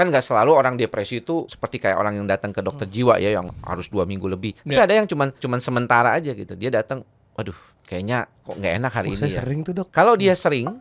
kan 0.00 0.08
nggak 0.08 0.24
selalu 0.24 0.50
orang 0.50 0.74
depresi 0.74 1.20
itu 1.20 1.44
seperti 1.44 1.76
kayak 1.76 1.94
orang 1.94 2.16
yang 2.16 2.24
datang 2.24 2.50
ke 2.50 2.58
dokter 2.58 2.88
jiwa 2.88 3.16
ya 3.16 3.36
yang 3.36 3.52
harus 3.60 3.86
dua 3.86 4.02
minggu 4.02 4.24
lebih. 4.26 4.56
Tapi 4.56 4.72
Ya. 4.72 4.82
ada 4.82 4.94
yang 4.94 5.04
cuman 5.04 5.28
cuman 5.34 5.60
sementara 5.60 6.10
aja 6.10 6.32
gitu. 6.32 6.56
Dia 6.56 6.72
datang, 6.72 7.04
waduh, 7.34 7.52
kayaknya 7.84 8.24
kok 8.40 8.56
nggak 8.56 8.74
enak 8.76 8.92
hari 8.92 9.08
Oh, 9.08 9.12
ini 9.12 9.20
saya 9.20 9.30
ya. 9.30 9.38
sering 9.44 9.60
tuh 9.60 9.72
dok. 9.74 9.88
Kalau 9.90 10.16
dia 10.16 10.32
sering, 10.32 10.80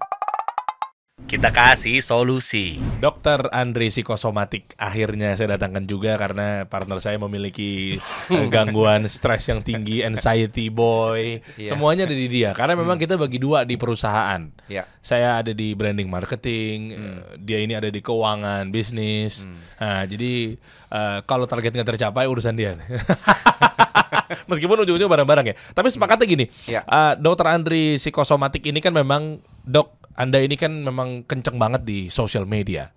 Kita 1.26 1.52
kasih 1.52 2.00
solusi. 2.00 2.80
Dokter 2.98 3.52
Andri 3.52 3.92
psikosomatik 3.92 4.74
akhirnya 4.76 5.36
saya 5.36 5.58
datangkan 5.58 5.84
juga 5.84 6.16
karena 6.16 6.64
partner 6.66 6.98
saya 6.98 7.20
memiliki 7.20 8.00
eh, 8.34 8.48
gangguan 8.48 9.04
stres 9.06 9.46
yang 9.46 9.60
tinggi, 9.60 10.02
anxiety 10.02 10.70
boy, 10.70 11.44
Iya. 11.54 11.70
semuanya 11.70 12.08
ada 12.08 12.16
di 12.16 12.26
dia. 12.26 12.54
Karena 12.54 12.74
memang 12.74 12.96
kita 12.96 13.14
bagi 13.14 13.38
dua 13.38 13.62
di 13.62 13.76
perusahaan. 13.76 14.48
ya 14.66 14.88
Saya 15.00 15.42
ada 15.42 15.52
di 15.52 15.74
branding 15.74 16.10
marketing, 16.10 16.78
eh, 16.92 17.20
dia 17.38 17.60
ini 17.60 17.76
ada 17.76 17.90
di 17.90 18.00
keuangan 18.00 18.70
bisnis. 18.70 19.46
Nah, 19.78 20.08
jadi 20.08 20.56
eh, 20.90 21.20
kalau 21.26 21.46
target 21.46 21.74
nggak 21.74 21.90
tercapai 21.94 22.26
urusan 22.26 22.56
dia. 22.56 22.74
Meskipun 24.50 24.82
ujung-ujungnya 24.82 25.10
bareng-bareng 25.10 25.46
ya. 25.46 25.56
Tapi 25.74 25.90
sepakatnya 25.90 26.26
gini, 26.26 26.46
Ya. 26.66 26.82
eh, 26.82 27.14
Dokter 27.18 27.50
Andri 27.50 28.02
psikosomatik 28.02 28.66
ini 28.66 28.82
kan 28.82 28.94
memang 28.94 29.38
dok 29.62 29.99
Anda 30.20 30.44
ini 30.44 30.60
kan 30.60 30.76
memang 30.84 31.24
kenceng 31.24 31.56
banget 31.56 31.88
di 31.88 32.12
social 32.12 32.44
media. 32.44 32.92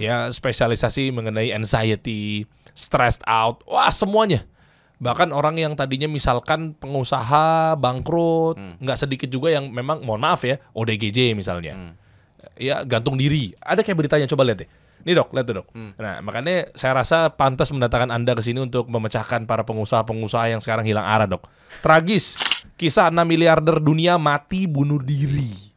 Ya 0.00 0.32
spesialisasi 0.32 1.12
mengenai 1.12 1.52
anxiety, 1.52 2.48
stressed 2.72 3.20
out, 3.28 3.60
wah 3.68 3.92
semuanya. 3.92 4.48
Bahkan 4.96 5.28
orang 5.28 5.60
yang 5.60 5.76
tadinya 5.76 6.08
misalkan 6.08 6.72
pengusaha 6.72 7.76
bangkrut, 7.76 8.56
nggak 8.80 8.96
sedikit 8.96 9.28
juga 9.28 9.52
yang 9.52 9.68
memang 9.68 10.00
mohon 10.08 10.24
maaf 10.24 10.40
ya 10.48 10.56
ODGJ 10.72 11.36
misalnya, 11.36 11.92
ya 12.56 12.80
gantung 12.88 13.20
diri. 13.20 13.52
Ada 13.60 13.84
kayak 13.84 13.98
beritanya 14.00 14.24
coba 14.24 14.48
lihat 14.48 14.64
deh. 14.64 14.68
Nih 15.04 15.14
dok, 15.14 15.36
lihat 15.36 15.46
tuh 15.46 15.62
dok. 15.62 15.68
Nah 16.00 16.24
makanya 16.24 16.72
saya 16.72 17.04
rasa 17.04 17.28
pantas 17.28 17.68
mendatangkan 17.68 18.08
anda 18.08 18.32
ke 18.32 18.40
sini 18.40 18.64
untuk 18.64 18.88
memecahkan 18.88 19.44
para 19.44 19.68
pengusaha-pengusaha 19.68 20.56
yang 20.56 20.64
sekarang 20.64 20.88
hilang 20.88 21.04
arah 21.04 21.28
dok. 21.28 21.44
Tragis, 21.84 22.40
kisah 22.80 23.12
6 23.12 23.20
miliarder 23.28 23.84
dunia 23.84 24.16
mati 24.16 24.64
bunuh 24.64 24.98
diri. 25.04 25.67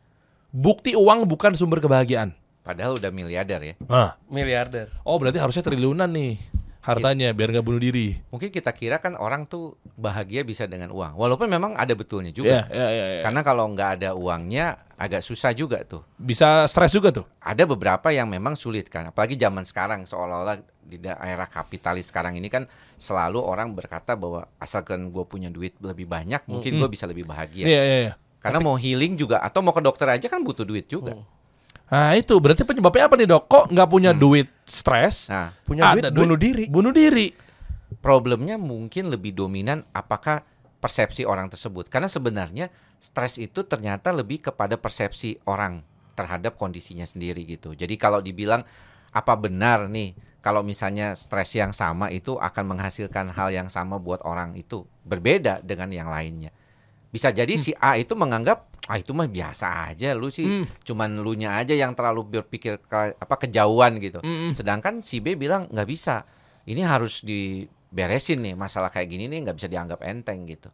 Bukti 0.51 0.93
uang 0.99 1.23
bukan 1.27 1.55
sumber 1.55 1.79
kebahagiaan. 1.79 2.35
padahal 2.61 3.01
udah 3.01 3.09
miliarder 3.09 3.73
ya. 3.73 3.75
Hah. 3.89 4.13
Miliarder. 4.29 4.93
Oh 5.01 5.17
berarti 5.17 5.41
harusnya 5.41 5.65
triliunan 5.65 6.05
nih 6.05 6.37
hartanya 6.81 7.29
biar 7.31 7.53
nggak 7.53 7.65
bunuh 7.65 7.81
diri. 7.81 8.17
Mungkin 8.33 8.49
kita 8.49 8.73
kira 8.73 8.97
kan 8.97 9.13
orang 9.13 9.45
tuh 9.45 9.77
bahagia 9.93 10.41
bisa 10.41 10.65
dengan 10.65 10.89
uang. 10.89 11.13
Walaupun 11.13 11.45
memang 11.45 11.77
ada 11.77 11.93
betulnya 11.93 12.33
juga. 12.33 12.65
Iya, 12.67 12.73
iya, 12.73 12.87
iya, 12.89 13.05
iya. 13.17 13.21
Karena 13.21 13.41
kalau 13.45 13.69
nggak 13.69 13.89
ada 14.01 14.09
uangnya 14.17 14.81
agak 14.97 15.21
susah 15.21 15.53
juga 15.53 15.85
tuh. 15.85 16.01
Bisa 16.17 16.65
stres 16.65 16.93
juga 16.93 17.13
tuh. 17.13 17.25
Ada 17.37 17.69
beberapa 17.69 18.09
yang 18.09 18.25
memang 18.25 18.57
sulit 18.57 18.89
kan. 18.89 19.13
Apalagi 19.13 19.37
zaman 19.37 19.61
sekarang 19.61 20.09
seolah-olah 20.09 20.57
di 20.81 20.97
daerah 20.97 21.45
kapitalis 21.45 22.09
sekarang 22.09 22.35
ini 22.35 22.49
kan 22.49 22.65
selalu 22.97 23.39
orang 23.39 23.71
berkata 23.77 24.17
bahwa 24.17 24.49
asalkan 24.57 25.13
gue 25.13 25.23
punya 25.23 25.53
duit 25.53 25.77
lebih 25.79 26.09
banyak, 26.09 26.41
mungkin 26.49 26.81
gue 26.81 26.89
bisa 26.89 27.05
lebih 27.05 27.29
bahagia. 27.29 27.63
Iya, 27.69 27.81
iya, 27.85 27.97
iya. 28.09 28.13
Karena 28.41 28.57
mau 28.57 28.73
healing 28.73 29.15
juga 29.15 29.37
atau 29.39 29.61
mau 29.61 29.71
ke 29.71 29.81
dokter 29.85 30.09
aja 30.09 30.25
kan 30.25 30.41
butuh 30.41 30.65
duit 30.65 30.89
juga. 30.89 31.13
Nah 31.91 32.17
itu 32.17 32.33
berarti 32.41 32.65
penyebabnya 32.65 33.05
apa 33.05 33.15
nih 33.19 33.27
dok? 33.29 33.43
Kok 33.45 33.65
nggak 33.69 33.89
punya 33.91 34.11
duit 34.17 34.49
stres? 34.65 35.29
Nah, 35.29 35.53
Punya 35.61 35.93
Ada 35.93 36.09
duit 36.09 36.17
bunuh 36.17 36.37
diri. 36.39 36.65
Bunuh 36.67 36.93
diri. 36.95 37.29
problemnya 37.99 38.55
mungkin 38.55 39.11
lebih 39.11 39.35
dominan 39.35 39.83
apakah 39.91 40.47
persepsi 40.79 41.27
orang 41.27 41.51
tersebut. 41.51 41.91
Karena 41.91 42.07
sebenarnya 42.07 42.71
stres 42.97 43.37
itu 43.37 43.61
ternyata 43.67 44.09
lebih 44.15 44.41
kepada 44.41 44.79
persepsi 44.79 45.37
orang 45.45 45.83
terhadap 46.15 46.55
kondisinya 46.55 47.03
sendiri 47.03 47.43
gitu. 47.45 47.75
Jadi 47.75 47.99
kalau 47.99 48.23
dibilang 48.23 48.63
apa 49.11 49.33
benar 49.35 49.91
nih 49.91 50.15
kalau 50.39 50.65
misalnya 50.65 51.13
stres 51.13 51.53
yang 51.53 51.75
sama 51.75 52.09
itu 52.09 52.39
akan 52.39 52.73
menghasilkan 52.73 53.29
hal 53.35 53.53
yang 53.53 53.69
sama 53.69 54.01
buat 54.01 54.23
orang 54.25 54.57
itu 54.57 54.87
berbeda 55.05 55.61
dengan 55.61 55.91
yang 55.93 56.09
lainnya. 56.09 56.49
Bisa 57.11 57.29
jadi 57.35 57.53
si 57.59 57.75
A 57.75 57.99
itu 57.99 58.15
menganggap 58.15 58.71
ah 58.89 58.97
itu 58.97 59.13
mah 59.13 59.29
biasa 59.29 59.93
aja 59.93 60.17
lu 60.17 60.33
sih 60.33 60.43
Hmm. 60.43 60.65
cuman 60.81 61.21
lu 61.21 61.37
nya 61.37 61.55
aja 61.61 61.71
yang 61.77 61.93
terlalu 61.93 62.41
berpikir 62.41 62.81
ke, 62.81 63.13
apa 63.13 63.35
kejauhan 63.37 64.01
gitu. 64.01 64.19
Mm-mm. 64.23 64.57
Sedangkan 64.57 65.03
si 65.05 65.21
B 65.21 65.37
bilang 65.37 65.69
nggak 65.69 65.87
bisa. 65.87 66.25
Ini 66.65 66.81
harus 66.87 67.21
diberesin 67.21 68.41
nih 68.41 68.55
masalah 68.57 68.89
kayak 68.89 69.11
gini 69.11 69.29
nih 69.29 69.47
nggak 69.47 69.57
bisa 69.59 69.67
dianggap 69.69 70.01
enteng 70.07 70.47
gitu. 70.49 70.71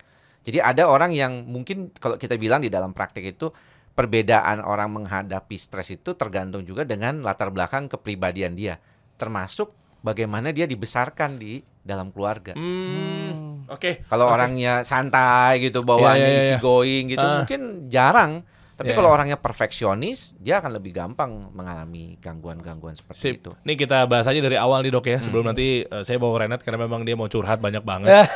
Jadi 0.47 0.63
ada 0.63 0.87
orang 0.87 1.11
yang 1.11 1.43
mungkin 1.43 1.91
kalau 1.99 2.15
kita 2.15 2.39
bilang 2.39 2.63
di 2.63 2.71
dalam 2.71 2.95
praktek 2.95 3.35
itu 3.35 3.51
perbedaan 3.91 4.61
orang 4.61 4.93
menghadapi 4.93 5.57
stres 5.57 5.89
itu 5.91 6.13
tergantung 6.13 6.63
juga 6.63 6.85
dengan 6.85 7.25
latar 7.25 7.49
belakang 7.49 7.89
kepribadian 7.89 8.53
dia, 8.53 8.77
termasuk 9.17 9.73
bagaimana 10.07 10.55
dia 10.55 10.63
dibesarkan 10.63 11.35
di 11.35 11.59
dalam 11.83 12.15
keluarga. 12.15 12.55
Hmm. 12.55 13.67
Oke. 13.67 14.07
Kalau 14.07 14.31
Oke. 14.31 14.33
orangnya 14.39 14.79
santai 14.87 15.59
gitu, 15.59 15.83
bawaannya 15.83 16.23
Iya, 16.23 16.31
iya, 16.31 16.39
iya. 16.39 16.51
easy 16.55 16.63
going 16.63 17.03
gitu, 17.11 17.19
Ah. 17.23 17.43
mungkin 17.43 17.61
jarang. 17.91 18.47
Tapi 18.77 18.93
Iya, 18.93 18.97
kalau 19.01 19.09
orangnya 19.09 19.41
perfeksionis, 19.41 20.37
dia 20.37 20.61
akan 20.61 20.77
lebih 20.77 20.93
gampang 20.93 21.49
mengalami 21.49 22.13
gangguan-gangguan 22.21 22.93
seperti 22.93 23.17
Sip. 23.17 23.33
itu. 23.41 23.51
Nih 23.65 23.73
kita 23.73 24.05
bahas 24.05 24.29
aja 24.29 24.37
dari 24.37 24.53
awal 24.53 24.85
nih 24.85 24.93
dok 24.93 25.09
ya. 25.09 25.17
Sebelum 25.17 25.49
nanti 25.49 25.81
eh, 25.81 26.03
saya 26.05 26.21
bawa 26.21 26.45
Renat 26.45 26.61
karena 26.61 26.85
memang 26.85 27.01
dia 27.01 27.17
mau 27.17 27.25
curhat 27.25 27.57
banyak 27.57 27.81
banget. 27.81 28.13
Hah? 28.13 28.27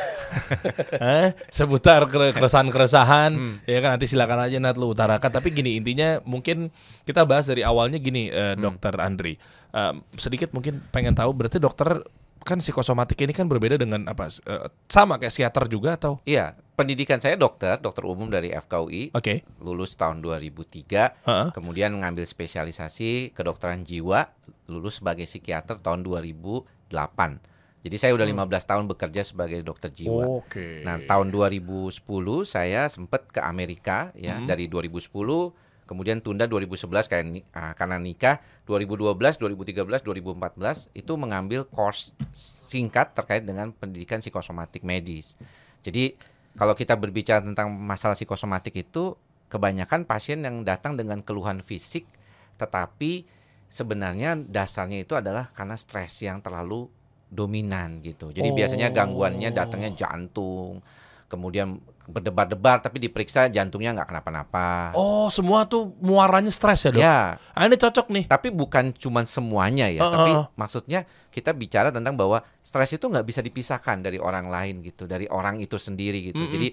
Seputar 1.62 2.10
kere- 2.10 2.34
keresahan-keresahan. 2.34 3.30
Ya 3.64 3.78
kan 3.78 3.94
nanti 3.94 4.10
silakan 4.10 4.42
aja 4.42 4.58
Nat 4.58 4.74
lu 4.74 4.90
utarakan. 4.90 5.30
Tapi 5.30 5.54
gini 5.54 5.78
intinya 5.78 6.18
mungkin 6.26 6.74
kita 7.06 7.22
bahas 7.22 7.46
dari 7.46 7.62
awalnya 7.62 8.02
gini 8.02 8.26
eh, 8.26 8.58
dokter 8.58 8.98
Andri. 8.98 9.38
Eh, 9.70 9.94
sedikit 10.18 10.50
mungkin 10.50 10.82
pengen 10.90 11.14
tahu 11.14 11.30
berarti 11.32 11.62
dokter 11.62 12.02
kan 12.42 12.58
psikosomatik 12.58 13.18
ini 13.18 13.30
kan 13.30 13.46
berbeda 13.46 13.74
dengan 13.74 14.04
apa? 14.04 14.26
eh, 14.28 14.68
sama 14.86 15.16
kayak 15.16 15.32
psikiater 15.32 15.64
juga 15.66 15.94
atau? 15.94 16.18
Iya, 16.22 16.52
pendidikan 16.74 17.18
saya 17.18 17.34
dokter, 17.34 17.78
dokter 17.78 18.02
umum 18.02 18.26
dari 18.26 18.50
FKUI, 18.50 19.14
Oke. 19.14 19.46
lulus 19.58 19.94
tahun 19.94 20.20
2003, 20.20 21.14
Heeh. 21.22 21.48
kemudian 21.50 21.94
mengambil 21.94 22.22
spesialisasi 22.22 23.32
kedokteran 23.32 23.82
jiwa, 23.82 24.28
lulus 24.66 24.98
sebagai 24.98 25.24
psikiater 25.24 25.78
tahun 25.78 26.02
2008. 26.02 27.40
Jadi 27.82 27.96
saya 27.98 28.14
udah 28.14 28.22
15 28.22 28.62
tahun 28.62 28.84
bekerja 28.86 29.26
sebagai 29.26 29.58
dokter 29.60 29.90
jiwa. 29.90 30.22
Oke. 30.38 30.86
Nah, 30.86 31.02
tahun 31.02 31.34
2010 31.34 31.98
saya 32.46 32.86
sempat 32.86 33.26
ke 33.26 33.42
Amerika 33.42 34.14
ya, 34.14 34.38
Hmm. 34.38 34.46
dari 34.46 34.70
2010 34.70 35.50
kemudian 35.92 36.24
tunda 36.24 36.48
2011 36.48 36.88
kayak 37.12 37.24
ah, 37.52 37.76
karena 37.76 38.00
nikah 38.00 38.40
2012, 38.64 39.36
2013, 39.36 40.00
2014 40.00 40.88
itu 40.96 41.12
mengambil 41.20 41.68
course 41.68 42.16
singkat 42.32 43.12
terkait 43.12 43.44
dengan 43.44 43.68
pendidikan 43.76 44.24
psikosomatik 44.24 44.80
medis. 44.80 45.36
Jadi 45.84 46.16
kalau 46.56 46.72
kita 46.72 46.96
berbicara 46.96 47.44
tentang 47.44 47.68
masalah 47.76 48.16
psikosomatik 48.16 48.72
itu 48.72 49.12
kebanyakan 49.52 50.08
pasien 50.08 50.40
yang 50.40 50.64
datang 50.64 50.96
dengan 50.96 51.20
keluhan 51.20 51.60
fisik 51.60 52.08
tetapi 52.56 53.28
sebenarnya 53.68 54.40
dasarnya 54.40 55.04
itu 55.04 55.12
adalah 55.12 55.52
karena 55.52 55.76
stres 55.76 56.24
yang 56.24 56.40
terlalu 56.40 56.88
dominan 57.32 58.00
gitu. 58.04 58.32
Jadi 58.32 58.48
biasanya 58.52 58.92
gangguannya 58.92 59.52
datangnya 59.52 59.92
jantung, 59.96 60.84
kemudian 61.32 61.80
berdebar-debar 62.06 62.82
tapi 62.82 62.98
diperiksa 62.98 63.46
jantungnya 63.46 63.94
nggak 63.94 64.08
kenapa-napa. 64.10 64.90
Oh, 64.92 65.30
semua 65.30 65.64
tuh 65.64 65.94
muaranya 66.02 66.50
stres 66.50 66.82
ya, 66.82 66.90
Dok? 66.90 67.00
Ya, 67.00 67.18
Ah, 67.54 67.64
ini 67.66 67.78
cocok 67.78 68.06
nih. 68.10 68.24
tapi 68.26 68.50
bukan 68.50 68.90
cuman 68.92 69.22
semuanya 69.22 69.86
ya, 69.86 70.02
Heeh. 70.02 70.12
tapi 70.12 70.32
maksudnya 70.54 71.04
kita 71.30 71.54
bicara 71.54 71.94
tentang 71.94 72.18
bahwa 72.18 72.42
stres 72.58 72.92
itu 72.92 73.06
nggak 73.06 73.22
bisa 73.22 73.40
dipisahkan 73.40 74.02
dari 74.02 74.18
orang 74.18 74.50
lain 74.50 74.82
gitu, 74.82 75.06
dari 75.06 75.30
orang 75.30 75.62
itu 75.62 75.78
sendiri 75.78 76.32
gitu. 76.32 76.42
Mm-mm. 76.42 76.52
Jadi 76.52 76.68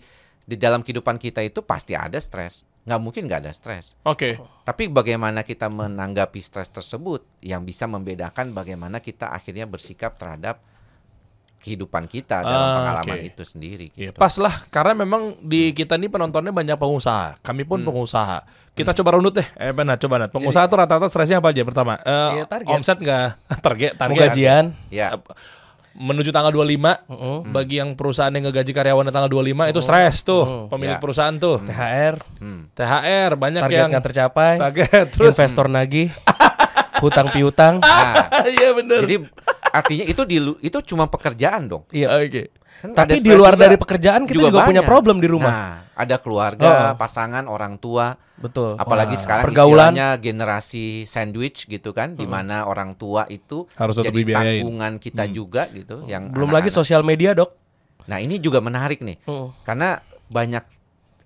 di 0.49 0.57
dalam 0.57 0.81
kehidupan 0.81 1.21
kita 1.21 1.45
itu 1.45 1.61
pasti 1.61 1.93
ada 1.93 2.17
stres, 2.17 2.65
nggak 2.89 2.97
mungkin 2.97 3.29
nggak 3.29 3.45
ada 3.45 3.53
stres. 3.53 3.93
Oke. 4.01 4.41
Tapi 4.65 4.89
bagaimana 4.89 5.45
kita 5.45 5.69
menanggapi 5.69 6.41
stres 6.41 6.73
tersebut 6.73 7.21
yang 7.39 7.61
bisa 7.61 7.85
membedakan 7.85 8.49
bagaimana 8.49 8.97
kita 8.97 9.29
akhirnya 9.29 9.69
bersikap 9.69 10.17
terhadap 10.17 10.57
kehidupan 11.59 12.05
kita 12.05 12.41
dalam 12.41 12.55
Ah, 12.65 12.75
pengalaman 12.77 13.17
oke. 13.17 13.27
itu 13.27 13.43
sendiri. 13.43 13.87
Iya, 13.91 14.09
Gitu. 14.09 14.17
pas 14.17 14.31
lah 14.35 14.63
karena 14.67 14.95
memang 14.97 15.35
di 15.39 15.71
kita 15.71 15.93
ini 15.93 16.07
penontonnya 16.07 16.49
banyak 16.49 16.73
pengusaha. 16.73 17.37
Kami 17.39 17.63
pun 17.63 17.79
pengusaha. 17.79 18.41
Kita 18.71 18.95
coba 18.95 19.09
runut 19.13 19.35
deh. 19.35 19.47
Eh, 19.53 19.69
benar, 19.69 19.95
coba 19.97 20.15
Nat. 20.17 20.31
Pengusaha 20.31 20.63
tuh 20.65 20.77
rata-rata 20.77 21.05
stresnya 21.05 21.37
apa 21.37 21.51
aja 21.51 21.61
pertama? 21.61 21.99
Eh, 21.99 22.31
Iya, 22.33 22.43
target. 22.45 22.71
omset 22.71 22.97
enggak? 22.97 23.35
target, 23.61 23.91
target. 23.93 24.19
gajian. 24.25 24.65
Ya, 24.89 25.19
Menuju 25.91 26.31
tanggal 26.31 26.53
25 26.53 26.95
Heeh. 27.03 27.37
bagi 27.49 27.75
yang 27.75 27.91
perusahaan 27.91 28.31
yang 28.31 28.47
ngegaji 28.47 28.71
karyawannya 28.71 29.11
tanggal 29.11 29.27
25 29.27 29.67
itu 29.67 29.81
stres 29.81 30.23
tuh 30.23 30.69
pemilik 30.69 30.95
Ya. 30.95 31.01
perusahaan 31.01 31.35
tuh. 31.35 31.59
THR. 31.59 32.15
hmm. 32.39 32.61
THR 32.71 33.31
banyak 33.35 33.59
Target 33.59 33.75
yang 33.75 33.89
nggak 33.91 34.05
tercapai. 34.05 34.53
target 34.61 35.05
terus 35.11 35.35
Investor 35.35 35.67
nagih. 35.67 36.07
Hutang 36.99 37.27
piutang. 37.29 37.73
Nah, 37.79 38.27
Iya 38.49 38.71
bener 38.73 39.03
jadi 39.03 39.15
artinya 39.69 40.05
itu 40.05 40.21
di 40.23 40.37
lu- 40.37 40.59
itu 40.59 40.77
cuma 40.83 41.05
pekerjaan 41.05 41.65
dong. 41.65 41.83
Iya. 41.89 42.07
Oke. 42.15 42.43
Kan 42.79 42.95
ada 42.95 43.11
Tapi 43.11 43.19
di 43.19 43.31
luar 43.31 43.53
juga- 43.53 43.63
dari 43.65 43.75
pekerjaan 43.75 44.21
kita 44.23 44.39
juga, 44.45 44.63
punya 44.63 44.79
banyak. 44.79 44.87
problem 44.87 45.17
di 45.17 45.27
rumah. 45.27 45.51
Nah, 45.51 45.73
ada 45.93 46.15
keluarga, 46.17 46.63
Oh. 46.63 46.95
pasangan, 46.95 47.43
orang 47.43 47.75
tua, 47.75 48.15
Betul. 48.35 48.75
apalagi 48.75 49.13
Wah, 49.13 49.21
sekarang 49.21 49.43
pergaulan. 49.43 49.91
istilahnya 49.91 50.07
generasi 50.15 50.85
sandwich 51.03 51.67
gitu 51.67 51.91
kan, 51.91 52.13
di 52.13 52.23
mana 52.23 52.63
orang 52.63 52.95
tua 52.95 53.27
itu 53.27 53.67
Harus 53.73 53.99
jadi 53.99 54.23
tanggungan 54.23 54.95
kita 54.95 55.27
juga 55.27 55.67
gitu, 55.69 56.07
yang 56.07 56.31
Belum 56.31 56.47
lagi 56.47 56.71
anak-anak. 56.71 56.79
sosial 56.79 57.03
media, 57.03 57.35
Dok. 57.35 57.51
Nah, 58.07 58.17
ini 58.17 58.39
juga 58.39 58.57
menarik 58.57 59.03
nih. 59.03 59.19
Hmm. 59.21 59.51
Karena 59.61 59.99
banyak 60.25 60.63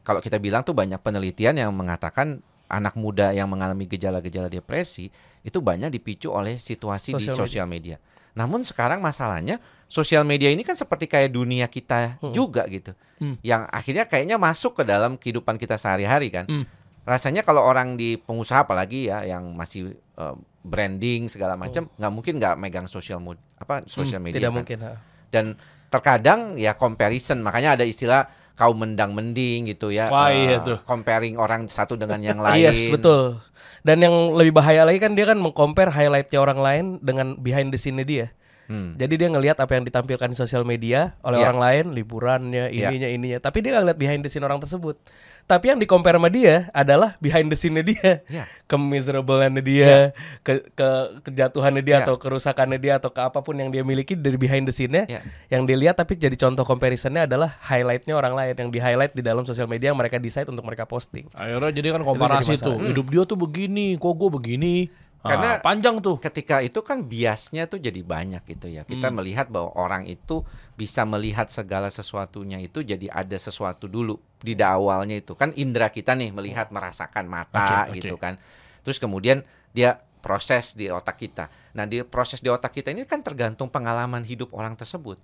kalau 0.01 0.19
kita 0.19 0.35
bilang 0.35 0.65
tuh 0.65 0.73
banyak 0.73 0.97
penelitian 0.97 1.53
yang 1.55 1.69
mengatakan 1.69 2.41
anak 2.73 2.97
muda 2.97 3.29
yang 3.29 3.45
mengalami 3.45 3.85
gejala-gejala 3.85 4.49
depresi 4.49 5.13
itu 5.45 5.57
banyak 5.61 5.93
dipicu 5.93 6.33
oleh 6.33 6.57
situasi 6.57 7.13
di 7.13 7.29
Sosial 7.29 7.37
sosial 7.37 7.67
media. 7.69 8.01
Namun 8.33 8.65
sekarang 8.65 8.97
masalahnya 8.97 9.61
sosial 9.85 10.25
media 10.25 10.49
ini 10.49 10.65
kan 10.65 10.73
seperti 10.73 11.05
kayak 11.05 11.29
dunia 11.29 11.69
kita 11.69 12.17
juga 12.33 12.65
gitu. 12.65 12.97
Hmm. 13.21 13.37
Yang 13.45 13.61
akhirnya 13.69 14.03
kayaknya 14.09 14.37
masuk 14.41 14.81
ke 14.81 14.83
dalam 14.83 15.21
kehidupan 15.21 15.61
kita 15.61 15.77
sehari-hari 15.77 16.33
kan. 16.33 16.49
Hmm. 16.49 16.65
Rasanya 17.05 17.45
kalau 17.45 17.61
orang 17.61 17.93
di 17.99 18.17
pengusaha 18.17 18.65
apalagi 18.65 19.11
ya 19.11 19.21
yang 19.27 19.53
masih 19.53 19.93
eh, 20.17 20.35
branding 20.63 21.27
segala 21.27 21.59
macam 21.59 21.91
nggak 21.99 22.11
mungkin 22.15 22.33
nggak 22.39 22.55
megang 22.55 22.87
sosial 22.87 23.19
apa 23.59 23.83
sosial 23.83 24.23
media 24.23 24.39
Tidak 24.39 24.51
kan 24.51 24.57
mungkin. 24.63 24.79
ha. 24.79 24.93
dan 25.27 25.45
terkadang 25.91 26.55
ya 26.55 26.73
comparison 26.73 27.43
makanya 27.43 27.75
ada 27.77 27.85
istilah 27.85 28.25
kaum 28.53 28.77
mendang 28.77 29.17
mending 29.17 29.73
gitu 29.73 29.89
ya 29.89 30.09
Wah, 30.13 30.29
eh, 30.29 30.53
iya 30.53 30.57
tuh. 30.61 30.77
comparing 30.85 31.41
orang 31.41 31.65
satu 31.65 31.97
dengan 31.97 32.21
yang 32.33 32.39
lain 32.39 32.69
Yes, 32.69 32.89
betul. 32.89 33.41
Dan 33.83 33.99
yang 33.99 34.31
lebih 34.31 34.55
bahaya 34.55 34.87
lagi 34.87 35.01
kan 35.03 35.11
dia 35.11 35.27
kan 35.27 35.35
mengcompare 35.35 35.91
highlightnya 35.91 36.39
orang 36.39 36.59
lain 36.61 36.85
dengan 37.03 37.35
behind 37.35 37.75
the 37.75 37.79
scene-nya 37.81 38.05
dia. 38.07 38.27
Hmm. 38.63 38.95
Jadi 38.95 39.13
dia 39.15 39.27
ngelihat 39.27 39.59
apa 39.59 39.75
yang 39.75 39.83
ditampilkan 39.83 40.27
di 40.27 40.35
sosial 40.35 40.63
media 40.63 41.19
oleh 41.19 41.37
Iya. 41.37 41.45
orang 41.45 41.59
lain, 41.59 41.85
liburannya, 41.91 42.71
Iya. 42.71 42.89
ininya, 42.89 43.09
ininya. 43.09 43.39
Tapi 43.39 43.59
dia 43.59 43.75
nggak 43.75 43.85
lihat 43.91 43.99
behind 43.99 44.21
the 44.23 44.31
scene 44.31 44.41
orang 44.41 44.57
tersebut. 44.57 44.95
Tapi 45.43 45.67
yang 45.67 45.75
di 45.75 45.83
compare 45.83 46.15
sama 46.15 46.31
dia 46.31 46.71
adalah 46.71 47.19
behind 47.19 47.51
the 47.51 47.57
scene-nya 47.59 47.83
dia. 47.83 48.23
Iya. 48.25 48.47
Kemiserableannya 48.63 49.59
dia, 49.59 50.15
ke, 50.39 50.63
ke 50.71 50.89
kejatuhannya 51.23 51.83
dia 51.83 51.99
Iya. 51.99 52.05
atau 52.07 52.15
kerusakannya 52.15 52.79
dia 52.79 52.97
atau 52.97 53.11
ke 53.11 53.19
apa 53.19 53.43
pun 53.43 53.53
yang 53.53 53.67
dia 53.67 53.83
miliki 53.83 54.15
dari 54.15 54.39
behind 54.39 54.63
the 54.63 54.71
scene-nya. 54.71 55.03
Iya. 55.05 55.19
Yang 55.51 55.61
dilihat 55.67 55.95
tapi 55.99 56.15
jadi 56.15 56.33
contoh 56.33 56.63
comparisonnya 56.63 57.27
adalah 57.27 57.59
highlight-nya 57.59 58.15
orang 58.15 58.33
lain 58.33 58.55
yang 58.55 58.71
di 58.71 58.79
highlight 58.79 59.11
di 59.11 59.19
dalam 59.19 59.43
sosial 59.43 59.67
media 59.67 59.91
yang 59.91 59.99
mereka 59.99 60.15
decide 60.15 60.47
untuk 60.47 60.63
mereka 60.63 60.87
posting. 60.87 61.27
Akhirnya 61.35 61.75
jadi 61.75 61.87
kan 61.91 62.01
komparasi 62.01 62.55
jadi 62.55 62.63
masalah. 62.63 62.79
tuh. 62.79 62.87
Hidup 62.87 63.05
dia 63.11 63.23
tuh 63.27 63.37
begini, 63.37 63.99
kok 63.99 64.15
gue 64.15 64.29
begini. 64.31 64.75
Karena- 65.23 65.55
Ah, 65.55 65.63
panjang 65.63 66.03
tuh. 66.03 66.19
ketika 66.19 66.59
itu 66.59 66.83
kan 66.83 67.07
biasnya 67.07 67.63
tuh 67.71 67.79
jadi 67.79 68.03
banyak 68.03 68.43
gitu 68.43 68.67
ya 68.67 68.83
kita 68.83 69.07
Hmm. 69.07 69.23
melihat 69.23 69.47
bahwa 69.47 69.71
orang 69.79 70.03
itu 70.03 70.43
bisa 70.75 71.07
melihat 71.07 71.47
segala 71.47 71.87
sesuatunya 71.87 72.59
itu 72.59 72.83
jadi 72.83 73.07
ada 73.07 73.39
sesuatu 73.39 73.87
dulu 73.87 74.19
di 74.43 74.51
awalnya 74.59 75.15
itu 75.15 75.31
kan 75.31 75.55
indera 75.55 75.87
kita 75.87 76.11
nih 76.11 76.35
melihat 76.35 76.67
merasakan 76.75 77.31
mata 77.31 77.87
oke. 77.87 77.95
gitu 77.95 78.19
kan 78.19 78.35
terus 78.83 78.99
kemudian 78.99 79.47
dia 79.71 79.95
proses 80.19 80.75
di 80.75 80.91
otak 80.91 81.15
kita 81.15 81.47
nah 81.71 81.87
di 81.87 82.03
proses 82.03 82.43
di 82.43 82.51
otak 82.51 82.75
kita 82.75 82.91
ini 82.91 83.07
kan 83.07 83.23
tergantung 83.23 83.71
pengalaman 83.71 84.27
hidup 84.27 84.51
orang 84.51 84.75
tersebut 84.75 85.15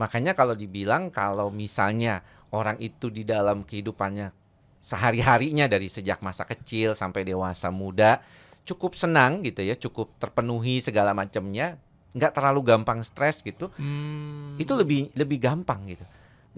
makanya 0.00 0.32
kalau 0.32 0.56
dibilang 0.56 1.12
kalau 1.12 1.52
misalnya 1.52 2.24
orang 2.56 2.80
itu 2.80 3.12
di 3.12 3.20
dalam 3.20 3.68
kehidupannya 3.68 4.32
sehari-harinya 4.80 5.68
dari 5.68 5.92
sejak 5.92 6.24
masa 6.24 6.48
kecil 6.48 6.96
sampai 6.96 7.26
dewasa 7.26 7.68
muda 7.68 8.22
cukup 8.66 8.98
senang 8.98 9.46
gitu 9.46 9.62
ya, 9.62 9.78
cukup 9.78 10.18
terpenuhi 10.18 10.82
segala 10.82 11.14
macamnya, 11.14 11.78
nggak 12.12 12.34
terlalu 12.34 12.60
gampang 12.66 13.00
stres 13.06 13.40
gitu, 13.40 13.70
Hmm. 13.78 14.58
itu 14.58 14.72
lebih 14.74 15.14
lebih 15.14 15.38
gampang 15.38 15.86
gitu. 15.86 16.02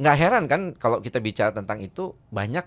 Nggak 0.00 0.16
heran 0.16 0.44
kan 0.49 0.60
kalau 0.75 1.05
kita 1.05 1.20
bicara 1.20 1.52
tentang 1.52 1.84
itu 1.84 2.16
banyak 2.32 2.64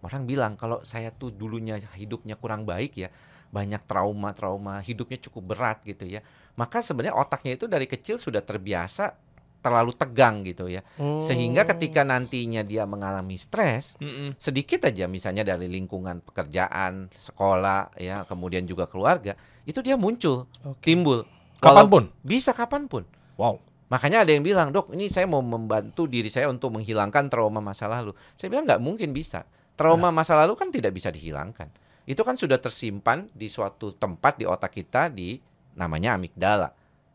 orang 0.00 0.24
bilang 0.24 0.52
kalau 0.56 0.80
saya 0.80 1.12
tuh 1.12 1.34
dulunya 1.34 1.76
hidupnya 1.98 2.38
kurang 2.38 2.64
baik 2.64 2.96
ya, 2.96 3.10
banyak 3.50 3.82
trauma-trauma, 3.84 4.78
hidupnya 4.80 5.18
cukup 5.18 5.56
berat 5.56 5.82
gitu 5.82 6.06
ya. 6.06 6.22
Maka 6.54 6.80
sebenarnya 6.80 7.18
otaknya 7.18 7.58
itu 7.58 7.66
dari 7.66 7.84
kecil 7.90 8.16
sudah 8.16 8.40
terbiasa 8.40 9.16
terlalu 9.60 9.92
tegang 9.92 10.40
gitu 10.42 10.66
ya. 10.66 10.80
Sehingga 11.20 11.68
ketika 11.68 12.00
nantinya 12.00 12.64
dia 12.64 12.88
mengalami 12.88 13.36
stres, 13.36 14.00
Mm-mm. 14.00 14.34
sedikit 14.40 14.88
aja 14.88 15.04
misalnya 15.06 15.44
dari 15.44 15.68
lingkungan 15.68 16.24
pekerjaan, 16.24 17.12
sekolah 17.12 17.92
ya, 18.00 18.24
kemudian 18.24 18.64
juga 18.64 18.88
keluarga, 18.88 19.36
itu 19.68 19.84
dia 19.84 20.00
muncul, 20.00 20.48
timbul. 20.80 21.28
Kapan 21.60 21.86
pun? 21.92 22.04
Walau- 22.08 22.24
bisa 22.24 22.56
kapan 22.56 22.88
pun. 22.88 23.04
Wow. 23.36 23.60
Makanya 23.92 24.24
ada 24.24 24.30
yang 24.32 24.46
bilang, 24.46 24.70
"Dok, 24.70 24.94
ini 24.94 25.10
saya 25.10 25.26
mau 25.26 25.42
membantu 25.42 26.06
diri 26.06 26.30
saya 26.30 26.46
untuk 26.48 26.72
menghilangkan 26.78 27.26
trauma 27.26 27.58
masa 27.58 27.90
lalu." 27.90 28.14
Saya 28.38 28.48
bilang 28.48 28.64
nggak 28.64 28.80
mungkin 28.80 29.10
bisa. 29.12 29.44
Trauma 29.74 30.12
masa 30.14 30.36
lalu 30.38 30.54
kan 30.56 30.68
tidak 30.70 30.94
bisa 30.94 31.10
dihilangkan. 31.10 31.68
Itu 32.06 32.22
kan 32.24 32.36
sudah 32.38 32.56
tersimpan 32.60 33.28
di 33.34 33.50
suatu 33.50 33.92
tempat 33.96 34.38
di 34.38 34.44
otak 34.44 34.72
kita 34.76 35.10
di 35.10 35.42
namanya 35.74 36.14
amigdala. 36.16 36.70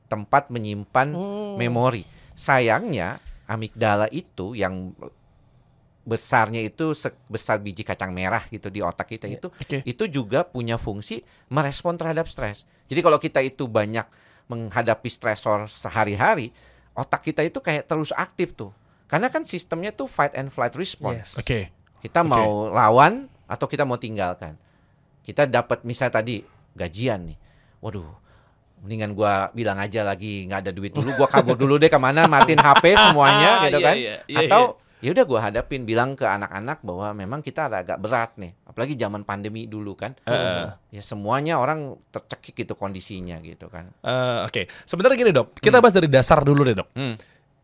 Tempat 0.06 0.54
menyimpan 0.54 1.16
memori. 1.58 2.06
Sayangnya 2.36 3.24
amigdala 3.48 4.12
itu 4.12 4.54
yang 4.54 4.92
besarnya 6.06 6.62
itu 6.62 6.94
sebesar 6.94 7.58
biji 7.58 7.82
kacang 7.82 8.14
merah 8.14 8.46
gitu 8.54 8.70
di 8.70 8.78
otak 8.78 9.10
kita 9.10 9.26
itu 9.26 9.50
Oke. 9.50 9.82
itu 9.82 10.04
juga 10.06 10.46
punya 10.46 10.78
fungsi 10.78 11.26
merespon 11.50 11.98
terhadap 11.98 12.30
stres. 12.30 12.70
Jadi 12.86 13.02
kalau 13.02 13.18
kita 13.18 13.42
itu 13.42 13.66
banyak 13.66 14.06
menghadapi 14.46 15.10
stresor 15.10 15.66
sehari-hari, 15.66 16.54
otak 16.94 17.26
kita 17.26 17.42
itu 17.42 17.58
kayak 17.58 17.90
terus 17.90 18.14
aktif 18.14 18.54
tuh. 18.54 18.70
Karena 19.10 19.34
kan 19.34 19.42
sistemnya 19.42 19.90
tuh 19.90 20.06
fight 20.06 20.38
and 20.38 20.54
flight 20.54 20.78
response. 20.78 21.38
Yes. 21.38 21.42
Oke. 21.42 21.60
Kita 22.06 22.22
Oke. 22.22 22.30
mau 22.30 22.70
lawan 22.70 23.26
atau 23.50 23.66
kita 23.66 23.82
mau 23.82 23.98
tinggalkan. 23.98 24.58
Kita 25.26 25.50
dapat 25.50 25.82
misalnya 25.82 26.22
tadi 26.22 26.46
gajian 26.78 27.34
nih. 27.34 27.38
Waduh, 27.82 28.06
mendingan 28.86 29.12
gua 29.12 29.50
bilang 29.52 29.76
aja 29.76 30.02
lagi 30.02 30.46
nggak 30.46 30.60
ada 30.62 30.72
duit 30.72 30.92
dulu, 30.92 31.12
gua 31.16 31.26
kabur 31.26 31.54
dulu 31.54 31.76
deh 31.76 31.88
ke 31.88 31.98
mana, 31.98 32.24
matiin 32.26 32.58
HP 32.58 32.94
semuanya 32.94 33.50
gitu 33.66 33.78
Iya, 33.78 33.84
kan. 33.84 33.96
iya, 33.98 34.16
iya, 34.26 34.40
atau 34.46 34.78
ya 35.02 35.10
udah 35.12 35.26
gua 35.26 35.40
hadapin 35.44 35.84
bilang 35.84 36.14
ke 36.14 36.24
anak-anak 36.24 36.80
bahwa 36.80 37.12
memang 37.12 37.40
kita 37.40 37.66
ada 37.66 37.82
agak 37.82 37.98
berat 37.98 38.38
nih, 38.38 38.54
apalagi 38.64 38.94
zaman 38.94 39.22
pandemi 39.22 39.66
dulu 39.66 39.94
kan. 39.94 40.14
Heeh. 40.24 40.72
Ya 40.90 41.02
semuanya 41.02 41.58
orang 41.58 41.94
tercekik 42.10 42.56
gitu 42.56 42.74
kondisinya 42.74 43.38
gitu 43.40 43.68
kan. 43.68 43.90
Eh, 44.00 44.40
Oke, 44.46 44.62
sebenarnya 44.84 45.18
gini 45.20 45.32
dok, 45.32 45.58
kita 45.58 45.78
bahas 45.78 45.92
dari 45.92 46.08
dasar 46.08 46.42
dulu 46.42 46.62
deh 46.62 46.74
dok. 46.74 46.90
Hmm. 46.94 47.18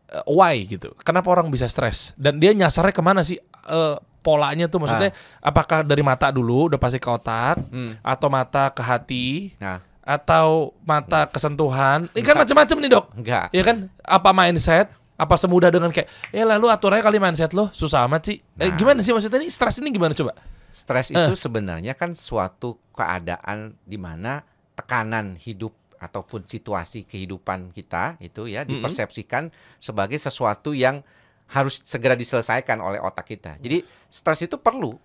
Eh, 0.06 0.24
why 0.28 0.66
gitu? 0.66 0.92
Kenapa 1.00 1.30
orang 1.30 1.48
bisa 1.48 1.64
stres? 1.64 2.12
Dan 2.14 2.36
dia 2.36 2.52
nyasarnya 2.52 2.92
ke 2.92 3.00
mana 3.00 3.22
sih? 3.22 3.40
Eh, 3.62 3.96
polanya 4.22 4.70
tuh 4.70 4.78
maksudnya 4.78 5.10
apakah 5.40 5.82
dari 5.82 5.98
mata 5.98 6.30
dulu 6.30 6.70
udah 6.70 6.78
pasti 6.78 7.02
ke 7.02 7.10
otak, 7.10 7.58
Hmm. 7.74 7.98
atau 8.06 8.30
mata 8.30 8.70
ke 8.70 8.78
hati, 8.78 9.50
Nah, 9.58 9.82
atau 10.02 10.74
mata 10.82 11.24
kesentuhan? 11.26 12.10
Ini 12.12 12.22
kan 12.22 12.36
macam-macam 12.36 12.76
nih 12.78 12.90
dok. 12.90 13.04
enggak. 13.14 13.46
Ya 13.50 13.62
kan? 13.62 13.76
Apa 14.02 14.30
mindset? 14.30 14.90
Apa 15.14 15.38
semudah 15.38 15.70
dengan 15.70 15.94
kayak, 15.94 16.10
ya 16.30 16.42
lalu 16.42 16.66
atur 16.66 16.90
aja 16.90 17.04
kali 17.04 17.22
mindset 17.22 17.54
lo, 17.54 17.70
susah 17.70 18.10
amat 18.10 18.26
sih. 18.26 18.36
Eh, 18.58 18.66
Nah. 18.66 18.74
gimana 18.74 18.98
sih 19.00 19.14
maksudnya 19.14 19.38
ini 19.38 19.46
stres 19.48 19.78
ini 19.78 19.88
gimana 19.88 20.10
coba? 20.12 20.34
Stres 20.66 21.08
Eh. 21.08 21.14
itu 21.14 21.38
sebenarnya 21.38 21.94
kan 21.94 22.10
suatu 22.10 22.80
keadaan 22.90 23.78
di 23.80 23.96
mana 23.96 24.42
tekanan 24.74 25.38
hidup 25.38 25.70
ataupun 25.96 26.42
situasi 26.42 27.06
kehidupan 27.06 27.70
kita 27.70 28.18
itu 28.18 28.50
ya 28.50 28.66
dipersepsikan 28.66 29.46
sebagai 29.78 30.18
sesuatu 30.18 30.74
yang 30.74 31.06
harus 31.46 31.78
segera 31.84 32.16
diselesaikan 32.16 32.80
oleh 32.80 32.98
otak 32.98 33.28
kita. 33.28 33.54
Jadi 33.60 33.84
stres 34.08 34.42
itu 34.42 34.58
perlu. 34.58 34.98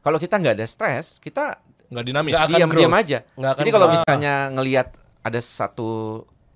Kalau 0.00 0.18
kita 0.18 0.36
nggak 0.36 0.58
ada 0.58 0.66
stres, 0.66 1.16
kita 1.18 1.62
Nggak 1.88 2.04
dinamis. 2.04 2.32
Nggak 2.32 2.44
akan 2.44 2.56
diam-diam 2.56 2.90
growth. 2.90 3.02
aja. 3.02 3.18
Nggak 3.34 3.50
akan 3.50 3.60
Jadi 3.60 3.70
kalau 3.70 3.88
misalnya 3.88 4.34
ngelihat 4.50 4.86
ada 5.20 5.40
satu 5.40 5.88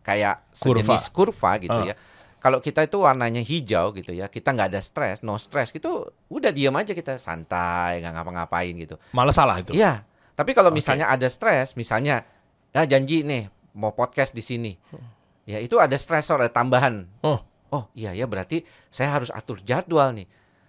kayak 0.01 0.37
Kurva. 0.53 0.81
sejenis 0.81 1.05
kurva 1.11 1.53
gitu 1.59 1.75
Ah. 1.75 1.87
ya. 1.87 1.95
Kalau 2.39 2.59
kita 2.59 2.81
itu 2.81 2.97
warnanya 2.97 3.41
hijau 3.41 3.91
gitu 3.93 4.15
ya, 4.15 4.27
kita 4.27 4.55
nggak 4.55 4.71
ada 4.71 4.79
stres, 4.79 5.21
no 5.21 5.35
stress, 5.37 5.69
gitu 5.69 6.07
udah 6.29 6.49
diam 6.49 6.71
aja 6.73 6.95
kita 6.95 7.19
santai, 7.19 7.99
nggak 7.99 8.15
ngapa-ngapain 8.15 8.73
gitu. 8.73 8.95
Malah 9.11 9.35
salah 9.35 9.59
itu. 9.59 9.75
Iya. 9.75 10.07
Tapi 10.33 10.55
kalau 10.55 10.71
Oke. 10.71 10.79
misalnya 10.79 11.11
ada 11.11 11.27
stres, 11.27 11.75
misalnya 11.75 12.23
ya 12.71 12.87
janji 12.87 13.21
nih 13.21 13.51
mau 13.75 13.91
podcast 13.91 14.31
di 14.31 14.41
sini. 14.41 14.73
Ya 15.45 15.59
itu 15.59 15.77
ada 15.77 15.95
stresor, 15.95 16.39
ada 16.39 16.49
tambahan. 16.49 17.11
Oh, 17.21 17.43
Oh 17.69 17.85
iya 17.93 18.15
ya 18.15 18.25
berarti 18.25 18.63
saya 18.89 19.13
harus 19.13 19.29
atur 19.29 19.61
jadwal 19.61 20.15
nih. 20.15 20.25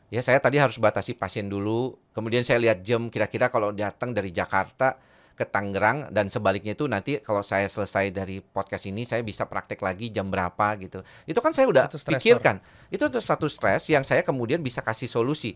Ya 0.09 0.25
saya 0.25 0.41
tadi 0.41 0.57
harus 0.57 0.81
batasi 0.81 1.13
pasien 1.13 1.47
dulu. 1.49 1.97
Kemudian 2.13 2.41
saya 2.41 2.57
lihat 2.57 2.81
jam 2.81 3.07
kira-kira 3.13 3.53
kalau 3.53 3.69
datang 3.69 4.13
dari 4.13 4.33
Jakarta 4.33 4.97
ke 5.37 5.47
Tangerang 5.47 6.11
dan 6.11 6.27
sebaliknya 6.27 6.75
itu 6.75 6.89
nanti 6.89 7.21
kalau 7.23 7.39
saya 7.39 7.69
selesai 7.71 8.11
dari 8.11 8.43
podcast 8.43 8.89
ini 8.91 9.07
saya 9.07 9.23
bisa 9.23 9.47
praktek 9.47 9.79
lagi 9.79 10.11
jam 10.11 10.27
berapa 10.27 10.75
gitu. 10.81 10.99
Itu 11.23 11.39
kan 11.39 11.55
saya 11.55 11.69
udah 11.69 11.87
Itu 11.87 12.01
pikirkan. 12.01 12.59
Itu 12.91 13.07
tuh 13.07 13.23
satu 13.23 13.47
stres 13.47 13.87
yang 13.87 14.03
saya 14.03 14.25
kemudian 14.25 14.59
bisa 14.59 14.83
kasih 14.83 15.07
solusi. 15.07 15.55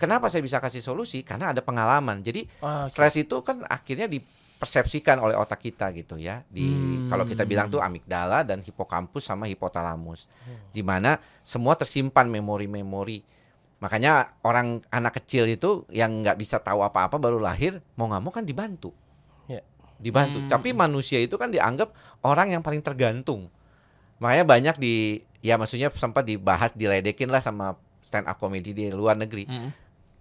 Kenapa 0.00 0.32
saya 0.32 0.40
bisa 0.40 0.56
kasih 0.56 0.80
solusi? 0.80 1.20
Karena 1.20 1.52
ada 1.52 1.60
pengalaman. 1.60 2.24
Jadi 2.24 2.48
Ah, 2.64 2.88
oke. 2.88 2.96
stres 2.96 3.20
itu 3.20 3.36
kan 3.44 3.60
akhirnya 3.68 4.08
di 4.08 4.24
dipersepsikan 4.60 5.16
oleh 5.24 5.40
otak 5.40 5.56
kita 5.64 5.88
gitu 5.96 6.20
ya. 6.20 6.44
Di 6.44 6.68
kalau 7.08 7.24
kita 7.24 7.48
bilang 7.48 7.72
tuh 7.72 7.80
amigdala 7.80 8.44
dan 8.44 8.60
hipokampus 8.60 9.24
sama 9.24 9.48
hipotalamus. 9.48 10.28
Di 10.68 10.84
mana 10.84 11.16
semua 11.40 11.80
tersimpan 11.80 12.28
memori-memori. 12.28 13.39
Makanya 13.80 14.36
orang 14.44 14.84
anak 14.92 15.24
kecil 15.24 15.48
itu 15.48 15.88
yang 15.88 16.20
nggak 16.20 16.36
bisa 16.36 16.60
tahu 16.60 16.84
apa-apa 16.84 17.16
baru 17.16 17.40
lahir 17.40 17.80
mau 17.96 18.06
nggak 18.06 18.22
mau 18.22 18.32
kan 18.32 18.44
dibantu. 18.44 18.92
Ya. 19.48 19.64
Dibantu. 19.96 20.44
Tapi 20.46 20.76
manusia 20.76 21.16
itu 21.16 21.40
kan 21.40 21.48
dianggap 21.48 21.92
orang 22.20 22.52
yang 22.52 22.60
paling 22.60 22.84
tergantung. 22.84 23.48
Makanya 24.20 24.44
banyak 24.44 24.76
di 24.76 25.24
ya 25.40 25.56
maksudnya 25.56 25.88
sempat 25.96 26.28
dibahas 26.28 26.76
diledekin 26.76 27.32
lah 27.32 27.40
sama 27.40 27.80
stand 28.04 28.28
up 28.28 28.36
comedy 28.36 28.76
di 28.76 28.92
luar 28.92 29.16
negeri. 29.16 29.48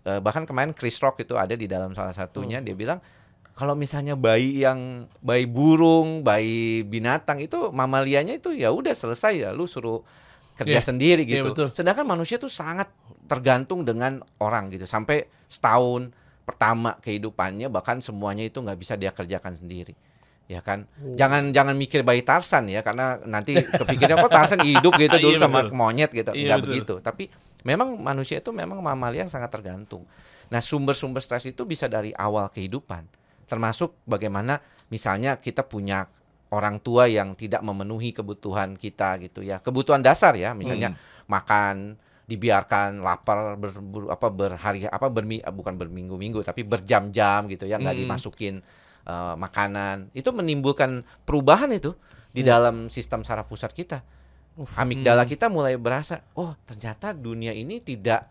Eh, 0.07 0.19
bahkan 0.23 0.47
kemarin 0.47 0.71
Chris 0.71 0.95
Rock 1.03 1.19
itu 1.19 1.35
ada 1.35 1.51
di 1.51 1.67
dalam 1.67 1.91
salah 1.91 2.15
satunya 2.15 2.63
dia 2.63 2.71
bilang 2.71 3.03
kalau 3.51 3.75
misalnya 3.75 4.15
bayi 4.15 4.63
yang 4.63 5.11
bayi 5.19 5.43
burung, 5.43 6.23
bayi 6.23 6.87
binatang 6.87 7.43
itu 7.43 7.75
mamalianya 7.75 8.39
itu 8.39 8.55
ya 8.55 8.71
udah 8.71 8.95
selesai 8.95 9.35
ya 9.35 9.49
lu 9.51 9.67
suruh 9.67 9.99
kerja 10.55 10.79
Iya, 10.79 10.87
sendiri 10.87 11.27
iya, 11.27 11.43
gitu. 11.43 11.51
betul. 11.51 11.67
Sedangkan 11.75 12.07
manusia 12.07 12.39
tuh 12.39 12.47
sangat 12.47 12.87
tergantung 13.29 13.85
dengan 13.85 14.19
orang 14.41 14.73
gitu 14.73 14.89
sampai 14.89 15.29
setahun 15.45 16.09
pertama 16.43 16.97
kehidupannya 16.97 17.69
bahkan 17.69 18.01
semuanya 18.01 18.41
itu 18.41 18.57
nggak 18.57 18.79
bisa 18.81 18.97
dia 18.97 19.13
kerjakan 19.13 19.53
sendiri. 19.53 19.93
Ya 20.49 20.65
kan, 20.65 20.89
jangan 21.13 21.53
jangan 21.53 21.77
mikir 21.77 22.01
bayi 22.01 22.25
Tarsan 22.25 22.73
ya 22.73 22.81
karena 22.81 23.21
nanti 23.21 23.53
kepikirnya 23.53 24.17
kok 24.17 24.33
Tarsan 24.33 24.65
hidup 24.65 24.97
gitu 24.97 25.13
dulu 25.29 25.37
Iya, 25.37 25.45
sama 25.45 25.61
betul. 25.61 25.77
monyet 25.77 26.09
gitu, 26.09 26.33
Iya, 26.33 26.41
nggak 26.49 26.57
betul. 26.57 26.69
begitu. 26.73 26.93
Tapi 27.05 27.23
memang 27.61 28.01
manusia 28.01 28.41
itu 28.41 28.49
memang 28.49 28.81
mamalia 28.81 29.29
yang 29.29 29.29
sangat 29.29 29.53
tergantung. 29.53 30.09
Nah 30.49 30.57
sumber-sumber 30.57 31.21
stres 31.21 31.45
itu 31.45 31.69
bisa 31.69 31.85
dari 31.85 32.09
awal 32.17 32.49
kehidupan, 32.49 33.05
termasuk 33.45 33.93
bagaimana 34.09 34.57
misalnya 34.89 35.37
kita 35.37 35.69
punya 35.69 36.09
orang 36.49 36.81
tua 36.81 37.05
yang 37.05 37.37
tidak 37.37 37.61
memenuhi 37.61 38.09
kebutuhan 38.09 38.73
kita 38.73 39.21
gitu 39.21 39.45
ya, 39.45 39.61
kebutuhan 39.61 40.01
dasar 40.01 40.33
ya, 40.33 40.57
misalnya 40.57 40.97
makan 41.29 41.93
dibiarkan 42.29 43.01
lapar 43.01 43.57
ber, 43.57 43.73
ber- 43.81 44.13
apa 44.13 44.29
berhari 44.29 44.85
apa 44.85 45.09
bermi 45.09 45.41
bukan 45.41 45.73
berminggu-minggu 45.73 46.45
tapi 46.45 46.61
berjam-jam 46.61 47.49
gitu 47.49 47.65
ya 47.65 47.81
nggak 47.81 47.97
Hmm. 47.97 48.03
dimasukin 48.05 48.55
eh, 49.09 49.35
makanan. 49.35 50.13
Itu 50.13 50.29
menimbulkan 50.29 51.01
perubahan 51.25 51.73
itu 51.73 51.97
di 52.29 52.45
dalam 52.45 52.93
sistem 52.93 53.25
saraf 53.25 53.49
pusat 53.49 53.73
kita. 53.73 54.05
Amigdala 54.77 55.23
kita 55.25 55.47
mulai 55.49 55.79
berasa 55.79 56.21
oh 56.35 56.53
ternyata 56.67 57.15
dunia 57.15 57.55
ini 57.55 57.79
tidak 57.81 58.27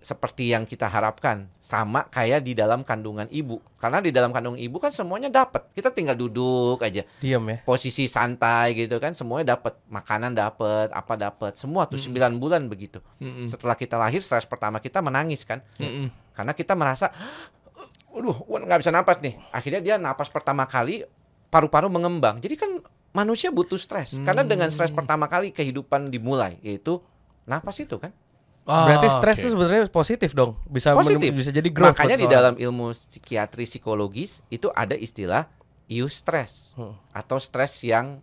seperti 0.00 0.48
yang 0.48 0.64
kita 0.64 0.88
harapkan 0.88 1.52
sama 1.60 2.08
kayak 2.08 2.40
di 2.40 2.56
dalam 2.56 2.80
kandungan 2.80 3.28
ibu. 3.28 3.60
Karena 3.76 4.00
di 4.00 4.08
dalam 4.08 4.32
kandungan 4.32 4.56
ibu 4.56 4.80
kan 4.80 4.88
semuanya 4.88 5.28
dapat 5.28 5.68
kita 5.76 5.92
tinggal 5.92 6.16
duduk 6.16 6.80
aja. 6.80 7.04
Diam 7.20 7.44
ya. 7.44 7.60
posisi 7.68 8.08
santai 8.08 8.72
gitu 8.72 8.96
kan 8.96 9.12
semuanya 9.12 9.60
dapat 9.60 9.76
makanan 9.92 10.32
dapat 10.32 10.88
apa 10.88 11.14
dapat 11.20 11.52
semua 11.60 11.84
tuh 11.84 12.00
9 12.00 12.16
bulan 12.40 12.64
begitu. 12.72 13.04
Mm-mm. 13.20 13.44
setelah 13.44 13.76
kita 13.76 14.00
lahir 14.00 14.24
stres 14.24 14.48
pertama 14.48 14.80
kita 14.80 15.04
menangis 15.04 15.44
kan. 15.44 15.60
Mm-mm. 15.76 16.08
karena 16.32 16.56
kita 16.56 16.72
merasa 16.72 17.12
aduh 18.16 18.34
gua 18.48 18.64
nggak 18.64 18.80
bisa 18.80 18.88
napas 18.88 19.20
nih. 19.20 19.36
Akhirnya 19.52 19.84
dia 19.84 19.94
napas 20.00 20.32
pertama 20.32 20.64
kali 20.64 21.04
paru-paru 21.52 21.92
mengembang. 21.92 22.40
Jadi 22.40 22.56
kan 22.56 22.80
manusia 23.12 23.52
butuh 23.52 23.76
stres. 23.76 24.16
Karena 24.24 24.48
dengan 24.48 24.72
stres 24.72 24.88
pertama 24.88 25.28
kali 25.28 25.52
kehidupan 25.52 26.08
dimulai 26.08 26.56
yaitu 26.64 27.04
napas 27.44 27.76
itu 27.84 28.00
kan 28.00 28.16
Berarti 28.62 29.08
Ah, 29.08 29.14
stres 29.14 29.36
oke. 29.36 29.42
itu 29.42 29.48
sebenarnya 29.50 29.82
positif 29.86 30.30
dong. 30.30 30.54
Bisa 30.64 30.92
positif 30.92 31.32
bisa 31.32 31.50
jadi 31.50 31.68
growth. 31.68 31.96
makanya 31.96 32.16
di 32.16 32.28
dalam 32.28 32.54
ilmu 32.54 32.92
psikiatri 32.92 33.64
psikologis 33.64 34.44
itu 34.46 34.68
ada 34.70 34.94
istilah 34.94 35.48
eustress 35.86 36.74
Hmm. 36.74 36.94
atau 37.10 37.36
stres 37.36 37.82
yang 37.82 38.22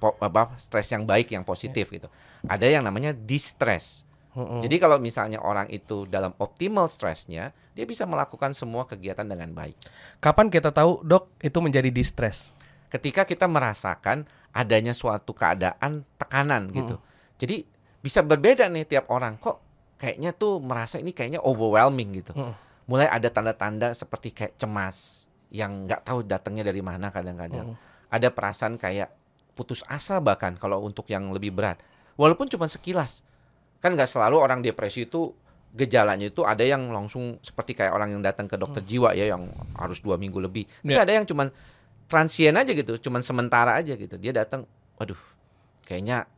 apa 0.00 0.52
stres 0.54 0.88
yang 0.88 1.02
baik 1.02 1.28
yang 1.28 1.40
positif 1.42 1.88
gitu 1.88 2.12
ada 2.44 2.64
yang 2.64 2.80
namanya 2.80 3.12
distress 3.12 4.04
Mm-mm. 4.32 4.60
jadi 4.60 4.76
kalau 4.78 4.96
misalnya 4.98 5.40
orang 5.40 5.64
itu 5.66 6.04
dalam 6.04 6.36
optimal 6.36 6.86
stresnya 6.86 7.52
dia 7.72 7.84
bisa 7.84 8.04
melakukan 8.04 8.52
semua 8.52 8.84
kegiatan 8.84 9.24
dengan 9.24 9.48
baik 9.50 9.76
Kapan 10.18 10.48
kita 10.48 10.70
tahu, 10.70 11.00
Dok, 11.00 11.32
itu 11.38 11.58
menjadi 11.58 11.88
distress? 11.88 12.52
ketika 12.86 13.24
kita 13.24 13.44
merasakan 13.44 14.24
adanya 14.50 14.92
suatu 14.92 15.32
keadaan 15.32 16.06
tekanan 16.14 16.70
gitu. 16.70 16.94
Hmm. 16.94 17.04
Jadi 17.36 17.56
bisa 18.04 18.20
berbeda 18.20 18.68
nih 18.68 18.84
tiap 18.84 19.08
orang. 19.08 19.40
Kok 19.40 19.56
kayaknya 19.96 20.36
tuh 20.36 20.60
merasa 20.60 21.00
ini 21.00 21.16
kayaknya 21.16 21.40
overwhelming 21.40 22.20
gitu. 22.20 22.36
Hmm. 22.36 22.52
Mulai 22.84 23.08
ada 23.08 23.32
tanda-tanda 23.32 23.96
seperti 23.96 24.28
kayak 24.36 24.60
cemas 24.60 25.26
yang 25.48 25.88
nggak 25.88 26.04
tahu 26.04 26.20
datangnya 26.20 26.68
dari 26.68 26.84
mana 26.84 27.08
kadang-kadang. 27.08 27.72
Hmm. 27.72 27.80
Ada 28.12 28.28
perasaan 28.28 28.76
kayak 28.76 29.08
putus 29.56 29.80
asa 29.88 30.20
bahkan 30.20 30.60
kalau 30.60 30.84
untuk 30.84 31.08
yang 31.08 31.32
lebih 31.32 31.56
berat. 31.56 31.80
Walaupun 32.20 32.52
cuma 32.52 32.68
sekilas. 32.68 33.24
Kan 33.80 33.96
nggak 33.96 34.12
selalu 34.12 34.36
orang 34.36 34.60
depresi 34.60 35.08
itu 35.08 35.32
gejalanya 35.74 36.28
itu 36.30 36.44
ada 36.46 36.62
yang 36.62 36.92
langsung 36.92 37.40
seperti 37.42 37.74
kayak 37.74 37.90
orang 37.90 38.14
yang 38.14 38.22
datang 38.22 38.46
ke 38.46 38.54
dokter 38.54 38.84
jiwa 38.84 39.10
ya 39.16 39.32
yang 39.32 39.48
harus 39.74 39.98
dua 40.04 40.20
minggu 40.20 40.38
lebih. 40.38 40.68
Tapi 40.84 40.92
Ya. 40.94 41.02
ada 41.02 41.12
yang 41.16 41.26
cuman 41.26 41.50
transien 42.06 42.54
aja 42.54 42.70
gitu, 42.70 43.00
cuman 43.08 43.24
sementara 43.24 43.74
aja 43.74 43.96
gitu. 43.98 44.14
Dia 44.20 44.30
datang, 44.30 44.68
waduh, 45.00 45.18
kayaknya 45.82 46.28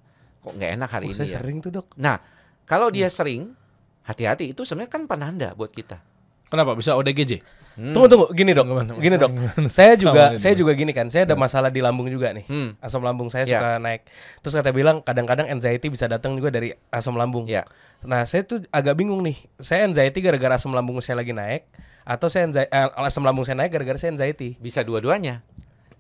kok 0.47 0.55
nggak 0.55 0.71
enak 0.79 0.89
hari 0.89 1.07
Oh, 1.07 1.11
ini 1.11 1.19
saya 1.19 1.29
ya. 1.29 1.37
sering 1.43 1.59
tuh, 1.59 1.75
Dok. 1.75 1.99
Nah, 1.99 2.23
kalau 2.63 2.87
dia 2.89 3.11
sering, 3.11 3.59
hati-hati 4.03 4.55
itu 4.55 4.63
sebenarnya 4.63 4.93
kan 4.93 5.03
penanda 5.05 5.51
buat 5.53 5.71
kita. 5.71 5.99
Kenapa 6.47 6.73
bisa 6.73 6.95
ODGJ? 6.95 7.43
Hmm. 7.77 7.93
Tunggu 7.93 8.09
tunggu, 8.09 8.27
gini 8.33 8.57
dok, 8.57 8.65
Gimana? 8.65 8.97
gini 8.97 9.17
dok. 9.17 9.31
Saya 9.69 9.99
juga, 10.01 10.33
Gimana? 10.33 10.41
saya 10.41 10.55
juga 10.55 10.73
gini 10.73 10.97
kan. 10.97 11.13
Saya 11.13 11.29
ada 11.29 11.37
masalah 11.37 11.69
di 11.69 11.85
lambung 11.85 12.09
juga 12.09 12.33
nih. 12.33 12.47
Hmm. 12.47 12.73
Asam 12.79 13.05
lambung 13.05 13.29
saya 13.29 13.45
Ya. 13.45 13.61
suka 13.61 13.77
naik. 13.77 14.09
Terus 14.41 14.55
kata 14.57 14.73
bilang 14.73 15.05
kadang-kadang 15.05 15.45
anxiety 15.47 15.93
bisa 15.93 16.09
datang 16.09 16.33
juga 16.33 16.49
dari 16.49 16.73
asam 16.89 17.13
lambung. 17.13 17.45
Ya. 17.45 17.69
Nah, 18.01 18.25
saya 18.25 18.49
tuh 18.49 18.65
agak 18.71 18.97
bingung 18.97 19.21
nih. 19.21 19.37
Saya 19.59 19.85
anxiety 19.85 20.25
gara-gara 20.25 20.57
asam 20.57 20.73
lambung 20.73 20.97
saya 21.01 21.21
lagi 21.21 21.37
naik, 21.37 21.69
atau 22.01 22.33
saya 22.33 22.49
anxi- 22.49 22.65
eh, 22.65 22.89
asam 22.97 23.21
lambung 23.21 23.45
saya 23.45 23.59
naik 23.59 23.69
gara-gara 23.71 23.99
saya 23.99 24.15
anxiety. 24.15 24.57
Bisa 24.57 24.81
dua-duanya. 24.81 25.45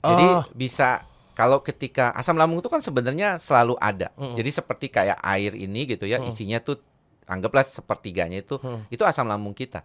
Jadi 0.01 0.25
Oh. 0.25 0.49
bisa 0.57 1.05
kalau 1.37 1.61
ketika 1.61 2.17
asam 2.17 2.41
lambung 2.41 2.65
itu 2.65 2.73
kan 2.73 2.81
sebenarnya 2.81 3.37
selalu 3.37 3.77
ada. 3.77 4.09
Jadi 4.33 4.51
seperti 4.57 4.89
kayak 4.89 5.21
air 5.21 5.53
ini 5.53 5.85
gitu 5.85 6.09
ya, 6.09 6.17
isinya 6.25 6.57
tuh 6.65 6.81
anggaplah 7.29 7.61
sepertiganya 7.63 8.41
itu 8.41 8.57
itu 8.89 9.05
asam 9.05 9.29
lambung 9.29 9.53
kita. 9.53 9.85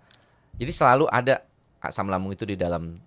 Jadi 0.55 0.71
selalu 0.71 1.11
ada 1.11 1.43
asam 1.83 2.07
lambung 2.07 2.31
itu 2.31 2.47
di 2.47 2.55
dalam 2.55 3.03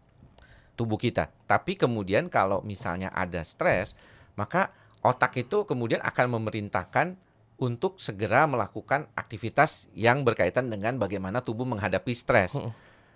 tubuh 0.76 1.00
kita. 1.00 1.32
Tapi 1.48 1.78
kemudian 1.78 2.28
kalau 2.28 2.60
misalnya 2.60 3.08
ada 3.14 3.40
stres, 3.46 3.96
maka 4.36 4.74
otak 5.00 5.40
itu 5.40 5.64
kemudian 5.64 6.04
akan 6.04 6.36
memerintahkan 6.36 7.16
untuk 7.54 8.02
segera 8.02 8.50
melakukan 8.50 9.06
aktivitas 9.14 9.86
yang 9.94 10.26
berkaitan 10.26 10.66
dengan 10.68 10.98
bagaimana 10.98 11.38
tubuh 11.40 11.64
menghadapi 11.64 12.10
stres. 12.10 12.58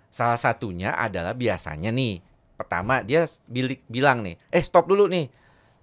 Salah 0.09 0.39
satunya 0.39 0.95
adalah 0.95 1.35
biasanya 1.35 1.91
nih, 1.93 2.23
pertama 2.59 2.99
dia 2.99 3.23
s- 3.23 3.39
bili- 3.45 3.79
bilang 3.87 4.19
nih, 4.19 4.35
eh 4.49 4.59
stop 4.59 4.83
dulu 4.83 5.07
nih, 5.07 5.31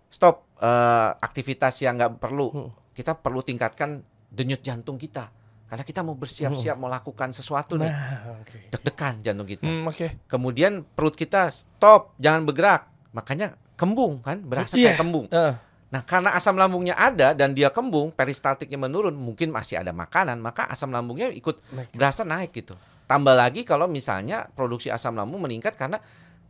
stop 0.07 0.45
eh, 0.57 1.11
aktivitas 1.17 1.81
yang 1.81 1.97
nggak 1.97 2.17
perlu. 2.17 2.53
Kita 2.91 3.13
perlu 3.13 3.41
tingkatkan 3.41 4.01
denyut 4.27 4.61
jantung 4.61 4.97
kita, 4.97 5.29
karena 5.67 5.81
kita 5.83 6.01
mau 6.01 6.13
bersiap-siap 6.13 6.77
melakukan 6.77 7.29
sesuatu 7.31 7.77
nih, 7.77 7.89
Nah, 7.89 8.41
oke. 8.41 8.69
deg-degan 8.71 9.21
jantung 9.21 9.45
kita. 9.45 9.65
Hmm, 9.65 9.85
oke. 9.85 10.25
Kemudian 10.27 10.85
perut 10.87 11.13
kita 11.13 11.49
stop, 11.49 12.17
jangan 12.17 12.45
bergerak, 12.45 12.89
makanya 13.11 13.53
kembung 13.75 14.21
kan, 14.21 14.41
berasa 14.43 14.77
kayak 14.77 14.93
Iya. 14.93 14.99
kembung. 14.99 15.29
Eh, 15.29 15.55
Nah, 15.87 16.03
karena 16.03 16.35
asam 16.35 16.59
lambungnya 16.59 16.93
ada 16.93 17.31
dan 17.31 17.55
dia 17.55 17.71
kembung, 17.71 18.11
peristaltiknya 18.11 18.75
menurun, 18.77 19.15
mungkin 19.15 19.55
masih 19.55 19.79
ada 19.79 19.95
makanan, 19.95 20.35
maka 20.37 20.67
asam 20.67 20.91
lambungnya 20.91 21.31
ikut 21.31 21.63
Naik. 21.71 21.95
berasa 21.95 22.27
naik 22.27 22.51
gitu. 22.53 22.75
Tambah 23.07 23.31
lagi 23.31 23.63
kalau 23.63 23.87
misalnya 23.87 24.51
produksi 24.51 24.91
asam 24.91 25.15
lambung 25.15 25.39
meningkat 25.39 25.79
karena 25.79 26.03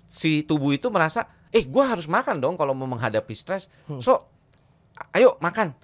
si 0.06 0.42
tubuh 0.42 0.70
itu 0.70 0.88
merasa, 0.88 1.26
eh, 1.50 1.62
gua 1.62 1.90
harus 1.90 2.06
makan 2.06 2.38
dong 2.38 2.54
kalau 2.54 2.72
mau 2.72 2.86
menghadapi 2.86 3.32
stres. 3.32 3.66
So, 3.98 4.26
a- 4.94 5.10
ayo 5.14 5.36
makan. 5.38 5.74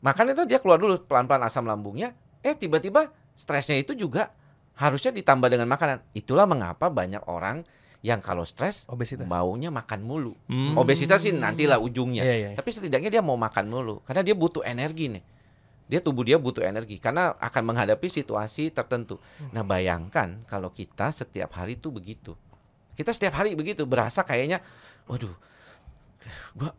Makan 0.00 0.30
itu 0.30 0.44
dia 0.44 0.60
keluar 0.60 0.76
dulu 0.76 1.00
pelan-pelan 1.00 1.42
asam 1.42 1.64
lambungnya. 1.64 2.12
Eh, 2.40 2.52
tiba-tiba 2.52 3.08
stresnya 3.32 3.76
itu 3.76 3.92
juga 3.92 4.30
harusnya 4.74 5.10
ditambah 5.10 5.48
dengan 5.48 5.64
makanan. 5.66 6.04
Itulah 6.12 6.44
mengapa 6.44 6.86
banyak 6.86 7.24
orang 7.24 7.64
yang 8.04 8.20
kalau 8.20 8.44
stres 8.44 8.84
obesitas. 8.84 9.24
maunya 9.24 9.72
makan 9.72 10.04
mulu. 10.04 10.36
Hmm. 10.44 10.76
Obesitas 10.76 11.24
sih 11.24 11.32
nantilah 11.32 11.80
ujungnya. 11.80 12.20
Iya, 12.20 12.34
iya. 12.36 12.48
Tapi 12.52 12.68
setidaknya 12.68 13.08
dia 13.08 13.22
mau 13.24 13.32
makan 13.34 13.64
mulu 13.64 14.04
karena 14.04 14.20
dia 14.20 14.36
butuh 14.36 14.60
energi 14.60 15.08
nih. 15.08 15.24
Dia 15.84 16.00
tubuh 16.00 16.20
dia 16.20 16.36
butuh 16.36 16.60
energi 16.60 16.96
karena 16.96 17.32
akan 17.36 17.62
menghadapi 17.64 18.08
situasi 18.08 18.68
tertentu. 18.68 19.16
Nah, 19.52 19.64
bayangkan 19.64 20.44
kalau 20.44 20.68
kita 20.68 21.08
setiap 21.08 21.56
hari 21.56 21.76
tuh 21.76 21.92
begitu. 21.92 22.36
Kita 22.94 23.10
setiap 23.10 23.34
hari 23.36 23.54
begitu 23.54 23.82
berasa 23.84 24.22
kayaknya 24.22 24.62
waduh. 25.04 25.34
Gua 26.54 26.70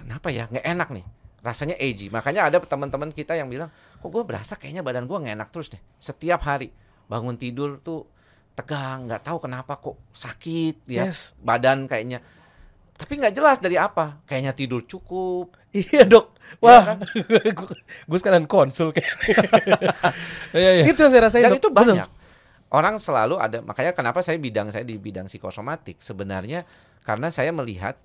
kenapa 0.00 0.28
ya? 0.28 0.48
nggak 0.48 0.66
enak 0.66 0.88
nih. 0.90 1.06
Rasanya 1.38 1.76
edgy. 1.78 2.10
Makanya 2.10 2.50
ada 2.50 2.58
teman-teman 2.58 3.14
kita 3.14 3.38
yang 3.38 3.46
bilang, 3.46 3.70
"Kok 4.02 4.10
gua 4.10 4.24
berasa 4.26 4.58
kayaknya 4.58 4.82
badan 4.82 5.06
gua 5.06 5.22
nggak 5.22 5.34
enak 5.38 5.48
terus 5.54 5.70
deh. 5.70 5.80
Setiap 5.96 6.42
hari 6.42 6.74
bangun 7.06 7.38
tidur 7.38 7.78
tuh 7.78 8.04
tegang, 8.52 9.06
nggak 9.06 9.22
tahu 9.22 9.38
kenapa 9.38 9.78
kok 9.78 9.94
sakit 10.10 10.82
ya, 10.90 11.06
Yes. 11.06 11.38
badan 11.38 11.86
kayaknya. 11.86 12.18
Tapi 12.98 13.14
nggak 13.14 13.30
jelas 13.30 13.62
dari 13.62 13.78
apa. 13.78 14.18
Kayaknya 14.26 14.52
tidur 14.52 14.82
cukup. 14.82 15.54
Iya 15.70 16.02
dok. 16.02 16.34
Wah, 16.58 16.98
gue 18.10 18.18
sekalian 18.18 18.50
konsul 18.50 18.90
kayak. 18.90 19.14
Iya, 20.58 20.70
iya. 20.80 20.84
itu 20.90 20.98
yang 20.98 21.12
saya 21.14 21.22
rasain. 21.30 21.44
Dan 21.46 21.54
Dok. 21.54 21.60
itu 21.62 21.68
Betul. 21.70 21.94
Orang 22.68 23.00
selalu 23.00 23.40
ada, 23.40 23.64
makanya 23.64 23.96
kenapa 23.96 24.20
saya 24.20 24.36
bidang 24.36 24.68
saya 24.68 24.84
di 24.84 25.00
bidang 25.00 25.24
psikosomatik 25.24 26.04
sebenarnya 26.04 26.68
karena 27.00 27.32
saya 27.32 27.48
melihat 27.48 27.96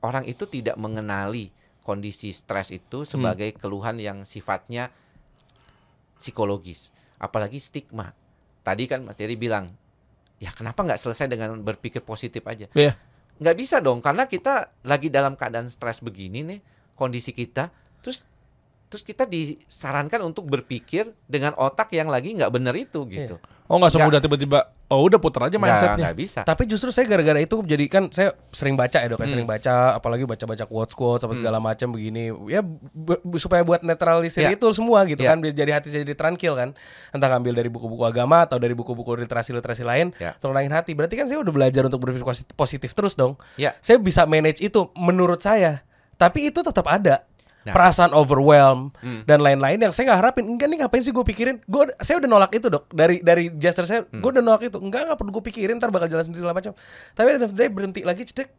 orang 0.00 0.24
itu 0.24 0.48
tidak 0.48 0.80
mengenali 0.80 1.52
kondisi 1.84 2.32
stres 2.32 2.72
itu 2.72 3.04
sebagai 3.04 3.52
keluhan 3.54 4.00
yang 4.00 4.24
sifatnya 4.24 4.88
psikologis, 6.16 6.90
apalagi 7.20 7.60
stigma. 7.60 8.16
Tadi 8.64 8.88
kan 8.88 9.04
Mas 9.04 9.14
Dery 9.20 9.36
bilang, 9.36 9.70
ya 10.40 10.50
kenapa 10.50 10.82
nggak 10.82 10.98
selesai 10.98 11.28
dengan 11.30 11.60
berpikir 11.60 12.02
positif 12.02 12.42
aja? 12.48 12.66
Iya. 12.72 12.96
Nggak 13.36 13.56
bisa 13.60 13.84
dong, 13.84 14.00
karena 14.00 14.24
kita 14.26 14.72
lagi 14.82 15.12
dalam 15.12 15.36
keadaan 15.36 15.68
stres 15.68 16.00
begini 16.00 16.40
nih, 16.42 16.60
kondisi 16.96 17.36
kita, 17.36 17.68
terus 18.00 18.24
terus 18.86 19.02
kita 19.02 19.26
disarankan 19.26 20.22
untuk 20.22 20.46
berpikir 20.46 21.10
dengan 21.24 21.52
otak 21.54 21.90
yang 21.90 22.06
lagi 22.06 22.32
nggak 22.32 22.48
bener 22.48 22.74
itu 22.74 23.02
gitu. 23.06 23.36
Oh 23.66 23.82
nggak 23.82 23.92
semudah 23.92 24.22
tiba-tiba. 24.22 24.70
Oh 24.86 25.02
udah 25.02 25.18
puter 25.18 25.42
aja 25.42 25.58
mindsetnya. 25.58 26.06
nggak 26.06 26.14
bisa. 26.16 26.40
Tapi 26.40 26.70
justru 26.70 26.94
saya 26.94 27.02
gara-gara 27.04 27.34
itu 27.36 27.58
jadi 27.60 27.90
kan 27.90 28.06
saya 28.08 28.30
sering 28.54 28.78
baca 28.78 28.94
ya 28.94 29.10
dok, 29.10 29.18
Hmm. 29.18 29.26
ya, 29.26 29.30
sering 29.34 29.42
baca, 29.44 29.74
apalagi 29.92 30.22
baca-baca 30.22 30.62
quotes 30.64 30.94
quotes 30.94 31.26
apa 31.26 31.34
segala 31.34 31.58
macam 31.58 31.90
begini. 31.90 32.30
Ya 32.46 32.62
supaya 33.34 33.66
buat 33.66 33.82
netralisir 33.82 34.46
Ya. 34.46 34.54
itu 34.54 34.70
semua 34.70 35.02
gitu 35.04 35.18
Ya. 35.18 35.34
kan, 35.34 35.42
biar 35.42 35.50
jadi 35.50 35.70
hati 35.74 35.90
saya 35.90 36.06
jadi 36.06 36.14
tranquil 36.14 36.54
kan. 36.54 36.78
Entah 37.10 37.26
ngambil 37.26 37.58
dari 37.58 37.66
buku-buku 37.66 38.06
agama 38.06 38.46
atau 38.46 38.56
dari 38.56 38.70
buku-buku 38.72 39.18
literasi-literasi 39.18 39.82
lain, 39.82 40.14
Ya. 40.16 40.38
tenangin 40.38 40.70
hati. 40.70 40.94
Berarti 40.94 41.18
kan 41.18 41.26
saya 41.26 41.42
udah 41.42 41.50
belajar 41.50 41.82
untuk 41.82 41.98
berpikir 41.98 42.22
posi- 42.22 42.46
positif 42.48 42.94
terus 42.94 43.18
dong. 43.18 43.34
Ya. 43.58 43.74
Saya 43.82 43.98
bisa 43.98 44.22
manage 44.24 44.62
itu 44.62 44.86
menurut 44.94 45.42
saya. 45.42 45.82
Tapi 46.14 46.48
itu 46.48 46.62
tetap 46.62 46.86
ada. 46.86 47.26
Nah. 47.66 47.74
Perasaan 47.74 48.14
overwhelm 48.14 48.94
Hmm. 49.02 49.26
dan 49.26 49.42
lain-lain 49.42 49.74
yang 49.76 49.90
saya 49.90 50.06
nggak 50.06 50.20
harapin. 50.22 50.46
Enggak 50.46 50.70
nih 50.70 50.78
ngapain 50.78 51.02
sih 51.02 51.10
gue 51.10 51.26
pikirin? 51.26 51.58
Gue 51.66 51.90
saya 51.98 52.22
udah 52.22 52.30
nolak 52.30 52.54
itu 52.54 52.70
dok 52.70 52.86
dari 52.88 53.18
dari 53.18 53.50
gesture 53.50 53.82
saya. 53.82 54.06
Hmm. 54.06 54.22
Gue 54.22 54.30
udah 54.30 54.44
nolak 54.44 54.62
itu. 54.64 54.78
Enggak 54.78 55.10
nggak 55.10 55.18
perlu 55.18 55.34
gue 55.34 55.44
pikirin. 55.50 55.74
Ntar 55.76 55.90
bakal 55.90 56.06
jalan 56.06 56.22
sendiri 56.22 56.46
segala 56.46 56.54
macam. 56.54 56.78
Tapi 57.12 57.28
day 57.50 57.66
berhenti 57.66 58.06
lagi 58.06 58.22
cedek 58.22 58.54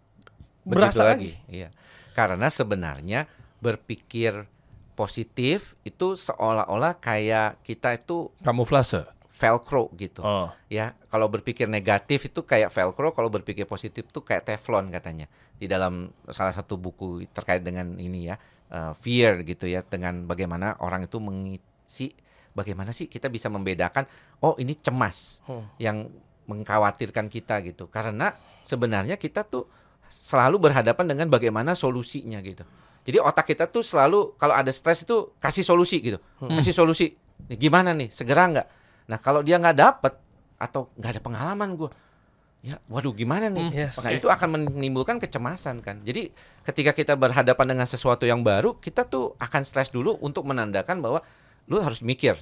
berasa 0.61 1.07
lagi. 1.07 1.39
Iya. 1.47 1.71
Karena 2.11 2.51
sebenarnya 2.51 3.31
berpikir 3.57 4.43
positif 4.93 5.77
itu 5.81 6.17
seolah-olah 6.17 6.97
kayak 6.97 7.61
kita 7.61 7.95
itu 7.95 8.33
Kamuflase. 8.41 9.05
velcro 9.29 9.93
gitu. 9.93 10.19
Oh. 10.19 10.49
Ya, 10.65 10.97
kalau 11.07 11.29
berpikir 11.29 11.69
negatif 11.69 12.25
itu 12.25 12.41
kayak 12.41 12.73
velcro, 12.73 13.13
kalau 13.13 13.29
berpikir 13.29 13.63
positif 13.63 14.03
itu 14.03 14.19
kayak 14.19 14.43
teflon 14.43 14.89
katanya. 14.89 15.29
Di 15.55 15.69
dalam 15.69 16.09
salah 16.27 16.51
satu 16.51 16.75
buku 16.75 17.21
terkait 17.29 17.61
dengan 17.61 17.93
ini 17.95 18.27
ya, 18.27 18.41
uh, 18.71 18.93
fear 18.97 19.43
gitu 19.43 19.67
ya, 19.67 19.83
dengan 19.83 20.25
bagaimana 20.25 20.79
orang 20.83 21.05
itu 21.05 21.17
mengisi 21.19 22.13
bagaimana 22.51 22.89
sih 22.89 23.05
kita 23.05 23.29
bisa 23.29 23.47
membedakan 23.53 24.09
oh 24.41 24.57
ini 24.57 24.73
cemas 24.81 25.45
Hmm. 25.45 25.65
yang 25.77 26.09
mengkhawatirkan 26.47 27.27
kita 27.27 27.59
gitu. 27.61 27.91
Karena 27.91 28.31
sebenarnya 28.63 29.19
kita 29.19 29.43
tuh 29.43 29.67
selalu 30.07 30.71
berhadapan 30.71 31.05
dengan 31.11 31.27
bagaimana 31.27 31.75
solusinya 31.75 32.39
gitu. 32.39 32.63
Jadi 33.03 33.19
otak 33.19 33.51
kita 33.51 33.67
tuh 33.67 33.83
selalu 33.83 34.35
kalau 34.39 34.55
ada 34.55 34.71
stres 34.71 35.03
itu 35.03 35.31
kasih 35.39 35.63
solusi 35.63 35.99
gitu, 36.03 36.19
kasih 36.39 36.75
solusi. 36.75 37.15
Nih, 37.47 37.55
gimana 37.55 37.91
nih, 37.95 38.11
segera 38.11 38.47
nggak? 38.51 38.67
Nah 39.07 39.19
kalau 39.19 39.39
dia 39.43 39.55
nggak 39.59 39.77
dapet 39.79 40.13
atau 40.59 40.91
nggak 40.95 41.11
ada 41.15 41.21
pengalaman 41.23 41.69
gue, 41.79 41.87
ya 42.65 42.81
waduh 42.89 43.13
gimana 43.13 43.47
nih? 43.47 43.65
Hmm, 43.69 43.73
yes. 43.73 44.01
Nah 44.01 44.11
itu 44.11 44.27
akan 44.27 44.57
menimbulkan 44.57 45.21
kecemasan 45.21 45.79
kan. 45.85 46.01
Jadi 46.01 46.33
ketika 46.65 46.91
kita 46.91 47.13
berhadapan 47.13 47.77
dengan 47.77 47.87
sesuatu 47.87 48.25
yang 48.25 48.41
baru, 48.41 48.75
kita 48.77 49.05
tuh 49.07 49.37
akan 49.37 49.61
stres 49.61 49.93
dulu 49.93 50.17
untuk 50.19 50.43
menandakan 50.49 50.99
bahwa 50.99 51.19
lu 51.69 51.79
harus 51.79 52.01
mikir, 52.01 52.35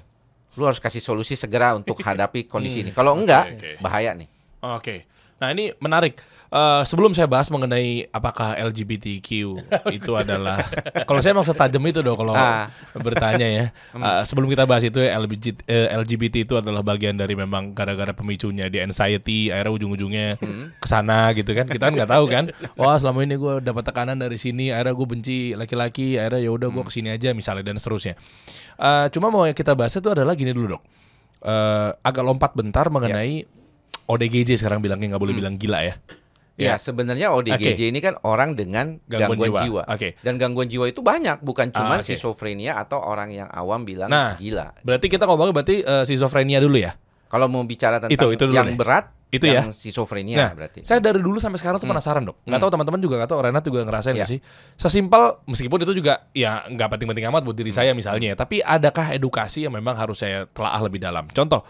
lu 0.55 0.63
harus 0.65 0.79
kasih 0.79 1.03
solusi 1.03 1.35
segera 1.35 1.75
untuk 1.75 1.99
hadapi 2.07 2.47
kondisi 2.47 2.81
ini. 2.85 2.91
Kalau 2.95 3.13
enggak, 3.13 3.59
oke. 3.59 3.69
bahaya 3.83 4.15
nih. 4.15 4.27
Oke. 4.63 5.05
Nah 5.37 5.51
ini 5.51 5.75
menarik. 5.77 6.17
Eh, 6.55 6.83
sebelum 6.87 7.11
saya 7.11 7.27
bahas 7.27 7.51
mengenai 7.51 8.07
apakah 8.15 8.55
LGBTQ 8.55 9.27
itu 9.99 10.11
adalah, 10.15 10.63
kalau 11.03 11.19
saya 11.19 11.35
emang 11.35 11.43
setajam 11.43 11.83
itu 11.83 11.99
dong 11.99 12.15
kalau 12.15 12.31
Ah. 12.31 12.71
bertanya 12.95 13.43
ya. 13.43 13.65
Eh, 13.91 14.21
sebelum 14.23 14.47
kita 14.47 14.63
bahas 14.63 14.87
itu 14.87 15.03
LGBT, 15.03 15.67
eh, 15.67 15.91
LGBT 15.91 16.47
itu 16.47 16.55
adalah 16.55 16.79
bagian 16.79 17.19
dari 17.19 17.35
memang 17.35 17.75
gara-gara 17.75 18.15
pemicunya 18.15 18.71
di 18.71 18.79
anxiety, 18.79 19.51
akhirnya 19.51 19.75
ujung-ujungnya 19.75 20.39
ke 20.79 20.87
sana 20.87 21.35
gitu 21.35 21.51
kan. 21.51 21.67
Kita 21.67 21.91
kan 21.91 21.93
nggak 21.99 22.07
tahu 22.07 22.25
kan. 22.31 22.47
Wah 22.79 22.95
selama 22.95 23.27
ini 23.27 23.35
gue 23.35 23.59
dapat 23.59 23.83
tekanan 23.83 24.15
dari 24.15 24.39
sini, 24.39 24.71
akhirnya 24.71 24.95
gue 24.95 25.07
benci 25.11 25.37
laki-laki, 25.59 26.15
akhirnya 26.15 26.39
ya 26.39 26.55
udah 26.55 26.71
gue 26.71 26.83
ke 26.87 26.91
sini 26.95 27.11
aja 27.11 27.35
misalnya 27.35 27.67
dan 27.67 27.75
seterusnya. 27.75 28.15
Eh, 28.79 29.05
cuma 29.11 29.27
mau 29.27 29.43
yang 29.43 29.57
kita 29.59 29.75
bahas 29.75 29.91
itu 29.91 30.07
adalah 30.07 30.31
gini 30.31 30.55
dulu 30.55 30.79
dok. 30.79 30.83
Eh, 31.43 31.89
agak 31.99 32.23
lompat 32.23 32.55
bentar 32.55 32.87
mengenai 32.87 33.43
ODGJ 34.07 34.55
sekarang 34.55 34.79
bilangnya 34.79 35.11
nggak 35.11 35.19
boleh 35.19 35.35
bilang 35.35 35.59
gila 35.59 35.83
ya. 35.83 35.99
Ya, 36.55 36.75
sebenarnya 36.75 37.29
ODGJ 37.29 37.67
Oke. 37.75 37.85
ini 37.85 37.99
kan 37.99 38.15
orang 38.21 38.55
dengan 38.55 39.03
Gangguan 39.05 39.35
gangguan, 39.35 39.49
jiwa. 39.49 39.59
jiwa. 39.61 39.81
Oke. 39.91 40.09
Dan 40.19 40.35
gangguan 40.35 40.65
jiwa 40.65 40.87
itu 40.87 40.99
banyak, 40.99 41.39
bukan 41.39 41.67
Ah, 41.69 41.75
cuma 41.75 41.95
oke. 41.97 42.07
schizophrenia 42.07 42.75
atau 42.75 42.97
orang 42.97 43.27
yang 43.29 43.47
awam 43.47 43.83
bilang 43.83 44.07
Nah. 44.07 44.35
gila. 44.35 44.71
Berarti 44.81 45.07
kita 45.07 45.23
ngomongnya 45.23 45.51
berarti 45.53 45.75
schizophrenia 46.01 46.57
dulu 46.57 46.79
ya. 46.79 46.95
Kalau 47.25 47.51
mau 47.51 47.59
bicara 47.61 47.99
tentang 47.99 48.15
Itu- 48.15 48.31
itu 48.31 48.45
yang 48.49 48.71
deh. 48.71 48.77
berat, 48.77 49.11
Itu 49.27 49.43
ya. 49.43 49.59
yang 49.59 49.75
schizophrenia 49.75 50.37
Nah, 50.37 50.51
berarti. 50.55 50.79
saya 50.81 51.03
dari 51.03 51.19
dulu 51.19 51.35
sampai 51.35 51.59
sekarang 51.59 51.75
tuh 51.75 51.89
penasaran 51.89 52.23
dok. 52.23 52.39
Nggak 52.45 52.59
tahu 52.61 52.71
teman-teman 52.71 52.99
juga 52.99 53.15
nggak 53.19 53.29
tahu 53.29 53.39
Renat 53.43 53.63
juga 53.65 53.79
ngerasain 53.83 54.15
Ya. 54.15 54.23
sih. 54.23 54.39
Sesimpel 54.73 55.43
meskipun 55.43 55.79
itu 55.81 55.91
juga 55.93 56.23
ya 56.31 56.63
nggak 56.65 56.87
penting-penting 56.89 57.27
amat 57.27 57.43
buat 57.43 57.51
diri 57.53 57.69
saya 57.69 57.91
misalnya. 57.91 58.31
ya. 58.31 58.35
Tapi 58.37 58.63
adakah 58.63 59.11
edukasi 59.11 59.67
yang 59.67 59.75
memang 59.75 59.99
harus 59.99 60.23
saya 60.23 60.47
telaah 60.47 60.79
lebih 60.79 61.03
dalam? 61.03 61.27
Contoh. 61.27 61.67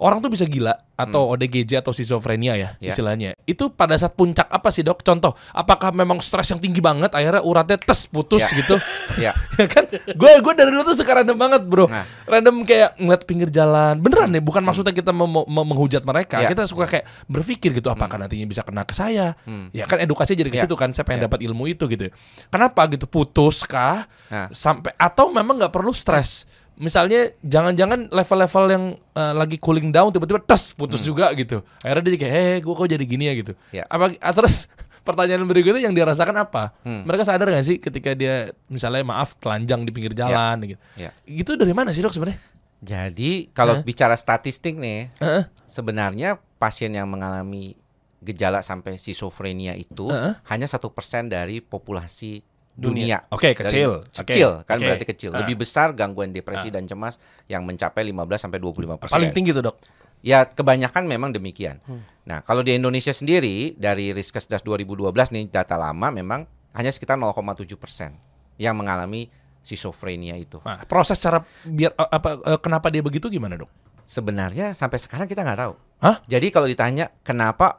Orang 0.00 0.18
tuh 0.18 0.32
bisa 0.32 0.42
gila 0.42 0.72
atau 0.96 1.28
ODGJ 1.28 1.80
atau 1.80 1.92
schizophrenia 1.92 2.56
ya, 2.56 2.68
Ya. 2.76 2.88
istilahnya. 2.88 3.36
Itu 3.44 3.68
pada 3.68 3.92
saat 3.94 4.12
puncak 4.12 4.48
apa 4.48 4.68
sih 4.68 4.80
dok? 4.80 5.00
Contoh, 5.00 5.32
apakah 5.50 5.92
memang 5.92 6.18
stres 6.18 6.48
yang 6.48 6.56
tinggi 6.56 6.80
banget 6.80 7.08
akhirnya 7.10 7.40
uratnya 7.40 7.76
tes 7.76 8.04
putus 8.04 8.40
Ya. 8.42 8.56
gitu? 8.56 8.76
ya. 9.24 9.32
ya 9.60 9.66
kan 9.66 9.84
gue 9.90 10.30
gue 10.40 10.52
dari 10.54 10.70
dulu 10.70 10.82
tuh 10.82 10.96
suka 10.96 11.12
random 11.14 11.36
banget 11.36 11.62
bro 11.62 11.84
Nah. 11.84 12.04
random 12.24 12.64
kayak 12.64 12.96
ngeliat 12.96 13.22
pinggir 13.24 13.48
jalan 13.50 13.98
beneran 13.98 14.30
deh 14.30 14.40
bukan 14.40 14.62
maksudnya 14.62 14.88
kita 14.90 15.10
mem- 15.10 15.28
mem- 15.44 15.68
menghujat 15.68 16.00
mereka 16.00 16.40
Ya. 16.40 16.48
kita 16.48 16.64
suka 16.64 16.88
kayak 16.88 17.04
berpikir 17.26 17.74
gitu 17.74 17.88
apakah 17.88 18.16
nantinya 18.16 18.46
bisa 18.46 18.62
kena 18.62 18.82
ke 18.82 18.92
saya 18.92 19.36
Hmm. 19.44 19.68
ya 19.70 19.84
kan 19.84 19.98
edukasi 19.98 20.32
jadi 20.32 20.48
ke 20.48 20.56
Ya. 20.56 20.64
situ 20.64 20.72
kan 20.74 20.88
saya 20.90 21.04
pengen 21.04 21.24
Ya. 21.24 21.26
dapat 21.28 21.44
ilmu 21.44 21.68
itu 21.68 21.84
gitu 21.86 22.08
kenapa 22.48 22.88
gitu 22.88 23.04
putus 23.04 23.60
kah 23.62 24.08
Nah. 24.32 24.48
sampai 24.48 24.96
atau 24.96 25.28
memang 25.28 25.58
nggak 25.58 25.72
perlu 25.72 25.92
stres 25.92 26.48
misalnya 26.80 27.36
jangan-jangan 27.40 28.08
level-level 28.08 28.64
yang 28.66 28.84
eh, 28.96 29.34
lagi 29.36 29.56
cooling 29.56 29.90
down 29.90 30.08
tiba-tiba 30.08 30.40
tes 30.40 30.72
putus 30.72 31.04
juga 31.04 31.28
gitu 31.32 31.60
akhirnya 31.78 32.02
dia 32.06 32.18
kayak 32.18 32.34
eh 32.34 32.58
gue 32.58 32.74
kok 32.74 32.88
jadi 32.88 33.04
gini 33.04 33.24
ya 33.26 33.34
gitu 33.36 33.52
Hmm. 33.52 33.76
Ya. 33.76 33.84
apa 33.86 34.16
ah, 34.16 34.32
terus 34.32 34.64
pertanyaan 35.00 35.44
berikutnya 35.44 35.80
yang 35.82 35.92
dia 35.92 36.04
rasakan 36.04 36.40
apa 36.40 36.72
Hmm. 36.80 37.04
mereka 37.04 37.22
sadar 37.22 37.46
nggak 37.46 37.62
sih 37.62 37.76
ketika 37.76 38.12
dia 38.12 38.48
misalnya 38.66 39.00
maaf 39.02 39.36
telanjang 39.36 39.84
di 39.84 39.90
pinggir 39.90 40.12
jalan 40.12 40.56
gitu 40.66 40.80
Ya. 40.96 41.12
gitu 41.22 41.54
dari 41.54 41.70
mana 41.70 41.90
sih 41.90 42.00
dok 42.00 42.10
sebenarnya 42.10 42.40
Jadi 42.80 43.52
kalau 43.52 43.76
Hah? 43.76 43.84
bicara 43.84 44.16
statistik 44.16 44.72
nih, 44.74 45.12
Heeh. 45.16 45.44
sebenarnya 45.66 46.40
pasien 46.56 46.88
yang 46.90 47.04
mengalami 47.06 47.76
gejala 48.18 48.60
sampai 48.60 48.96
schizophrenia 48.96 49.76
itu 49.76 50.08
Heeh. 50.08 50.32
hanya 50.44 50.64
satu 50.64 50.88
persen 50.88 51.28
dari 51.28 51.60
populasi 51.60 52.40
Dunia. 52.76 53.18
dunia. 53.22 53.34
Oke, 53.34 53.52
Dari- 53.52 53.58
kecil. 53.66 53.90
Kecil 54.14 54.50
Oke. 54.62 54.68
kan 54.68 54.76
Oke. 54.78 54.86
berarti 54.86 55.06
kecil. 55.06 55.30
Ah. 55.34 55.44
Lebih 55.44 55.60
besar 55.60 55.92
gangguan 55.92 56.32
depresi 56.32 56.72
dan 56.72 56.86
cemas 56.86 57.18
yang 57.50 57.66
mencapai 57.66 58.06
15 58.06 58.40
sampai 58.46 58.58
25 58.62 58.96
persen. 58.96 59.14
Paling 59.14 59.32
tinggi 59.34 59.50
tuh 59.52 59.64
dok. 59.70 59.76
Ya 60.20 60.44
kebanyakan 60.44 61.08
memang 61.08 61.32
demikian. 61.32 61.80
Hmm. 61.88 62.04
Nah 62.28 62.44
kalau 62.44 62.60
di 62.60 62.76
Indonesia 62.76 63.12
sendiri 63.12 63.72
dari 63.80 64.12
Riskesdas 64.12 64.60
2012 64.60 65.32
nih 65.32 65.48
data 65.48 65.80
lama 65.80 66.12
memang 66.12 66.44
hanya 66.76 66.92
sekitar 66.92 67.16
0,7 67.16 67.64
persen 67.80 68.14
yang 68.60 68.76
mengalami 68.76 69.32
schizophrenia 69.60 70.36
itu. 70.40 70.56
nah 70.64 70.80
proses 70.88 71.20
cara 71.20 71.44
biar 71.68 71.92
eh, 71.92 72.10
apa 72.16 72.40
eh, 72.40 72.60
kenapa 72.60 72.88
dia 72.88 73.04
begitu 73.04 73.28
gimana 73.28 73.60
dok 73.60 73.68
Sebenarnya 74.10 74.74
sampai 74.74 74.98
sekarang 74.98 75.30
kita 75.30 75.46
nggak 75.46 75.60
tahu. 75.62 75.74
Hah? 76.02 76.18
Jadi 76.26 76.50
kalau 76.50 76.66
ditanya 76.66 77.14
kenapa 77.22 77.78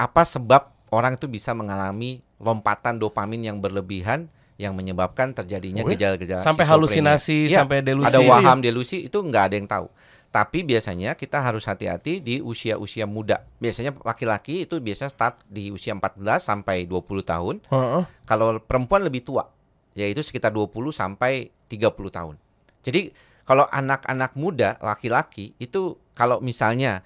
apa 0.00 0.22
sebab 0.24 0.72
orang 0.88 1.20
itu 1.20 1.28
bisa 1.28 1.52
mengalami 1.52 2.24
lompatan 2.36 2.96
dopamin 2.96 3.42
yang 3.42 3.58
berlebihan 3.58 4.28
yang 4.56 4.72
menyebabkan 4.72 5.32
terjadinya 5.32 5.84
ya? 5.84 5.90
gejala-gejala 5.92 6.40
Sampai 6.40 6.64
schizophrenia. 6.64 7.12
halusinasi, 7.12 7.38
Iya, 7.46 7.58
sampai 7.60 7.78
delusi. 7.80 8.08
Ada 8.08 8.20
waham 8.22 8.58
delusi 8.60 8.96
itu 9.04 9.18
nggak 9.20 9.44
ada 9.46 9.54
yang 9.54 9.68
tahu. 9.68 9.86
Tapi 10.26 10.64
biasanya 10.64 11.12
kita 11.12 11.40
harus 11.40 11.64
hati-hati 11.64 12.20
di 12.20 12.40
usia-usia 12.40 13.04
muda. 13.04 13.44
Biasanya 13.56 13.96
laki-laki 14.00 14.64
itu 14.64 14.76
biasa 14.76 15.08
start 15.08 15.40
di 15.46 15.68
usia 15.68 15.92
14 15.92 16.12
sampai 16.42 16.84
20 16.84 17.20
tahun. 17.22 17.54
Heeh. 17.64 18.02
Kalau 18.24 18.60
perempuan 18.60 19.00
lebih 19.00 19.24
tua, 19.24 19.48
yaitu 19.92 20.20
sekitar 20.20 20.52
20 20.52 20.68
sampai 20.90 21.48
30 21.68 21.88
tahun. 22.12 22.36
Jadi 22.80 23.12
kalau 23.44 23.64
anak-anak 23.64 24.36
muda 24.36 24.76
laki-laki 24.78 25.56
itu 25.56 25.96
kalau 26.12 26.40
misalnya 26.40 27.00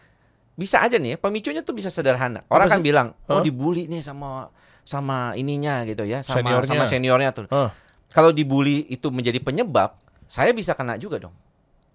bisa 0.54 0.82
aja 0.82 0.98
nih 0.98 1.14
ya, 1.14 1.18
pemicunya 1.18 1.62
tuh 1.62 1.72
bisa 1.72 1.86
sederhana. 1.88 2.42
Orang 2.46 2.66
Apa 2.66 2.74
kan 2.76 2.80
sih? 2.82 2.86
bilang, 2.86 3.08
"Oh, 3.26 3.40
dibully 3.40 3.86
nih 3.86 4.02
sama 4.02 4.50
sama 4.82 5.34
ininya 5.34 5.82
gitu 5.84 6.02
ya, 6.02 6.20
sama 6.20 6.40
Seniornya. 6.42 6.68
sama 6.68 6.84
seniornya 6.86 7.30
tuh." 7.30 7.46
Hah. 7.48 7.70
Kalau 8.10 8.34
dibully 8.34 8.90
itu 8.90 9.06
menjadi 9.08 9.38
penyebab, 9.38 9.94
saya 10.26 10.50
bisa 10.50 10.74
kena 10.74 10.96
juga 10.96 11.22
dong. 11.22 11.34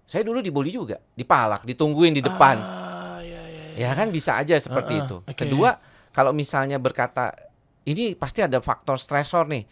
Saya 0.06 0.22
dulu 0.22 0.40
dibully 0.40 0.70
juga, 0.70 0.96
dipalak, 1.12 1.66
ditungguin 1.66 2.14
di 2.14 2.22
depan. 2.22 2.56
Ah, 2.56 3.18
ya, 3.20 3.42
ya, 3.42 3.64
ya. 3.76 3.90
Ya 3.90 3.90
kan 3.92 4.08
bisa 4.08 4.38
aja 4.38 4.56
seperti 4.56 4.96
Ah, 4.96 5.00
ah, 5.00 5.04
itu. 5.04 5.16
oke. 5.20 5.34
Kedua, 5.36 5.70
kalau 6.10 6.32
misalnya 6.32 6.78
berkata 6.78 7.34
ini 7.82 8.14
pasti 8.14 8.40
ada 8.40 8.62
faktor 8.62 8.96
stresor 8.96 9.44
nih, 9.46 9.66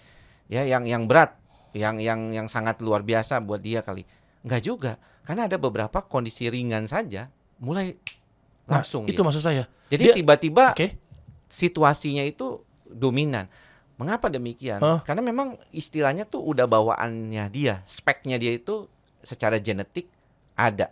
ya 0.46 0.66
yang 0.66 0.84
yang 0.84 1.08
berat, 1.08 1.38
yang 1.72 1.96
yang 1.96 2.28
yang 2.30 2.46
sangat 2.46 2.76
luar 2.78 3.00
biasa 3.00 3.40
buat 3.40 3.58
dia 3.58 3.80
kali. 3.80 4.04
Enggak 4.44 4.60
juga, 4.60 4.92
karena 5.24 5.48
ada 5.48 5.56
beberapa 5.56 6.04
kondisi 6.04 6.50
ringan 6.52 6.84
saja 6.84 7.32
mulai 7.56 7.96
Nah, 8.64 8.80
langsung. 8.80 9.08
itu 9.08 9.16
dia. 9.16 9.24
maksud 9.24 9.40
saya. 9.40 9.64
Jadi 9.88 10.20
tiba-tiba 10.20 10.72
Oke. 10.76 10.96
situasinya 11.48 12.24
itu 12.24 12.60
dominan. 12.94 13.50
Mengapa 13.94 14.26
demikian? 14.26 14.78
Hah? 14.78 15.02
Karena 15.02 15.22
memang 15.22 15.54
istilahnya 15.70 16.24
tuh 16.24 16.42
udah 16.42 16.66
bawaannya 16.66 17.46
dia, 17.48 17.82
speknya 17.84 18.38
dia 18.38 18.50
itu 18.50 18.86
secara 19.20 19.58
genetik 19.58 20.10
ada. 20.52 20.90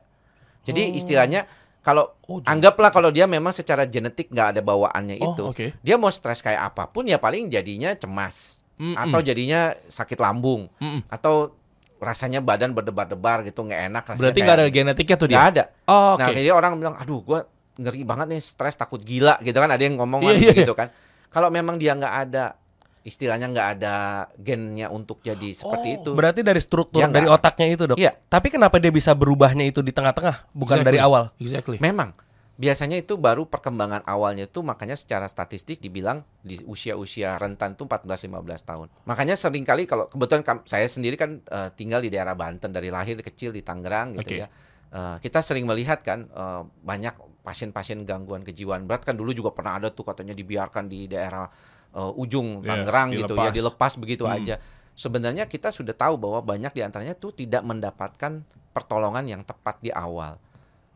Jadi 0.63 0.95
istilahnya 0.95 1.47
kalau 1.81 2.15
Oh, 2.25 2.39
anggaplah 2.41 2.89
kalau 2.89 3.11
dia 3.11 3.27
memang 3.27 3.51
secara 3.51 3.83
genetik 3.85 4.31
nggak 4.31 4.55
ada 4.55 4.61
bawaannya 4.63 5.19
Oh, 5.19 5.27
itu, 5.29 5.43
oke. 5.45 5.67
dia 5.77 5.99
mau 5.99 6.09
stres 6.09 6.39
kayak 6.39 6.63
apa 6.65 6.87
pun 6.87 7.05
ya 7.05 7.19
paling 7.19 7.51
jadinya 7.51 7.91
cemas 7.93 8.63
Mm-mm. 8.79 8.95
atau 8.95 9.19
jadinya 9.21 9.75
sakit 9.85 10.17
lambung 10.17 10.71
Mm-mm. 10.79 11.03
atau 11.09 11.51
rasanya 11.99 12.39
badan 12.39 12.71
berdebar-debar 12.71 13.43
gitu 13.43 13.63
nggak 13.63 13.83
enak. 13.85 14.03
rasanya 14.05 14.23
Berarti 14.23 14.39
nggak 14.41 14.57
ada 14.57 14.67
genetiknya 14.69 15.17
tuh 15.17 15.27
dia. 15.27 15.37
nggak 15.37 15.49
ada. 15.51 15.65
Oh, 15.85 16.15
Nah, 16.15 16.27
oke. 16.27 16.35
jadi 16.35 16.51
orang 16.51 16.73
bilang, 16.77 16.95
aduh, 16.95 17.19
gua 17.21 17.45
ngeri 17.75 18.03
banget 18.03 18.27
nih, 18.29 18.41
stres, 18.41 18.75
takut 18.75 18.99
gila, 18.99 19.35
gitu 19.41 19.55
kan? 19.57 19.69
Ada 19.69 19.83
yang 19.83 19.99
ngomong 19.99 20.23
Iya, 20.25 20.35
iya. 20.39 20.53
gitu 20.63 20.75
kan? 20.75 20.89
Kalau 21.33 21.49
memang 21.49 21.81
dia 21.81 21.97
nggak 21.97 22.15
ada, 22.29 22.55
istilahnya 23.03 23.49
nggak 23.49 23.69
ada 23.79 23.95
gennya 24.39 24.87
untuk 24.87 25.19
jadi 25.21 25.57
seperti 25.57 25.89
Oh, 25.89 25.97
itu. 25.99 26.11
Berarti 26.13 26.45
dari 26.45 26.61
struktur 26.61 27.01
Ya, 27.01 27.09
dari 27.09 27.27
otaknya 27.27 27.67
itu, 27.67 27.85
Dok. 27.89 27.97
Iya. 27.99 28.13
Tapi 28.29 28.53
kenapa 28.53 28.77
dia 28.79 28.93
bisa 28.93 29.11
berubahnya 29.13 29.65
itu 29.65 29.81
di 29.81 29.91
tengah-tengah, 29.91 30.53
bukan 30.53 30.81
Exactly. 30.81 30.89
dari 30.93 30.99
awal? 31.01 31.25
Exactly. 31.41 31.77
Memang 31.81 32.13
biasanya 32.53 33.01
itu 33.01 33.17
baru 33.17 33.49
perkembangan 33.49 34.05
awalnya 34.05 34.45
itu 34.47 34.61
makanya 34.63 34.95
secara 34.95 35.25
statistik 35.27 35.81
dibilang 35.81 36.23
di 36.45 36.61
usia-usia 36.63 37.35
rentan 37.35 37.75
tuh 37.75 37.89
14-15 37.89 38.29
tahun. 38.63 38.87
Makanya 39.03 39.35
sering 39.35 39.65
kali 39.65 39.89
kalau 39.89 40.07
kebetulan 40.07 40.45
kam- 40.45 40.63
saya 40.63 40.87
sendiri 40.87 41.17
kan 41.17 41.41
eh, 41.43 41.69
tinggal 41.75 41.99
di 41.99 42.13
daerah 42.13 42.37
Banten 42.37 42.71
dari 42.71 42.93
lahir 42.93 43.19
kecil 43.19 43.51
di 43.51 43.65
Tangerang 43.65 44.15
gitu 44.15 44.37
Oke. 44.37 44.43
ya. 44.45 44.49
Eh, 44.93 45.17
kita 45.19 45.41
sering 45.41 45.65
melihat 45.65 46.05
kan 46.05 46.29
eh, 46.29 46.63
banyak 46.85 47.32
pasien-pasien 47.43 48.03
gangguan 48.03 48.43
kejiwaan 48.43 48.87
berat 48.87 49.03
kan 49.03 49.15
dulu 49.15 49.31
juga 49.31 49.51
pernah 49.51 49.77
ada 49.77 49.91
tuh 49.91 50.07
katanya 50.07 50.33
dibiarkan 50.33 50.87
di 50.87 51.07
daerah 51.07 51.51
eh, 51.93 52.13
ujung 52.17 52.63
Iya, 52.63 52.69
Tangerang 52.73 53.09
gitu 53.13 53.35
ya 53.37 53.51
dilepas. 53.51 54.01
begitu 54.01 54.25
Hmm. 54.25 54.39
aja. 54.39 54.57
Sebenarnya 54.93 55.45
kita 55.45 55.69
sudah 55.69 55.93
tahu 55.93 56.17
bahwa 56.17 56.41
banyak 56.41 56.73
di 56.73 56.81
antaranya 56.81 57.13
tuh 57.13 57.33
tidak 57.33 57.61
mendapatkan 57.61 58.41
pertolongan 58.73 59.25
yang 59.25 59.43
tepat 59.43 59.77
di 59.81 59.93
awal. 59.93 60.41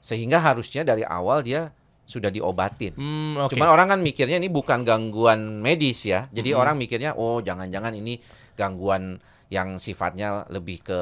Sehingga 0.00 0.38
harusnya 0.38 0.84
dari 0.84 1.02
awal 1.02 1.42
dia 1.42 1.72
sudah 2.06 2.30
diobatin. 2.30 2.94
Hmm, 2.94 3.34
oke. 3.42 3.52
Cuman 3.52 3.68
orang 3.68 3.92
kan 3.92 4.00
mikirnya 4.00 4.38
ini 4.38 4.46
bukan 4.46 4.86
gangguan 4.86 5.58
medis 5.58 6.06
ya. 6.06 6.30
Jadi 6.30 6.54
Mm-mm. 6.54 6.62
orang 6.62 6.76
mikirnya 6.78 7.12
oh 7.12 7.42
jangan-jangan 7.42 7.92
ini 7.92 8.16
gangguan 8.54 9.18
yang 9.50 9.76
sifatnya 9.76 10.46
lebih 10.48 10.80
ke 10.80 11.00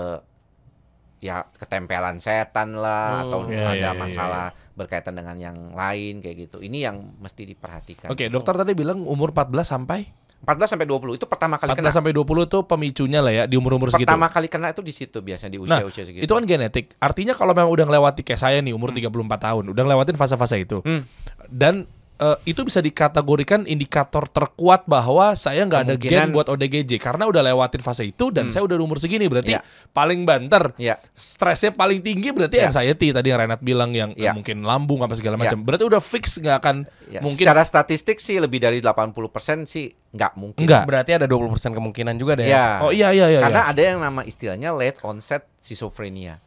ya 1.25 1.49
ketempelan 1.57 2.21
setan 2.21 2.77
lah 2.77 3.05
Hmm, 3.17 3.23
atau 3.25 3.39
iya, 3.49 3.65
ada 3.65 3.77
iya, 3.81 3.91
iya, 3.91 3.97
masalah 3.97 4.47
berkaitan 4.77 5.17
dengan 5.17 5.41
yang 5.41 5.73
lain 5.73 6.21
kayak 6.21 6.37
gitu. 6.49 6.61
Ini 6.61 6.93
yang 6.93 7.17
mesti 7.17 7.49
diperhatikan. 7.49 8.13
Oke, 8.13 8.29
dokter 8.29 8.53
tadi 8.53 8.77
bilang 8.77 9.01
umur 9.09 9.33
14 9.33 9.65
sampai 9.65 10.05
14 10.45 10.77
sampai 10.77 10.85
20 10.85 11.17
itu 11.17 11.25
pertama 11.25 11.57
kali 11.57 11.73
14 11.73 11.81
kena. 11.81 11.89
sampai 11.89 12.13
20 12.13 12.45
itu 12.45 12.59
pemicunya 12.69 13.21
lah 13.25 13.33
ya 13.33 13.45
di 13.49 13.57
umur-umur 13.57 13.89
segitu. 13.89 14.05
Pertama 14.05 14.29
kali 14.29 14.53
kena 14.53 14.77
itu 14.77 14.85
di 14.85 14.93
situ 14.93 15.25
biasanya 15.25 15.57
di 15.57 15.59
Nah, 15.65 15.81
usia-usia 15.81 16.05
segitu. 16.05 16.29
Itu 16.29 16.37
kan 16.37 16.45
genetik. 16.45 16.93
Artinya 17.01 17.33
kalau 17.33 17.57
memang 17.57 17.73
udah 17.73 17.89
ngelewati 17.89 18.21
kayak 18.21 18.41
saya 18.45 18.61
nih 18.61 18.77
umur 18.77 18.93
34 18.93 19.09
tahun, 19.41 19.65
udah 19.73 19.83
ngelewatin 19.89 20.17
fase-fase 20.21 20.61
itu. 20.61 20.85
Hmm. 20.85 21.09
Dan 21.49 21.89
eh, 22.15 22.37
itu 22.47 22.63
bisa 22.63 22.79
dikategorikan 22.79 23.67
indikator 23.67 24.31
terkuat 24.31 24.87
bahwa 24.87 25.35
saya 25.35 25.67
nggak 25.67 25.83
ada 25.83 25.95
gen 25.99 26.31
buat 26.31 26.47
ODGJ 26.47 27.03
karena 27.03 27.27
udah 27.27 27.43
lewatin 27.43 27.83
fase 27.83 28.07
itu 28.07 28.31
dan 28.31 28.47
Hmm. 28.47 28.53
saya 28.55 28.63
udah 28.71 28.77
umur 28.79 29.03
segini 29.03 29.27
berarti 29.27 29.59
Iya. 29.59 29.63
paling 29.91 30.23
banter. 30.23 30.71
Ya. 30.79 31.03
Stresnya 31.11 31.75
paling 31.75 31.99
tinggi 32.05 32.31
berarti 32.31 32.63
Iya. 32.63 32.71
anxiety 32.71 33.11
tadi 33.11 33.35
yang 33.35 33.43
Renat 33.43 33.61
bilang 33.61 33.91
yang 33.91 34.15
Iya. 34.15 34.31
mungkin 34.31 34.63
lambung 34.63 35.03
apa 35.03 35.19
segala 35.19 35.35
Iya. 35.35 35.51
macam. 35.51 35.59
Berarti 35.67 35.85
udah 35.91 36.03
fix 36.03 36.39
nggak 36.39 36.57
akan 36.63 36.77
Ya, 37.11 37.21
mungkin 37.21 37.45
secara 37.47 37.63
statistik 37.67 38.23
sih 38.23 38.39
lebih 38.39 38.63
dari 38.63 38.79
80% 38.79 39.67
sih 39.67 39.91
nggak 40.15 40.33
mungkin. 40.39 40.63
Enggak. 40.63 40.87
Berarti 40.87 41.11
ada 41.19 41.27
20% 41.27 41.75
kemungkinan 41.75 42.15
juga 42.15 42.39
deh. 42.39 42.47
Ya. 42.47 42.79
Oh 42.79 42.95
iya 42.95 43.11
iya 43.11 43.27
iya. 43.27 43.41
Karena 43.43 43.67
iya. 43.67 43.73
ada 43.75 43.83
yang 43.83 43.99
nama 43.99 44.23
istilahnya 44.23 44.71
late 44.71 45.03
onset 45.03 45.51
schizophrenia. 45.59 46.44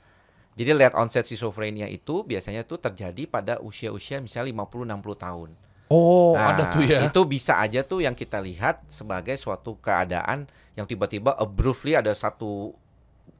Jadi 0.58 0.74
late 0.74 0.98
onset 0.98 1.22
schizophrenia 1.22 1.86
itu 1.86 2.26
biasanya 2.26 2.66
tuh 2.66 2.82
terjadi 2.82 3.24
pada 3.24 3.62
usia-usia 3.62 4.18
misalnya 4.18 4.50
50-60 4.66 4.98
tahun. 5.16 5.50
Oh, 5.88 6.34
Nah, 6.34 6.52
ada 6.52 6.64
tuh 6.68 6.84
ya. 6.84 7.06
Itu 7.06 7.24
bisa 7.24 7.56
aja 7.56 7.80
tuh 7.80 8.02
yang 8.02 8.12
kita 8.12 8.42
lihat 8.42 8.82
sebagai 8.86 9.38
suatu 9.38 9.78
keadaan 9.78 10.50
yang 10.74 10.84
tiba-tiba 10.84 11.32
abruptly 11.32 11.94
ada 11.94 12.12
satu 12.12 12.74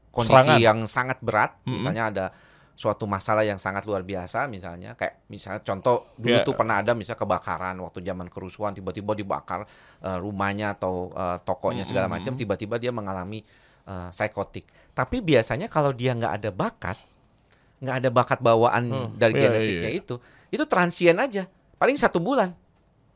kondisi 0.08 0.32
Serangan. 0.32 0.58
yang 0.58 0.78
sangat 0.86 1.18
berat, 1.20 1.58
Mm-mm. 1.60 1.76
misalnya 1.76 2.04
ada 2.08 2.26
suatu 2.72 3.04
masalah 3.04 3.42
yang 3.42 3.58
sangat 3.58 3.82
luar 3.84 4.06
biasa 4.06 4.46
misalnya 4.46 4.94
kayak 4.94 5.26
misalnya 5.26 5.66
contoh 5.66 6.14
dulu 6.14 6.38
Ya. 6.38 6.46
tuh 6.46 6.54
pernah 6.54 6.78
ada 6.78 6.94
misalnya 6.94 7.18
kebakaran 7.18 7.74
waktu 7.74 8.06
zaman 8.06 8.30
kerusuhan 8.30 8.70
tiba-tiba 8.70 9.18
dibakar 9.18 9.66
eh, 9.98 10.14
rumahnya 10.16 10.78
atau 10.78 11.10
eh, 11.10 11.42
tokonya 11.42 11.82
segala 11.82 12.06
macam 12.06 12.38
tiba-tiba 12.38 12.78
dia 12.78 12.94
mengalami 12.94 13.42
eh, 13.82 14.08
psikotik 14.14 14.62
tapi 14.94 15.18
biasanya 15.18 15.66
kalau 15.66 15.90
dia 15.90 16.14
nggak 16.14 16.30
ada 16.32 16.50
bakat 16.54 16.94
nggak 17.78 17.96
ada 17.96 18.08
bakat 18.08 18.38
bawaan 18.38 18.84
Hmm, 18.84 19.08
dari 19.14 19.32
iya, 19.34 19.42
genetiknya 19.44 19.90
iya. 19.90 19.98
itu 19.98 20.14
itu 20.48 20.64
transien 20.64 21.14
aja 21.14 21.46
paling 21.74 21.94
satu 21.94 22.18
bulan 22.18 22.50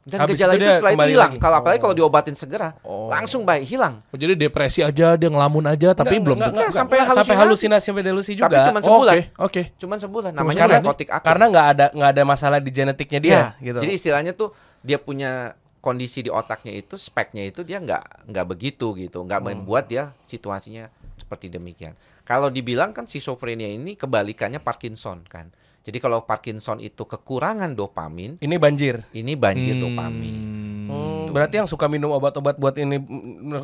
dan 0.03 0.19
Habis 0.19 0.35
gejala 0.35 0.55
itu 0.55 0.61
itu, 0.61 0.71
setelah 0.73 0.93
itu 0.97 1.15
hilang 1.15 1.33
kalau 1.39 1.57
apalagi 1.57 1.79
Oh. 1.79 1.83
kalau 1.85 1.95
diobatin 1.95 2.35
segera 2.35 2.75
Oh. 2.83 3.07
langsung 3.07 3.43
baik 3.43 3.63
hilang 3.65 4.03
Oh, 4.05 4.19
jadi 4.19 4.35
depresi 4.35 4.83
aja 4.83 5.15
dia 5.15 5.29
ngelamun 5.31 5.63
aja 5.65 5.95
tapi 5.95 6.19
Nggak, 6.19 6.25
belum 6.25 6.37
nggak, 6.37 6.47
tentu. 6.49 6.59
nggak, 6.59 6.73
sampai 6.73 6.97
nggak, 6.97 7.07
sampai 7.13 7.35
halusinasi. 7.39 7.43
halusinasi 7.71 7.87
sampai 7.87 8.05
delusi 8.05 8.33
juga. 8.35 8.47
Tapi 8.49 8.59
cuma 8.65 8.79
Oh, 8.79 8.85
sebulan 8.85 9.15
Oke, 9.15 9.23
oke. 9.39 9.63
cuman 9.77 9.99
sebulan 10.01 10.31
Cuma 10.33 10.41
namanya 10.43 10.59
sebulan. 10.61 10.81
psikotik 10.81 11.09
akut 11.09 11.27
Karena 11.29 11.45
nggak 11.49 11.67
ada 11.69 11.87
nggak 11.93 12.11
ada 12.11 12.23
masalah 12.25 12.59
di 12.59 12.71
genetiknya 12.73 13.21
dia 13.21 13.31
Iya, 13.33 13.47
gitu. 13.63 13.79
Jadi 13.81 13.93
istilahnya 13.95 14.33
tuh 14.33 14.49
dia 14.81 14.99
punya 14.99 15.55
kondisi 15.79 16.19
di 16.21 16.31
otaknya 16.31 16.73
itu 16.73 16.95
speknya 16.95 17.43
itu 17.45 17.63
dia 17.63 17.79
nggak 17.79 18.27
nggak 18.27 18.47
begitu 18.49 18.95
gitu, 18.97 19.19
nggak 19.21 19.39
Hmm. 19.41 19.49
membuat 19.55 19.87
dia 19.87 20.15
situasinya 20.23 20.91
seperti 21.15 21.47
demikian. 21.49 21.95
Kalau 22.33 22.49
dibilang 22.49 22.91
kan 22.91 23.05
schizophrenia 23.05 23.69
ini 23.69 23.93
kebalikannya 23.93 24.57
Parkinson 24.59 25.21
kan. 25.23 25.53
Jadi 25.83 25.99
kalau 25.99 26.23
Parkinson 26.23 26.79
itu 26.79 27.03
kekurangan 27.03 27.75
dopamin, 27.75 28.39
ini 28.39 28.55
banjir. 28.57 29.03
ini 29.13 29.35
banjir 29.35 29.75
Hmm. 29.75 29.83
dopamin. 29.85 30.37
Hmm, 30.83 31.27
berarti 31.29 31.59
yang 31.59 31.67
suka 31.67 31.87
minum 31.87 32.09
obat-obat 32.09 32.55
buat 32.55 32.73
ini 32.75 33.03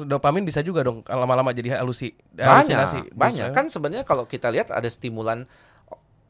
dopamin 0.05 0.43
bisa 0.43 0.59
juga 0.61 0.83
dong 0.83 1.01
lama-lama 1.05 1.49
jadi 1.51 1.79
halusi 1.79 2.13
Banyak, 2.33 2.45
halusinasi. 2.67 2.99
banyak. 3.15 3.49
Bisa. 3.49 3.55
Kan 3.55 3.67
sebenarnya 3.69 4.03
kalau 4.03 4.25
kita 4.25 4.51
lihat 4.51 4.69
ada 4.69 4.87
stimulan 4.87 5.47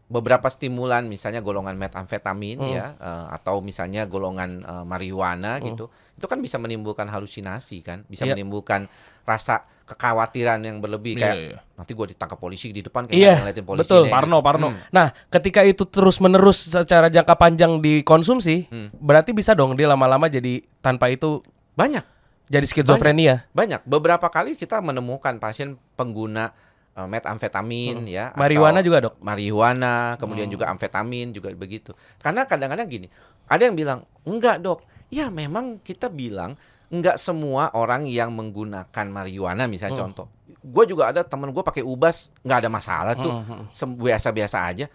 beberapa 0.09 0.49
stimulan 0.49 1.05
misalnya 1.05 1.39
golongan 1.39 1.77
metamfetamin 1.77 2.57
Hmm. 2.59 2.73
ya 2.73 2.87
eh, 2.97 3.27
atau 3.31 3.61
misalnya 3.61 4.05
golongan 4.05 4.61
eh, 4.61 4.85
marijuana 4.85 5.61
Hmm. 5.61 5.65
gitu. 5.69 5.85
Itu 6.17 6.27
kan 6.27 6.41
bisa 6.41 6.57
menimbulkan 6.57 7.07
halusinasi 7.07 7.79
kan, 7.81 8.03
bisa 8.05 8.25
Iya. 8.25 8.35
menimbulkan 8.35 8.89
rasa 9.23 9.69
kekhawatiran 9.85 10.61
yang 10.61 10.81
berlebih 10.81 11.15
Iya, 11.15 11.23
kayak 11.23 11.37
iya. 11.39 11.59
nanti 11.75 11.93
gua 11.93 12.05
ditangkap 12.05 12.37
polisi 12.37 12.71
di 12.71 12.81
depan 12.81 13.05
kayak 13.05 13.45
ngeliatin 13.45 13.65
polisi 13.65 13.85
betul. 13.87 14.03
nih, 14.05 14.13
Parno, 14.13 14.37
gitu. 14.37 14.47
Parno. 14.47 14.69
Hmm. 14.69 14.81
Nah, 14.91 15.07
ketika 15.29 15.61
itu 15.63 15.85
terus-menerus 15.85 16.73
secara 16.73 17.07
jangka 17.07 17.35
panjang 17.35 17.79
dikonsumsi, 17.79 18.57
Hmm. 18.67 18.89
berarti 18.95 19.31
bisa 19.31 19.53
dong 19.53 19.75
dia 19.75 19.87
lama-lama 19.87 20.27
jadi 20.27 20.65
tanpa 20.81 21.09
itu 21.09 21.45
Banyak, 21.75 22.03
jadi 22.49 22.67
skizofrenia. 22.67 23.47
banyak. 23.53 23.85
Beberapa 23.85 24.27
kali 24.27 24.57
kita 24.57 24.81
menemukan 24.81 25.37
pasien 25.37 25.77
pengguna 25.95 26.51
eh, 26.99 27.07
metamfetamin 27.07 28.03
ya 28.05 28.35
atau- 28.35 28.43
Marijuana 28.43 28.83
juga, 28.83 28.99
Dok. 29.07 29.15
marijuana, 29.23 30.19
kemudian 30.19 30.51
juga 30.51 30.67
amfetamin 30.67 31.31
juga 31.31 31.55
begitu. 31.55 31.95
Karena 32.19 32.43
kadang-kadang 32.43 32.91
gini, 32.91 33.07
ada 33.47 33.63
yang 33.63 33.73
bilang, 33.73 34.03
"Enggak, 34.27 34.59
Dok." 34.59 34.83
Ya 35.09 35.31
memang 35.31 35.79
kita 35.79 36.11
bilang 36.11 36.59
enggak 36.89 37.17
semua 37.17 37.69
orang 37.73 38.05
yang 38.05 38.29
menggunakan 38.29 39.07
marijuana 39.07 39.65
misalnya 39.65 39.95
Hmm. 39.95 40.13
contoh. 40.13 40.27
Gue 40.59 40.85
juga 40.85 41.09
ada 41.09 41.23
temen 41.23 41.49
gue 41.49 41.61
pakai 41.61 41.81
ubas, 41.81 42.29
nggak 42.43 42.59
ada 42.61 42.69
masalah 42.69 43.15
tuh. 43.15 43.31
Hmm, 43.31 43.45
hmm. 43.45 43.65
Sem- 43.71 43.95
Biasa-biasa 43.95 44.59
aja. 44.65 44.87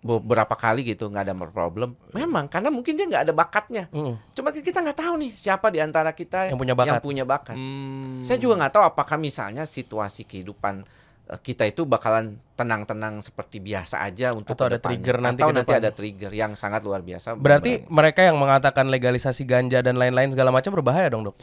Beberapa 0.00 0.54
kali 0.54 0.86
gitu 0.86 1.10
nggak 1.10 1.24
ada 1.26 1.34
problem. 1.48 1.98
Memang 2.12 2.46
karena 2.46 2.70
mungkin 2.70 2.94
dia 2.94 3.04
nggak 3.04 3.26
ada 3.26 3.34
bakatnya. 3.34 3.90
Hmm. 3.90 4.14
Cuma 4.32 4.54
kita 4.54 4.78
nggak 4.78 4.94
tahu 4.94 5.18
nih 5.18 5.32
siapa 5.34 5.66
di 5.68 5.82
antara 5.82 6.14
kita 6.14 6.46
Yang 6.48 6.60
punya 6.62 6.74
bakat. 6.78 6.88
Yang 6.92 7.02
punya 7.02 7.24
bakat. 7.26 7.56
Hmm. 7.58 8.22
Saya 8.22 8.38
juga 8.38 8.54
nggak 8.56 8.72
tahu 8.72 8.84
apakah 8.86 9.16
misalnya 9.18 9.66
situasi 9.66 10.22
kehidupan 10.22 10.80
eh, 10.80 10.86
kita 11.26 11.66
itu 11.66 11.82
bakalan 11.82 12.38
tenang-tenang 12.54 13.18
seperti 13.18 13.58
biasa 13.58 14.06
aja 14.06 14.30
untuk 14.30 14.54
Atau 14.54 14.70
ada 14.70 14.78
trigger 14.78 15.18
nanti 15.18 15.42
atau 15.42 15.50
nanti 15.50 15.74
ada 15.74 15.90
trigger 15.90 16.30
yang 16.30 16.54
sangat 16.54 16.86
luar 16.86 17.02
biasa. 17.02 17.34
Berarti 17.34 17.82
mereka 17.90 18.22
yang 18.22 18.38
mengatakan 18.38 18.86
legalisasi 18.86 19.42
ganja 19.42 19.82
dan 19.82 19.98
lain-lain 19.98 20.30
segala 20.30 20.54
macam 20.54 20.70
berbahaya 20.70 21.10
dong, 21.10 21.26
Dok. 21.26 21.36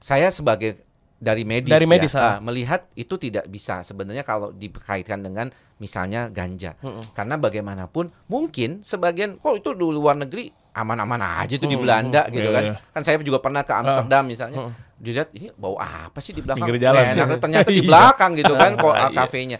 saya 0.00 0.28
sebagai 0.28 0.80
dari 1.20 1.44
medis, 1.44 1.68
Dari 1.68 1.84
medis, 1.84 2.16
ah. 2.16 2.18
ya, 2.18 2.24
ah, 2.24 2.36
melihat 2.40 2.88
itu 2.96 3.20
tidak 3.20 3.44
bisa 3.46 3.84
sebenarnya 3.84 4.24
kalau 4.24 4.50
dikaitkan 4.50 5.20
dengan 5.20 5.52
misalnya 5.76 6.32
ganja. 6.32 6.74
Karena 7.12 7.36
bagaimanapun 7.36 8.08
mungkin 8.26 8.80
sebagian 8.80 9.36
kok 9.36 9.60
itu 9.60 9.76
di 9.76 9.84
luar 9.84 10.16
negeri 10.16 10.48
aman-aman 10.72 11.44
aja 11.44 11.60
tuh 11.60 11.68
di 11.68 11.76
Belanda 11.76 12.24
gitu 12.32 12.48
Iya, 12.48 12.56
kan. 12.56 12.64
iya. 12.64 12.74
Kan 12.88 13.02
saya 13.04 13.20
juga 13.20 13.36
pernah 13.38 13.60
ke 13.60 13.72
Amsterdam 13.76 14.24
misalnya. 14.24 14.72
Dilihat 14.96 15.28
ini 15.36 15.52
bau 15.52 15.76
apa 15.76 16.24
sih 16.24 16.32
di 16.32 16.40
belakang? 16.40 16.64
Jalan. 16.72 17.04
Enak, 17.16 17.36
ternyata 17.44 17.68
di 17.68 17.84
Iya. 17.84 17.88
belakang 17.88 18.30
gitu 18.40 18.54
kan 18.56 18.70
kok 18.80 18.94
Iya. 18.96 19.08
kafenya. 19.12 19.58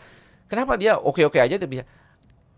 Kenapa 0.48 0.80
dia 0.80 0.96
oke-oke 0.96 1.38
aja 1.38 1.60
dia 1.60 1.68
bisa 1.68 1.84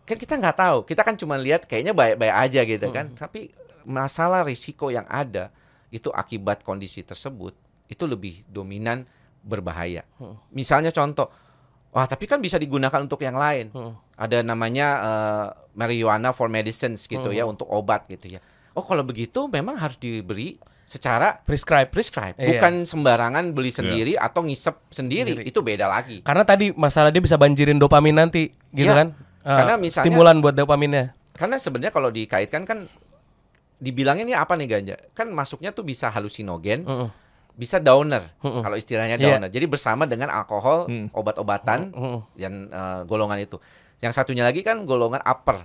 kan 0.03 0.19
kita 0.19 0.35
nggak 0.35 0.57
tahu 0.59 0.79
kita 0.83 1.03
kan 1.07 1.15
cuma 1.15 1.39
lihat 1.39 1.63
kayaknya 1.63 1.95
baik-baik 1.95 2.35
aja 2.35 2.61
gitu 2.67 2.91
kan 2.91 3.15
tapi 3.15 3.55
masalah 3.87 4.43
risiko 4.43 4.91
yang 4.91 5.07
ada 5.07 5.55
itu 5.95 6.11
akibat 6.11 6.67
kondisi 6.67 7.07
tersebut 7.07 7.55
itu 7.87 8.05
lebih 8.05 8.45
dominan 8.47 9.03
berbahaya 9.41 10.07
misalnya 10.49 10.91
contoh 10.91 11.27
wah 11.91 12.05
tapi 12.05 12.25
kan 12.25 12.39
bisa 12.39 12.57
digunakan 12.57 12.99
untuk 12.99 13.21
yang 13.21 13.35
lain 13.35 13.75
ada 14.15 14.41
namanya 14.41 14.87
eh, 15.01 15.47
marijuana 15.73 16.31
for 16.31 16.47
medicines 16.47 17.05
gitu 17.05 17.31
ya 17.31 17.43
untuk 17.43 17.67
obat 17.67 18.07
gitu 18.07 18.29
ya 18.29 18.41
oh 18.73 18.81
kalau 18.81 19.03
begitu 19.03 19.47
memang 19.47 19.77
harus 19.77 19.97
diberi 19.97 20.57
secara 20.83 21.41
Prescribe. 21.41 21.89
prescribe 21.89 22.35
Iya. 22.35 22.59
bukan 22.59 22.85
sembarangan 22.85 23.51
beli 23.51 23.71
sendiri 23.71 24.13
atau 24.15 24.43
ngisep 24.43 24.77
sendiri. 24.91 25.33
Sendiri. 25.37 25.45
itu 25.47 25.61
beda 25.61 25.87
lagi 25.87 26.21
Karena 26.21 26.43
tadi 26.43 26.69
masalah 26.71 27.09
dia 27.09 27.19
bisa 27.19 27.35
banjirin 27.35 27.79
dopamin 27.79 28.13
nanti, 28.13 28.51
gitu 28.69 28.91
Iya. 28.91 28.99
kan? 28.99 29.09
Karena 29.41 29.75
misalnya- 29.77 30.05
stimulan 30.05 30.37
buat 30.39 30.53
dopaminnya. 30.53 31.17
karena 31.33 31.57
sebenarnya 31.57 31.91
kalau 31.91 32.09
dikaitkan 32.09 32.63
kan 32.63 32.79
dibilangnya 33.79 34.23
ini 34.23 34.35
apa 34.35 34.53
nih 34.53 34.69
ganja 34.69 34.97
kan 35.11 35.27
masuknya 35.29 35.73
tuh 35.73 35.83
bisa 35.83 36.07
halusinogen 36.07 36.85
Heeh. 36.85 37.09
Bisa 37.53 37.77
downer 37.77 38.33
kalau 38.41 38.75
istilahnya 38.75 39.15
Iya. 39.15 39.37
downer 39.37 39.49
jadi 39.49 39.67
bersama 39.67 40.05
dengan 40.05 40.29
alkohol 40.29 40.87
Hmm. 40.87 41.07
obat-obatan 41.13 41.91
Heeh. 41.91 42.19
yang 42.39 42.55
eh, 42.67 43.01
golongan 43.05 43.39
itu 43.39 43.61
yang 43.99 44.11
satunya 44.11 44.43
lagi 44.43 44.61
kan 44.61 44.83
golongan 44.83 45.21
upper 45.21 45.63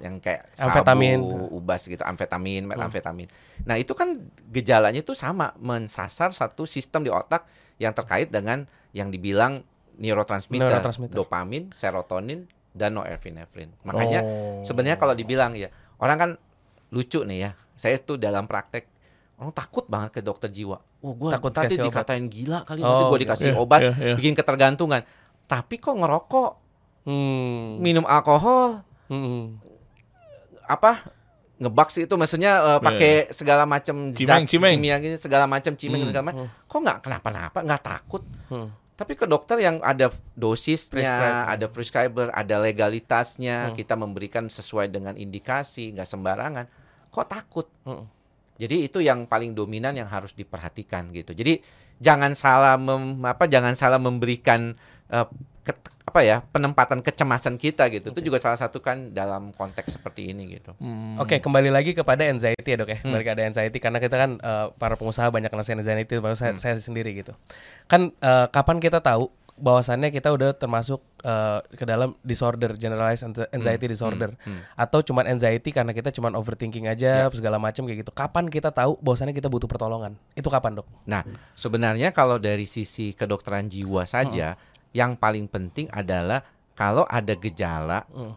yang 0.00 0.16
kayak 0.18 0.48
Amfetamin. 0.56 1.20
sabu, 1.20 1.52
ubas 1.52 1.84
gitu, 1.84 2.00
amfetamin, 2.00 2.64
metamfetamin. 2.64 3.28
Nah, 3.62 3.76
itu 3.76 3.92
kan 3.92 4.24
gejalanya 4.48 4.96
itu 4.96 5.12
sama, 5.12 5.52
mensasar 5.58 6.32
satu 6.32 6.64
sistem 6.64 7.04
di 7.04 7.12
otak 7.12 7.44
yang 7.76 7.92
terkait 7.92 8.32
dengan 8.32 8.64
yang 8.90 9.12
dibilang 9.12 9.60
neurotransmitter, 9.94 10.80
Neurotransmitter. 10.80 11.12
dopamin, 11.14 11.68
serotonin, 11.70 12.48
dan 12.72 12.92
norepinefrin. 12.94 13.68
Makanya 13.82 14.20
Oh. 14.22 14.64
sebenarnya 14.64 14.96
kalau 14.96 15.12
dibilang 15.12 15.52
ya, 15.52 15.68
orang 15.98 16.16
kan 16.16 16.30
lucu 16.88 17.20
nih 17.22 17.38
ya. 17.38 17.50
Saya 17.74 17.96
tuh 17.98 18.16
dalam 18.16 18.44
praktek 18.44 18.88
orang 19.36 19.52
takut 19.52 19.84
banget 19.84 20.10
ke 20.10 20.20
dokter 20.20 20.48
jiwa. 20.48 20.80
Wah, 20.80 21.12
gua 21.12 21.30
Takut 21.30 21.50
tadi 21.50 21.70
dikasih 21.70 21.78
obat. 21.78 21.88
dikatain 21.92 22.24
gila 22.26 22.58
kali 22.62 22.80
nanti 22.80 22.94
Oh, 22.94 23.00
gua 23.02 23.10
gitu. 23.10 23.22
dikasih 23.22 23.48
Iya, 23.48 23.56
obat, 23.56 23.80
iya, 23.80 23.92
iya. 24.02 24.14
bikin 24.14 24.32
ketergantungan. 24.32 25.02
Tapi 25.44 25.74
kok 25.76 25.94
ngerokok, 25.94 26.50
Hmm. 27.04 27.78
minum 27.78 28.02
alkohol, 28.04 28.82
Hmm. 29.06 29.60
apa 30.64 30.98
ngebaks 31.56 31.96
itu 31.98 32.10
maksudnya 32.12 32.52
eh, 32.58 32.80
pakai 32.80 33.12
segala 33.30 33.62
macam 33.64 34.10
zat 34.10 34.44
cimeng. 34.44 34.76
kimia 34.76 34.96
gitu 34.98 35.16
segala 35.18 35.46
macam 35.46 35.72
cimeng 35.72 36.02
Hmm, 36.02 36.10
segala 36.10 36.24
macam 36.26 36.44
kok 36.66 36.78
nggak 36.78 36.98
kenapa-napa 37.00 37.58
nggak 37.62 37.82
takut 37.82 38.22
Hmm. 38.46 38.68
tapi 38.92 39.14
ke 39.14 39.24
dokter 39.24 39.56
yang 39.58 39.80
ada 39.80 40.08
dosisnya 40.34 40.90
Prescribe. 40.90 41.44
ada 41.48 41.66
prescriber 41.66 42.26
ada 42.30 42.56
legalitasnya 42.58 43.70
Hmm. 43.70 43.74
kita 43.74 43.94
memberikan 43.94 44.48
sesuai 44.48 44.90
dengan 44.90 45.14
indikasi 45.14 45.92
nggak 45.92 46.04
sembarangan 46.04 46.66
kok 47.08 47.26
takut 47.26 47.66
Hmm. 47.82 48.04
Jadi 48.56 48.76
itu 48.82 48.98
yang 48.98 49.24
paling 49.24 49.52
dominan 49.52 49.92
yang 49.92 50.06
harus 50.06 50.32
diperhatikan 50.32 51.08
gitu 51.10 51.30
jadi 51.30 51.60
jangan 51.96 52.32
salah 52.32 52.76
mem, 52.76 53.20
apa 53.22 53.44
jangan 53.46 53.72
salah 53.72 53.96
memberikan 53.96 54.76
eh, 55.08 55.26
ke- 55.62 55.94
apa 56.06 56.20
ya 56.22 56.38
penempatan 56.40 57.02
kecemasan 57.02 57.56
kita 57.56 57.90
gitu 57.90 58.08
itu 58.10 58.22
juga 58.22 58.38
salah 58.38 58.54
satu 58.54 58.78
kan 58.78 59.10
dalam 59.10 59.50
konteks 59.50 59.98
seperti 59.98 60.30
ini 60.30 60.54
gitu 60.54 60.72
Hmm. 60.76 61.18
Oke, 61.18 61.38
kembali 61.38 61.68
lagi 61.68 61.92
kepada 61.92 62.22
anxiety 62.22 62.68
ya 62.68 62.76
dok 62.76 62.88
ya. 62.88 62.98
Hmm. 63.00 63.10
Kembali 63.10 63.22
ke 63.22 63.32
ada 63.32 63.42
anxiety 63.44 63.78
karena 63.78 63.98
kita 63.98 64.14
kan 64.14 64.30
eh, 64.36 64.66
para 64.72 64.94
pengusaha 64.94 65.26
banyak 65.26 65.48
ngerasain 65.48 65.76
anxiety, 65.76 66.16
baru 66.16 66.32
saya, 66.32 66.52
Hmm. 66.52 66.60
saya 66.60 66.74
sendiri 66.76 67.10
gitu. 67.12 67.32
Kan 67.86 68.12
eh, 68.14 68.46
kapan 68.48 68.78
kita 68.78 69.00
tahu 69.00 69.32
bahwasannya 69.56 70.12
kita 70.12 70.28
udah 70.32 70.52
termasuk 70.52 71.00
eh, 71.24 71.60
ke 71.74 71.84
dalam 71.88 72.12
disorder, 72.20 72.76
generalized 72.76 73.24
anti- 73.24 73.48
anxiety 73.50 73.88
Hmm, 73.88 73.94
disorder, 73.96 74.30
hmm, 74.36 74.44
hmm. 74.46 74.62
atau 74.76 75.00
cuman 75.00 75.24
anxiety 75.26 75.72
karena 75.72 75.90
kita 75.90 76.12
cuman 76.12 76.36
overthinking 76.36 76.86
aja 76.86 77.26
segala 77.32 77.56
macam 77.56 77.88
kayak 77.88 78.04
gitu. 78.04 78.12
Kapan 78.12 78.52
kita 78.52 78.68
tahu 78.70 79.00
bahwasannya 79.00 79.32
kita 79.32 79.48
butuh 79.48 79.66
pertolongan? 79.66 80.14
Itu 80.36 80.52
kapan 80.52 80.78
dok? 80.78 80.86
Nah, 81.08 81.24
sebenarnya 81.56 82.12
kalau 82.12 82.36
dari 82.36 82.68
sisi 82.68 83.16
kedokteran 83.16 83.66
jiwa 83.66 84.04
saja, 84.04 84.54
yang 84.92 85.16
paling 85.16 85.48
penting 85.48 85.88
adalah 85.90 86.44
kalau 86.76 87.08
ada 87.08 87.32
gejala 87.32 88.04
Hmm. 88.12 88.36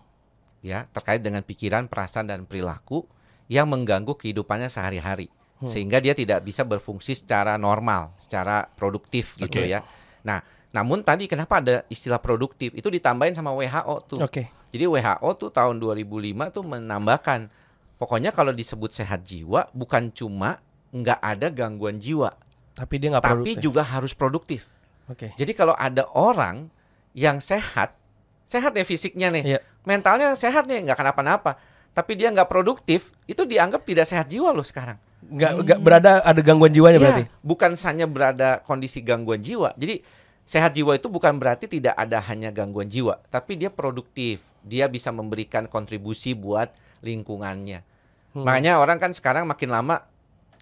ya 0.64 0.88
terkait 0.96 1.20
dengan 1.20 1.44
pikiran, 1.44 1.92
perasaan 1.92 2.32
dan 2.32 2.48
perilaku 2.48 3.04
yang 3.52 3.68
mengganggu 3.68 4.16
kehidupannya 4.16 4.72
sehari-hari 4.72 5.28
sehingga 5.60 6.00
dia 6.00 6.16
tidak 6.16 6.48
bisa 6.48 6.64
berfungsi 6.64 7.20
secara 7.20 7.60
normal, 7.60 8.16
secara 8.16 8.72
produktif 8.80 9.36
gitu 9.36 9.60
Oke. 9.60 9.68
ya. 9.68 9.84
Nah, 10.24 10.40
namun 10.70 11.02
tadi 11.02 11.26
kenapa 11.26 11.58
ada 11.58 11.82
istilah 11.88 12.22
produktif? 12.22 12.74
Itu 12.74 12.88
ditambahin 12.88 13.34
sama 13.34 13.50
WHO 13.52 13.96
tuh. 14.06 14.20
Oke. 14.22 14.50
Jadi 14.70 14.86
WHO 14.86 15.30
tuh 15.34 15.50
tahun 15.50 15.82
2005 15.82 16.06
tuh 16.54 16.64
menambahkan 16.64 17.50
pokoknya 17.98 18.30
kalau 18.30 18.54
disebut 18.54 18.94
sehat 18.94 19.26
jiwa 19.26 19.66
bukan 19.74 20.14
cuma 20.14 20.62
nggak 20.90 21.20
ada 21.20 21.48
gangguan 21.50 21.98
jiwa, 21.98 22.34
Tapi 22.74 22.96
dia 22.98 23.10
nggak 23.12 23.22
tapi 23.24 23.34
produktif. 23.54 23.62
juga 23.62 23.82
harus 23.84 24.14
produktif. 24.14 24.62
Oke. 25.06 25.34
Jadi 25.34 25.52
kalau 25.54 25.74
ada 25.74 26.06
orang 26.10 26.70
yang 27.14 27.38
sehat, 27.38 27.98
sehat 28.46 28.74
ya 28.74 28.86
fisiknya 28.86 29.30
nih, 29.30 29.44
Iya. 29.46 29.60
mentalnya 29.86 30.34
sehat 30.34 30.66
nih, 30.66 30.86
nggak 30.86 30.98
kenapa-napa, 30.98 31.58
tapi 31.92 32.14
dia 32.14 32.30
nggak 32.30 32.46
produktif, 32.46 33.14
itu 33.26 33.42
dianggap 33.44 33.86
tidak 33.86 34.06
sehat 34.06 34.30
jiwa 34.30 34.50
loh 34.50 34.66
sekarang. 34.66 34.98
Nggak 35.20 35.52
nggak 35.62 35.80
berada 35.82 36.12
ada 36.22 36.42
gangguan 36.42 36.74
jiwanya 36.74 36.98
Iya, 36.98 37.04
berarti. 37.04 37.24
bukan 37.42 37.72
hanya 37.76 38.06
berada 38.06 38.50
kondisi 38.66 39.02
gangguan 39.02 39.42
jiwa. 39.42 39.74
Jadi 39.78 40.02
sehat 40.50 40.74
jiwa 40.74 40.98
itu 40.98 41.06
bukan 41.14 41.38
berarti 41.38 41.70
tidak 41.70 41.94
ada 41.94 42.18
hanya 42.26 42.50
gangguan 42.50 42.90
jiwa, 42.90 43.22
tapi 43.30 43.54
dia 43.54 43.70
produktif, 43.70 44.42
dia 44.66 44.90
bisa 44.90 45.14
memberikan 45.14 45.70
kontribusi 45.70 46.34
buat 46.34 46.74
lingkungannya. 47.06 47.86
Hmm. 48.34 48.50
Makanya 48.50 48.82
orang 48.82 48.98
kan 48.98 49.14
sekarang 49.14 49.46
makin 49.46 49.70
lama 49.70 50.10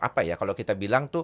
apa 0.04 0.28
ya 0.28 0.36
kalau 0.36 0.52
kita 0.52 0.76
bilang 0.76 1.08
tuh 1.08 1.24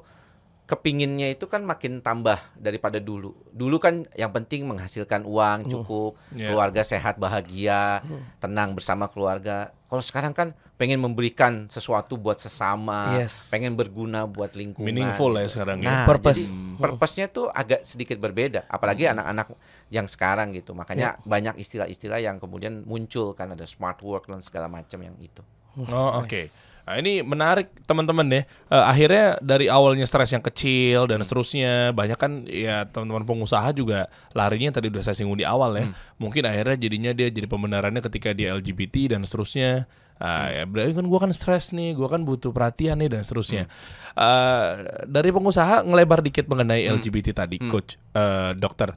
kepinginnya 0.73 1.29
itu 1.29 1.45
kan 1.45 1.61
makin 1.61 2.01
tambah 2.01 2.41
daripada 2.57 2.97
dulu. 2.97 3.37
Dulu 3.53 3.77
kan 3.77 4.09
yang 4.17 4.33
penting 4.33 4.65
menghasilkan 4.65 5.21
uang 5.21 5.69
cukup, 5.69 6.17
Iya. 6.33 6.49
keluarga 6.49 6.81
sehat 6.81 7.21
bahagia, 7.21 8.01
tenang 8.41 8.73
bersama 8.73 9.05
keluarga. 9.05 9.69
Kalau 9.85 10.01
sekarang 10.01 10.33
kan 10.33 10.57
pengen 10.73 10.97
memberikan 10.97 11.69
sesuatu 11.69 12.17
buat 12.17 12.41
sesama, 12.41 13.21
Yes. 13.21 13.53
pengen 13.53 13.77
berguna 13.77 14.25
buat 14.25 14.57
lingkungan. 14.57 14.89
Meaningful 14.89 15.37
ya 15.37 15.45
gitu. 15.45 15.61
sekarang 15.61 15.85
ya. 15.85 15.85
Nah, 15.85 16.05
Purpose. 16.09 16.57
jadi 16.57 16.81
purpose-nya 16.81 17.25
tuh 17.29 17.45
agak 17.53 17.85
sedikit 17.85 18.17
berbeda, 18.17 18.65
apalagi 18.65 19.05
anak-anak 19.05 19.53
yang 19.93 20.09
sekarang 20.09 20.49
gitu. 20.57 20.73
Makanya 20.73 21.21
banyak 21.21 21.61
istilah-istilah 21.61 22.17
yang 22.17 22.41
kemudian 22.41 22.81
muncul 22.89 23.37
kan 23.37 23.53
ada 23.53 23.69
smart 23.69 24.01
work 24.01 24.25
dan 24.25 24.41
segala 24.41 24.65
macam 24.65 24.97
yang 24.97 25.13
itu. 25.21 25.45
Oh 25.77 26.17
oke. 26.17 26.49
Nah, 26.83 26.99
ini 26.99 27.23
menarik 27.23 27.71
teman-teman 27.87 28.27
deh. 28.27 28.43
Eh, 28.43 28.83
akhirnya 28.83 29.39
dari 29.39 29.71
awalnya 29.71 30.03
stres 30.03 30.35
yang 30.35 30.43
kecil 30.43 31.07
dan 31.07 31.23
seterusnya, 31.23 31.95
banyak 31.95 32.19
kan 32.19 32.43
ya 32.43 32.83
teman-teman 32.91 33.23
pengusaha 33.23 33.71
juga 33.71 34.11
larinya 34.35 34.75
tadi 34.75 34.91
udah 34.91 34.99
saya 34.99 35.15
singgung 35.15 35.39
di 35.39 35.47
awal 35.47 35.79
ya. 35.79 35.87
Mungkin 36.23 36.43
akhirnya 36.43 36.75
jadinya 36.75 37.11
dia 37.15 37.31
jadi 37.31 37.47
pembenarannya 37.47 38.03
ketika 38.03 38.35
dia 38.35 38.51
LGBT 38.51 39.15
dan 39.15 39.23
seterusnya. 39.23 39.87
Ah, 40.19 40.51
ya 40.51 40.63
berarti 40.69 40.93
kan 40.93 41.07
gua 41.07 41.19
kan 41.23 41.31
stres 41.31 41.71
nih, 41.71 41.95
gua 41.95 42.11
kan 42.11 42.21
butuh 42.27 42.51
perhatian 42.51 42.99
nih 42.99 43.09
dan 43.11 43.23
seterusnya. 43.23 43.65
Eh, 44.13 44.67
dari 45.07 45.29
pengusaha 45.31 45.87
ngelebar 45.87 46.19
dikit 46.19 46.51
mengenai 46.51 46.83
LGBT 46.85 47.31
tadi, 47.31 47.57
coach, 47.71 47.95
eh, 48.11 48.51
dokter. 48.59 48.91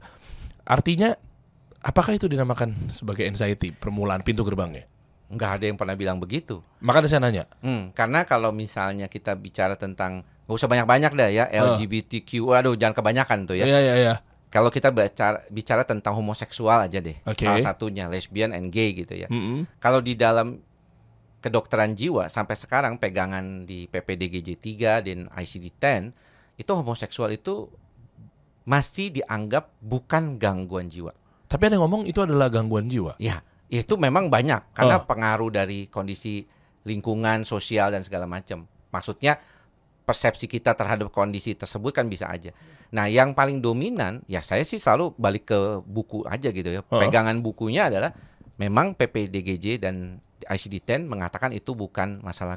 Artinya 0.67 1.15
apakah 1.79 2.19
itu 2.19 2.27
dinamakan 2.27 2.91
sebagai 2.91 3.23
anxiety, 3.23 3.71
permulaan 3.71 4.21
pintu 4.27 4.43
gerbangnya? 4.43 4.85
Nggak 5.27 5.51
ada 5.59 5.65
yang 5.67 5.77
pernah 5.77 5.95
bilang 5.99 6.17
begitu. 6.17 6.63
Makanya 6.79 7.07
saya 7.11 7.21
nanya. 7.23 7.43
Hmm, 7.59 7.91
karena 7.91 8.23
kalau 8.23 8.55
misalnya 8.55 9.11
kita 9.11 9.35
bicara 9.35 9.75
tentang 9.75 10.23
nggak 10.47 10.55
usah 10.55 10.71
banyak-banyak 10.71 11.11
dah 11.11 11.29
ya 11.29 11.45
LGBTQ, 11.51 12.47
aduh 12.55 12.79
jangan 12.79 12.95
kebanyakan 12.95 13.43
tuh 13.43 13.59
ya. 13.59 13.67
Iya 13.67 13.79
iya 13.83 13.95
iya. 13.99 14.15
Kalau 14.47 14.71
kita 14.71 14.95
bicara 14.95 15.43
bicara 15.51 15.83
tentang 15.83 16.15
homoseksual 16.15 16.87
aja 16.87 17.03
deh, 17.03 17.19
Oke. 17.27 17.43
salah 17.43 17.59
satunya 17.59 18.07
lesbian 18.07 18.55
and 18.55 18.71
gay 18.71 18.95
gitu 18.95 19.11
ya. 19.11 19.27
Mm-mm. 19.27 19.67
Kalau 19.83 19.99
di 19.99 20.15
dalam 20.15 20.63
kedokteran 21.43 21.93
jiwa 21.93 22.31
sampai 22.31 22.55
sekarang 22.55 22.95
pegangan 22.95 23.67
di 23.67 23.91
PPDGJ 23.91 24.55
3 24.57 25.05
dan 25.05 25.19
ICD-10 25.35 26.03
itu 26.57 26.71
homoseksual 26.73 27.35
itu 27.35 27.69
masih 28.67 29.13
dianggap 29.15 29.71
bukan 29.79 30.35
gangguan 30.35 30.91
jiwa. 30.91 31.15
Tapi 31.47 31.61
ada 31.71 31.79
yang 31.79 31.87
ngomong 31.87 32.03
itu 32.03 32.19
adalah 32.19 32.51
gangguan 32.51 32.91
jiwa. 32.91 33.15
Ya, 33.15 33.39
itu 33.67 33.93
memang 33.99 34.31
banyak 34.31 34.71
karena 34.71 34.97
Oh. 34.99 35.05
pengaruh 35.05 35.51
dari 35.51 35.87
kondisi 35.87 36.47
lingkungan, 36.83 37.43
sosial 37.43 37.91
dan 37.91 37.99
segala 38.01 38.23
macam. 38.23 38.63
Maksudnya 38.89 39.35
persepsi 40.07 40.47
kita 40.47 40.71
terhadap 40.71 41.11
kondisi 41.11 41.51
tersebut 41.51 41.91
kan 41.91 42.07
bisa 42.07 42.31
aja. 42.31 42.55
Nah, 42.95 43.11
yang 43.11 43.35
paling 43.35 43.59
dominan 43.59 44.23
ya 44.23 44.39
saya 44.39 44.63
sih 44.63 44.79
selalu 44.79 45.11
balik 45.19 45.51
ke 45.51 45.59
buku 45.83 46.23
aja 46.23 46.47
gitu 46.47 46.69
ya. 46.71 46.79
Oh. 46.87 46.95
Pegangan 46.95 47.35
bukunya 47.43 47.91
adalah 47.91 48.15
memang 48.55 48.95
PPDGJ 48.95 49.83
dan 49.83 50.23
ICD-10 50.47 51.03
mengatakan 51.03 51.51
itu 51.51 51.75
bukan 51.75 52.23
masalah 52.23 52.55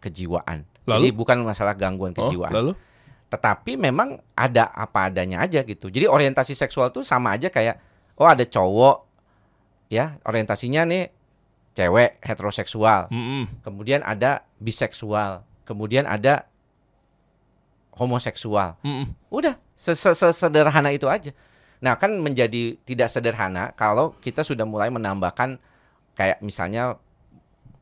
kejiwaan. 0.00 0.64
Lalu? 0.88 0.96
Jadi 0.96 1.08
bukan 1.12 1.36
masalah 1.44 1.76
gangguan 1.76 2.16
Oh, 2.16 2.24
kejiwaan. 2.24 2.52
lalu? 2.56 2.72
Tetapi 3.28 3.76
memang 3.76 4.18
ada 4.32 4.72
apa 4.72 5.12
adanya 5.12 5.44
aja 5.44 5.60
gitu. 5.62 5.92
Jadi 5.92 6.08
orientasi 6.08 6.56
seksual 6.56 6.88
tuh 6.90 7.04
sama 7.04 7.36
aja 7.36 7.52
kayak 7.52 7.76
oh 8.16 8.26
ada 8.26 8.42
cowok 8.42 9.09
ya 9.90 10.16
orientasinya 10.22 10.86
nih 10.86 11.10
cewek 11.74 12.22
heteroseksual. 12.22 13.10
Mm-mm. 13.10 13.60
Kemudian 13.60 14.00
ada 14.00 14.46
biseksual. 14.56 15.42
Kemudian 15.66 16.06
ada 16.06 16.46
homoseksual. 17.94 18.78
Mm-mm. 18.80 19.12
Udah 19.28 19.58
se- 19.76 19.98
se- 19.98 20.16
se- 20.16 20.32
sederhana 20.34 20.90
itu 20.90 21.06
aja. 21.06 21.34
Nah, 21.80 21.96
kan 21.96 22.12
menjadi 22.12 22.76
tidak 22.84 23.08
sederhana 23.08 23.72
kalau 23.72 24.12
kita 24.20 24.44
sudah 24.44 24.68
mulai 24.68 24.92
menambahkan 24.92 25.56
kayak 26.12 26.44
misalnya 26.44 27.00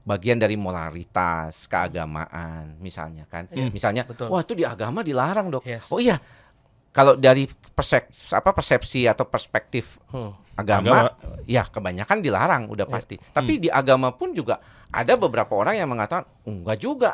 bagian 0.06 0.40
dari 0.40 0.56
moralitas, 0.56 1.68
keagamaan 1.68 2.78
misalnya 2.80 3.28
kan. 3.28 3.44
Iya, 3.52 3.68
misalnya, 3.68 4.02
betul. 4.08 4.32
wah 4.32 4.40
itu 4.40 4.56
di 4.56 4.64
agama 4.64 5.04
dilarang, 5.04 5.52
Dok. 5.52 5.66
Yes. 5.68 5.92
Oh 5.92 6.00
iya. 6.00 6.16
Kalau 6.88 7.12
dari 7.14 7.44
persepsi 7.76 8.32
apa 8.32 8.50
persepsi 8.50 9.04
atau 9.04 9.28
perspektif 9.28 10.00
Hmm. 10.08 10.32
Agama, 10.58 11.14
ya 11.46 11.62
kebanyakan 11.62 12.18
dilarang 12.18 12.62
udah 12.66 12.82
pasti. 12.84 13.14
Tapi 13.14 13.62
di 13.62 13.68
agama 13.70 14.10
pun 14.10 14.34
juga 14.34 14.58
ada 14.90 15.14
beberapa 15.14 15.54
orang 15.54 15.78
yang 15.78 15.86
mengatakan 15.86 16.26
enggak 16.42 16.78
juga. 16.78 17.12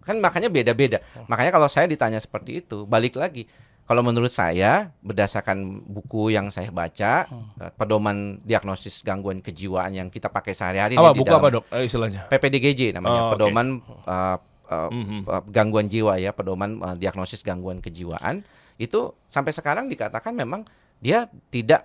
Kan 0.00 0.20
makanya 0.20 0.46
beda-beda. 0.46 1.02
Makanya 1.26 1.50
kalau 1.50 1.66
saya 1.66 1.90
ditanya 1.90 2.20
seperti 2.20 2.62
itu, 2.62 2.86
balik 2.86 3.18
lagi. 3.18 3.50
Kalau 3.84 4.00
menurut 4.00 4.32
saya 4.32 4.92
berdasarkan 5.00 5.60
buku 5.84 6.32
yang 6.32 6.48
saya 6.48 6.72
baca, 6.72 7.28
eh, 7.60 7.70
pedoman 7.74 8.40
diagnosis 8.40 9.00
gangguan 9.00 9.40
kejiwaan 9.40 9.92
yang 9.92 10.08
kita 10.08 10.28
pakai 10.28 10.56
sehari-hari 10.56 10.96
Apa 10.96 11.12
di 11.12 11.20
buku 11.20 11.28
dalam 11.28 11.40
apa 11.40 11.48
dok? 11.52 11.64
Eh, 11.68 11.84
istilahnya. 11.84 12.24
PPDGJ 12.28 12.80
Oh, 12.90 12.92
namanya, 12.96 13.20
oke. 13.26 13.32
pedoman 13.36 13.66
eh, 13.84 14.36
eh, 14.72 14.88
Mhm. 14.88 15.18
eh, 15.24 15.42
gangguan 15.50 15.86
jiwa 15.88 16.16
ya, 16.16 16.32
pedoman 16.32 16.80
eh, 16.80 16.96
diagnosis 16.96 17.40
gangguan 17.40 17.80
kejiwaan 17.80 18.40
itu 18.76 19.00
sampai 19.24 19.52
sekarang 19.52 19.86
dikatakan 19.86 20.32
memang 20.32 20.64
dia 20.98 21.28
tidak 21.48 21.84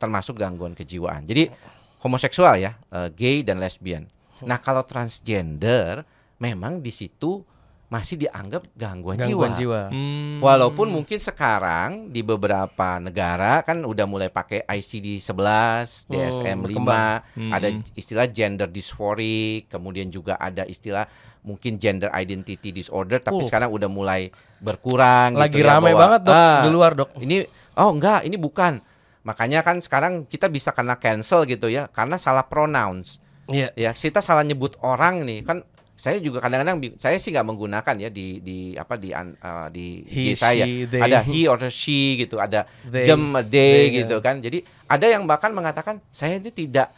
termasuk 0.00 0.40
gangguan 0.40 0.72
kejiwaan. 0.72 1.28
Jadi 1.28 1.52
homoseksual 2.00 2.56
ya, 2.56 2.72
eh, 2.88 3.12
gay 3.12 3.44
dan 3.44 3.60
lesbian. 3.60 4.08
Nah, 4.40 4.56
kalau 4.56 4.80
transgender 4.82 6.00
memang 6.40 6.80
di 6.80 6.88
situ 6.88 7.44
masih 7.90 8.14
dianggap 8.16 8.70
gangguan, 8.78 9.18
Gangguan 9.18 9.50
jiwa. 9.58 9.90
jiwa. 9.90 9.92
Hmm. 9.92 10.38
Walaupun 10.38 10.88
mungkin 10.88 11.18
sekarang 11.18 12.08
di 12.08 12.22
beberapa 12.22 13.02
negara 13.02 13.66
kan 13.66 13.82
udah 13.82 14.06
mulai 14.06 14.30
pakai 14.30 14.62
ICD-11, 14.62 16.06
DSM-5, 16.06 16.70
berkembang. 16.70 17.50
ada 17.50 17.68
Hmm. 17.68 17.82
istilah 17.98 18.30
gender 18.30 18.70
dysphoria, 18.70 19.66
kemudian 19.66 20.06
juga 20.06 20.38
ada 20.38 20.62
istilah 20.64 21.04
mungkin 21.42 21.82
gender 21.82 22.12
identity 22.14 22.70
disorder 22.70 23.18
tapi 23.18 23.42
Uh. 23.42 23.48
sekarang 23.48 23.72
udah 23.72 23.88
mulai 23.88 24.30
berkurang 24.60 25.34
Lagi 25.34 25.58
gitu 25.58 25.66
ya, 25.66 25.74
ramai 25.74 25.90
bahwa, 25.90 26.00
banget 26.14 26.20
dok 26.28 26.36
ah, 26.36 26.60
di 26.62 26.70
luar 26.70 26.92
dok. 26.94 27.10
Ini 27.18 27.36
oh 27.74 27.90
enggak, 27.90 28.20
ini 28.22 28.36
bukan. 28.38 28.72
Makanya 29.20 29.60
kan 29.60 29.78
sekarang 29.78 30.24
kita 30.24 30.48
bisa 30.48 30.72
kena 30.72 30.96
cancel 30.96 31.44
gitu 31.44 31.68
ya 31.68 31.86
karena 31.92 32.16
salah 32.16 32.48
pronouns. 32.48 33.20
Iya. 33.50 33.74
Ya, 33.74 33.90
kita 33.92 34.22
salah 34.22 34.46
nyebut 34.46 34.78
orang 34.80 35.26
nih 35.26 35.42
kan 35.42 35.66
saya 36.00 36.16
juga 36.16 36.40
kadang-kadang 36.40 36.80
saya 36.96 37.20
sih 37.20 37.28
nggak 37.28 37.44
menggunakan 37.44 37.94
ya 38.00 38.08
di 38.08 38.40
di 38.40 38.72
apa 38.72 38.96
di 38.96 39.12
eh, 39.12 39.68
di 39.68 39.86
He, 40.08 40.22
di 40.22 40.32
saya 40.32 40.64
she, 40.64 40.88
they. 40.88 41.00
ada 41.04 41.20
he 41.20 41.44
or 41.44 41.60
she 41.68 42.16
gitu 42.16 42.40
ada 42.40 42.64
They. 42.88 43.04
them 43.04 43.36
they, 43.44 43.92
They, 43.92 44.00
gitu 44.00 44.16
kan 44.24 44.40
jadi 44.40 44.64
ada 44.88 45.04
yang 45.04 45.28
bahkan 45.28 45.52
mengatakan 45.52 46.00
saya 46.08 46.40
ini 46.40 46.48
tidak 46.48 46.88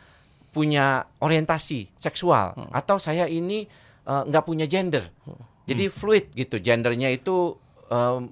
punya 0.55 1.03
orientasi 1.19 1.91
seksual 1.99 2.55
Hmm. 2.55 2.71
atau 2.71 3.03
saya 3.03 3.27
ini 3.27 3.67
eh, 4.07 4.23
nggak 4.23 4.45
punya 4.47 4.71
gender 4.71 5.03
jadi 5.67 5.91
fluid 5.91 6.31
gitu 6.39 6.63
gendernya 6.63 7.11
itu 7.11 7.59
em, 7.91 8.31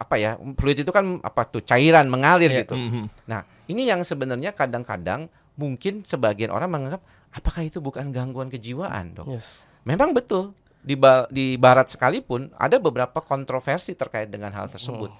apa 0.00 0.16
ya 0.16 0.30
fluid 0.56 0.80
itu 0.80 0.88
kan 0.88 1.20
apa 1.20 1.44
tuh 1.44 1.60
cairan 1.60 2.08
mengalir 2.08 2.48
Iya. 2.48 2.60
gitu 2.64 2.72
Mhm. 2.72 3.28
Nah, 3.28 3.44
ini 3.66 3.84
yang 3.84 4.00
sebenarnya 4.00 4.50
kadang-kadang 4.50 5.28
mungkin 5.54 6.00
sebagian 6.02 6.48
orang 6.48 6.72
menganggap 6.72 7.04
apakah 7.30 7.62
itu 7.62 7.78
bukan 7.78 8.08
gangguan 8.08 8.48
kejiwaan, 8.48 9.12
Dok? 9.12 9.28
Yes. 9.28 9.68
Memang 9.82 10.10
betul. 10.10 10.56
Di 10.80 10.96
ba- 10.96 11.28
di 11.28 11.54
barat 11.54 11.86
sekalipun 11.86 12.48
ada 12.56 12.76
beberapa 12.76 13.20
kontroversi 13.20 13.92
terkait 13.92 14.26
dengan 14.26 14.48
hal 14.50 14.66
tersebut. 14.66 15.12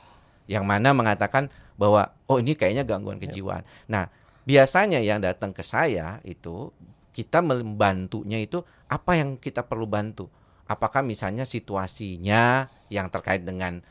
Yang 0.49 0.65
mana 0.65 0.91
mengatakan 0.91 1.53
bahwa 1.77 2.17
oh 2.25 2.41
ini 2.41 2.57
kayaknya 2.57 2.83
gangguan 2.83 3.21
kejiwaan. 3.21 3.61
Nah, 3.87 4.09
biasanya 4.43 4.99
yang 4.99 5.21
datang 5.21 5.53
ke 5.53 5.61
saya 5.61 6.19
itu 6.23 6.73
kita 7.13 7.39
membantunya 7.41 8.41
itu 8.41 8.65
apa 8.87 9.13
yang 9.15 9.37
kita 9.37 9.61
perlu 9.61 9.85
bantu? 9.85 10.33
Apakah 10.65 11.03
misalnya 11.03 11.45
situasinya 11.45 12.45
yang 12.89 13.07
terkait 13.09 13.43
dengan 13.43 13.85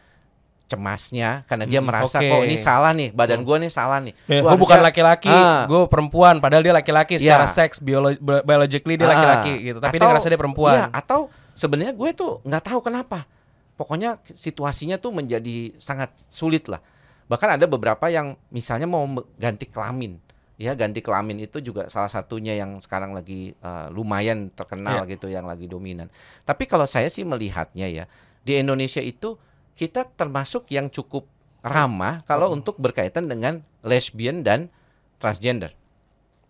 cemasnya 0.70 1.44
karena 1.50 1.66
dia 1.66 1.82
Hmm, 1.82 1.90
merasa 1.90 2.22
oke. 2.22 2.30
kok 2.30 2.42
ini 2.46 2.56
salah 2.56 2.94
nih, 2.94 3.10
badan 3.10 3.42
gua 3.42 3.58
nih 3.58 3.68
salah 3.68 3.98
nih. 3.98 4.14
Ya, 4.30 4.46
Gua 4.46 4.54
Gue 4.54 4.62
bukan 4.62 4.80
laki-laki, 4.80 5.28
Ah. 5.28 5.66
gue 5.66 5.90
perempuan. 5.90 6.38
Padahal 6.38 6.62
dia 6.62 6.72
laki-laki 6.72 7.18
secara 7.18 7.44
Ya. 7.44 7.52
seks, 7.52 7.82
biolo 7.82 8.14
bi- 8.14 8.44
biologically 8.46 8.96
dia 8.96 9.10
Ah, 9.10 9.12
laki-laki 9.18 9.54
gitu. 9.66 9.80
Tapi 9.82 9.92
dia 9.92 10.06
atau- 10.06 10.10
ngerasa 10.14 10.28
dia 10.30 10.38
perempuan. 10.38 10.74
Iya, 10.78 10.86
atau 10.94 11.20
sebenarnya 11.52 11.92
gue 11.92 12.10
tuh 12.14 12.32
nggak 12.46 12.64
tahu 12.64 12.80
kenapa. 12.80 13.26
Pokoknya 13.74 14.22
situasinya 14.24 14.96
tuh 14.96 15.10
menjadi 15.10 15.74
sangat 15.76 16.14
sulit 16.30 16.70
lah. 16.70 16.84
Bahkan 17.26 17.58
ada 17.58 17.66
beberapa 17.66 18.06
yang 18.08 18.38
misalnya 18.50 18.86
mau 18.86 19.02
ganti 19.36 19.66
kelamin. 19.66 20.22
Ya, 20.60 20.76
ganti 20.76 21.00
kelamin 21.00 21.40
itu 21.40 21.64
juga 21.64 21.88
salah 21.88 22.12
satunya 22.12 22.52
yang 22.52 22.84
sekarang 22.84 23.16
lagi 23.16 23.56
eh, 23.56 23.88
lumayan 23.90 24.52
terkenal 24.52 25.08
Iya. 25.08 25.16
gitu, 25.16 25.32
yang 25.32 25.48
lagi 25.48 25.66
dominan. 25.66 26.12
Tapi 26.44 26.68
kalau 26.68 26.84
saya 26.84 27.08
sih 27.08 27.24
melihatnya 27.24 27.88
ya, 27.88 28.06
di 28.40 28.60
Indonesia 28.60 29.00
itu 29.00 29.40
kita 29.80 30.04
termasuk 30.04 30.68
yang 30.76 30.92
cukup 30.92 31.24
ramah 31.64 32.20
kalau 32.28 32.52
untuk 32.52 32.76
berkaitan 32.76 33.32
dengan 33.32 33.64
lesbian 33.80 34.44
dan 34.44 34.68
transgender. 35.16 35.72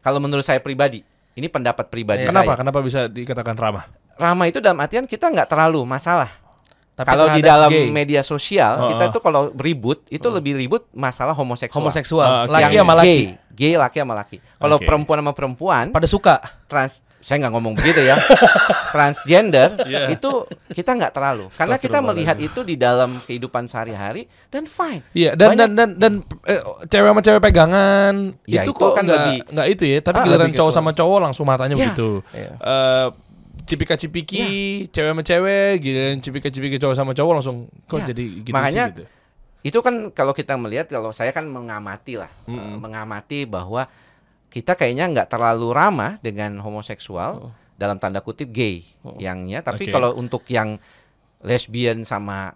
Kalau 0.02 0.18
menurut 0.18 0.42
saya 0.42 0.58
pribadi, 0.58 1.06
ini 1.38 1.46
pendapat 1.46 1.94
pribadi 1.94 2.26
Kenapa? 2.26 2.58
saya 2.58 2.66
Kenapa 2.66 2.80
bisa 2.82 3.06
dikatakan 3.06 3.54
ramah? 3.54 3.86
ramah 4.20 4.50
itu 4.50 4.58
dalam 4.58 4.82
artian 4.82 5.06
kita 5.06 5.30
nggak 5.30 5.46
terlalu 5.46 5.86
masalah. 5.86 6.28
Tapi 7.00 7.08
kalau 7.08 7.26
di 7.32 7.40
dalam 7.42 7.72
gay, 7.72 7.88
media 7.88 8.20
sosial 8.22 8.74
Oh, 8.78 8.90
kita 8.90 9.04
oh. 9.06 9.10
itu 9.10 9.20
kalau 9.20 9.42
ribut 9.56 10.04
itu 10.08 10.28
lebih 10.28 10.54
ribut 10.54 10.84
masalah 10.92 11.32
homoseksual. 11.32 11.80
homoseksual, 11.80 12.28
Ah, 12.28 12.44
oke. 12.44 12.52
laki 12.52 12.76
sama 12.76 12.94
laki. 12.94 13.08
Gay, 13.08 13.24
gay 13.56 13.74
laki 13.74 13.98
sama 13.98 14.14
laki. 14.14 14.38
Kalau 14.54 14.76
Oke. 14.76 14.84
perempuan 14.84 15.18
sama 15.18 15.32
perempuan, 15.32 15.86
Pada 15.90 16.04
suka. 16.06 16.36
trans 16.68 17.02
saya 17.18 17.40
nggak 17.40 17.54
ngomong 17.54 17.74
begitu 17.74 18.00
ya. 18.02 18.16
Transgender 18.94 19.80
Iya. 19.82 20.08
itu 20.10 20.30
kita 20.70 20.92
nggak 20.94 21.12
terlalu 21.12 21.46
karena 21.50 21.76
kita 21.78 21.98
melihat 22.00 22.38
itu 22.38 22.60
di 22.62 22.76
dalam 22.76 23.20
kehidupan 23.24 23.66
sehari-hari 23.66 24.24
dan 24.48 24.64
fine. 24.64 25.04
Iya 25.14 25.34
dan 25.34 25.48
Banyak- 25.50 25.60
dan 25.72 25.72
dan 25.74 25.90
dan 25.96 26.14
eh, 26.46 26.60
cewek 26.86 27.10
sama 27.10 27.22
cewek 27.22 27.42
pegangan 27.42 28.14
Ya, 28.44 28.62
itu, 28.62 28.72
itu 28.72 28.72
kok 28.74 28.92
kan 28.94 29.04
nggak 29.04 29.20
lebih- 29.20 29.44
nggak 29.50 29.68
itu 29.70 29.84
ya 29.86 29.98
tapi 30.02 30.16
Ah, 30.16 30.24
giliran 30.26 30.52
cowok 30.52 30.72
sama 30.72 30.92
cowok 30.92 31.20
langsung 31.22 31.46
matanya 31.46 31.74
Ya. 31.74 31.82
begitu. 31.82 32.10
Iya. 32.32 32.52
Eh, 32.56 33.08
cipika 33.70 33.94
cipiki 33.94 34.46
cewek 34.90 35.14
sama 35.14 35.22
cewek 35.22 35.78
giliran 35.78 36.18
cipika 36.18 36.50
cipiki 36.50 36.82
cowok 36.82 36.96
sama 36.98 37.14
cowok 37.14 37.34
langsung 37.38 37.70
kok 37.86 38.02
Ya, 38.02 38.12
jadi 38.12 38.24
gitu 38.42 38.56
makanya 38.56 38.86
sih 38.90 38.94
gitu. 38.98 39.04
Itu 39.60 39.80
kan 39.84 40.16
kalau 40.16 40.32
kita 40.32 40.56
melihat 40.56 40.88
kalau 40.88 41.12
saya 41.12 41.36
kan 41.36 41.44
mengamati 41.44 42.16
lah, 42.16 42.32
eh, 42.48 42.76
mengamati 42.80 43.44
bahwa 43.44 43.92
kita 44.48 44.74
kayaknya 44.74 45.12
nggak 45.12 45.28
terlalu 45.36 45.76
ramah 45.76 46.16
dengan 46.24 46.64
homoseksual 46.64 47.52
dalam 47.76 48.00
tanda 48.00 48.24
kutip 48.24 48.56
gay 48.56 48.88
yangnya, 49.20 49.60
tapi 49.60 49.92
Oke. 49.92 49.92
kalau 49.92 50.16
untuk 50.16 50.48
yang 50.48 50.80
lesbian 51.44 52.08
sama 52.08 52.56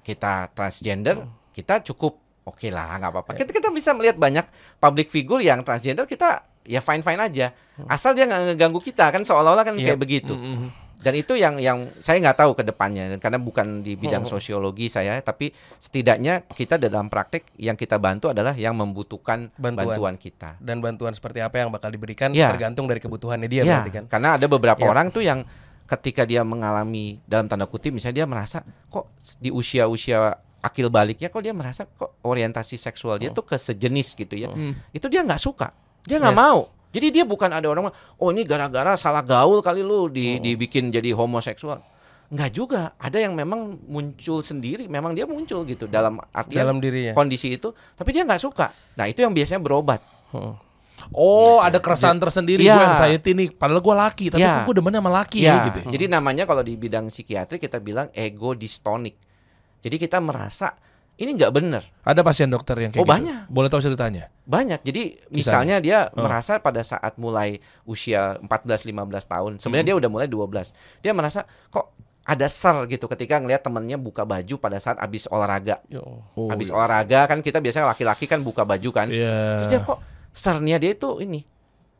kita 0.00 0.48
transgender 0.56 1.20
kita 1.52 1.84
cukup 1.84 2.16
oke 2.48 2.68
lah 2.72 2.96
nggak 2.96 3.12
apa-apa. 3.12 3.30
Kita 3.36 3.52
kita 3.52 3.68
bisa 3.68 3.92
melihat 3.92 4.16
banyak 4.16 4.48
public 4.80 5.12
figure 5.12 5.44
yang 5.44 5.60
transgender 5.60 6.08
kita 6.08 6.48
ya 6.68 6.78
fine 6.78 7.00
fine 7.00 7.16
aja, 7.18 7.56
asal 7.88 8.12
dia 8.12 8.22
nggak 8.22 8.52
ngeganggu 8.52 8.78
kita 8.78 9.08
kan 9.08 9.24
seolah-olah 9.24 9.64
kan 9.64 9.74
Iya. 9.74 9.92
kayak 9.92 10.00
begitu. 10.00 10.36
Mm-mm. 10.36 10.68
Dan 10.98 11.14
itu 11.14 11.32
yang 11.32 11.56
yang 11.56 11.94
saya 11.96 12.18
nggak 12.18 12.34
tahu 12.36 12.52
ke 12.52 12.66
depannya 12.66 13.06
karena 13.16 13.38
bukan 13.38 13.80
di 13.80 13.94
bidang 13.94 14.26
sosiologi 14.26 14.90
saya, 14.90 15.14
tapi 15.22 15.54
setidaknya 15.78 16.42
kita 16.44 16.74
dalam 16.74 17.06
praktek 17.06 17.46
yang 17.54 17.72
kita 17.72 17.96
bantu 17.96 18.28
adalah 18.28 18.50
yang 18.52 18.74
membutuhkan 18.74 19.46
Bantuan. 19.54 19.94
bantuan, 19.94 20.14
kita. 20.18 20.58
Dan 20.58 20.82
bantuan 20.82 21.14
seperti 21.14 21.38
apa 21.38 21.54
yang 21.56 21.70
bakal 21.70 21.88
diberikan 21.88 22.34
Ya. 22.34 22.50
tergantung 22.50 22.84
dari 22.84 22.98
kebutuhannya 22.98 23.46
dia 23.46 23.62
Ya, 23.62 23.78
berarti 23.78 23.92
kan. 23.94 24.04
karena 24.10 24.28
ada 24.34 24.46
beberapa 24.46 24.82
Ya. 24.82 24.90
orang 24.90 25.08
tuh 25.08 25.22
yang 25.22 25.46
ketika 25.86 26.26
dia 26.26 26.42
mengalami 26.42 27.22
dalam 27.24 27.46
tanda 27.46 27.64
kutip 27.64 27.94
misalnya 27.94 28.20
dia 28.20 28.26
merasa 28.26 28.60
kok 28.90 29.06
di 29.38 29.48
usia-usia 29.48 30.34
akil 30.58 30.90
baliknya 30.90 31.30
kok 31.30 31.40
dia 31.40 31.54
merasa 31.54 31.86
kok 31.86 32.18
orientasi 32.20 32.74
seksual 32.74 33.16
dia 33.16 33.30
tuh 33.30 33.46
ke 33.46 33.54
sejenis 33.54 34.18
gitu 34.18 34.34
ya. 34.34 34.50
Itu 34.90 35.06
dia 35.06 35.22
nggak 35.22 35.38
suka. 35.38 35.70
Dia 36.04 36.18
nggak 36.18 36.34
Yes. 36.34 36.42
mau. 36.42 36.58
Jadi 36.88 37.06
dia 37.10 37.24
bukan 37.24 37.50
ada 37.50 37.64
orang 37.64 37.92
oh 37.92 38.28
ini 38.28 38.42
gara-gara 38.42 38.96
salah 38.96 39.20
gaul 39.20 39.60
kali 39.60 39.80
lu 39.80 40.08
di 40.08 40.38
dibikin 40.38 40.88
jadi 40.88 41.12
homoseksual. 41.12 41.78
Nggak 42.28 42.50
juga. 42.50 42.92
Ada 42.96 43.24
yang 43.24 43.32
memang 43.32 43.76
muncul 43.84 44.40
sendiri, 44.40 44.84
memang 44.84 45.12
dia 45.12 45.24
muncul 45.24 45.64
gitu 45.64 45.84
dalam 45.84 46.20
artian 46.30 46.60
dalam 46.62 46.76
dirinya. 46.76 47.12
kondisi 47.12 47.52
itu, 47.52 47.72
tapi 47.92 48.12
dia 48.12 48.20
nggak 48.22 48.36
suka. 48.38 48.68
Nah, 48.94 49.04
itu 49.04 49.20
yang 49.20 49.32
biasanya 49.32 49.60
berobat. 49.60 50.00
Oh, 51.08 51.56
ada 51.58 51.78
keresahan 51.78 52.18
tersendiri 52.18 52.60
Iya. 52.60 52.74
gue 52.74 52.84
anxiety 52.86 53.30
nih. 53.32 53.48
Padahal 53.54 53.80
gue 53.80 53.94
laki, 53.96 54.24
tapi 54.28 54.42
Iya. 54.42 54.60
kok 54.60 54.64
gue 54.66 54.76
demen 54.76 54.92
sama 54.92 55.10
laki 55.14 55.38
Ya, 55.40 55.48
ya 55.48 55.58
gitu. 55.70 55.78
ya? 55.80 55.86
jadi 55.88 56.04
namanya 56.10 56.44
kalau 56.44 56.60
di 56.60 56.74
bidang 56.74 57.08
psikiatri 57.08 57.56
kita 57.56 57.78
bilang 57.78 58.12
ego 58.12 58.52
dystonik. 58.52 59.16
Jadi 59.78 59.96
kita 59.96 60.18
merasa 60.18 60.74
ini 61.18 61.34
nggak 61.34 61.50
benar. 61.50 61.82
Ada 62.06 62.22
pasien 62.22 62.46
dokter 62.46 62.78
yang 62.78 62.94
kayak 62.94 63.02
Oh, 63.02 63.06
gitu. 63.06 63.14
banyak. 63.18 63.42
Boleh 63.50 63.68
tahu 63.68 63.82
ceritanya? 63.82 64.30
Banyak. 64.46 64.86
Jadi 64.86 65.18
misalnya 65.28 65.82
dia 65.82 66.06
Oh. 66.14 66.22
merasa 66.22 66.62
pada 66.62 66.78
saat 66.80 67.18
mulai 67.18 67.58
usia 67.82 68.38
14 68.38 68.86
15 68.86 69.26
tahun, 69.26 69.58
sebenarnya 69.58 69.92
dia 69.92 69.96
udah 69.98 70.10
mulai 70.10 70.30
12. 70.30 70.70
Dia 71.02 71.10
merasa 71.10 71.42
kok 71.68 71.90
ada 72.22 72.46
ser 72.46 72.86
gitu 72.86 73.08
ketika 73.08 73.40
ngelihat 73.42 73.64
temennya 73.64 73.98
buka 73.98 74.22
baju 74.22 74.54
pada 74.60 74.78
saat 74.78 75.00
habis 75.02 75.26
olahraga. 75.26 75.82
Yo. 75.90 76.22
Oh, 76.38 76.46
habis 76.52 76.70
iya. 76.70 76.76
olahraga 76.78 77.26
kan 77.26 77.42
kita 77.42 77.58
biasanya 77.58 77.90
laki-laki 77.90 78.30
kan 78.30 78.38
buka 78.38 78.62
baju 78.62 78.90
kan. 78.94 79.10
Iya. 79.10 79.64
Terus 79.64 79.68
dia 79.74 79.80
kok 79.82 79.98
sernya 80.30 80.78
dia 80.78 80.94
itu 80.94 81.18
ini. 81.18 81.42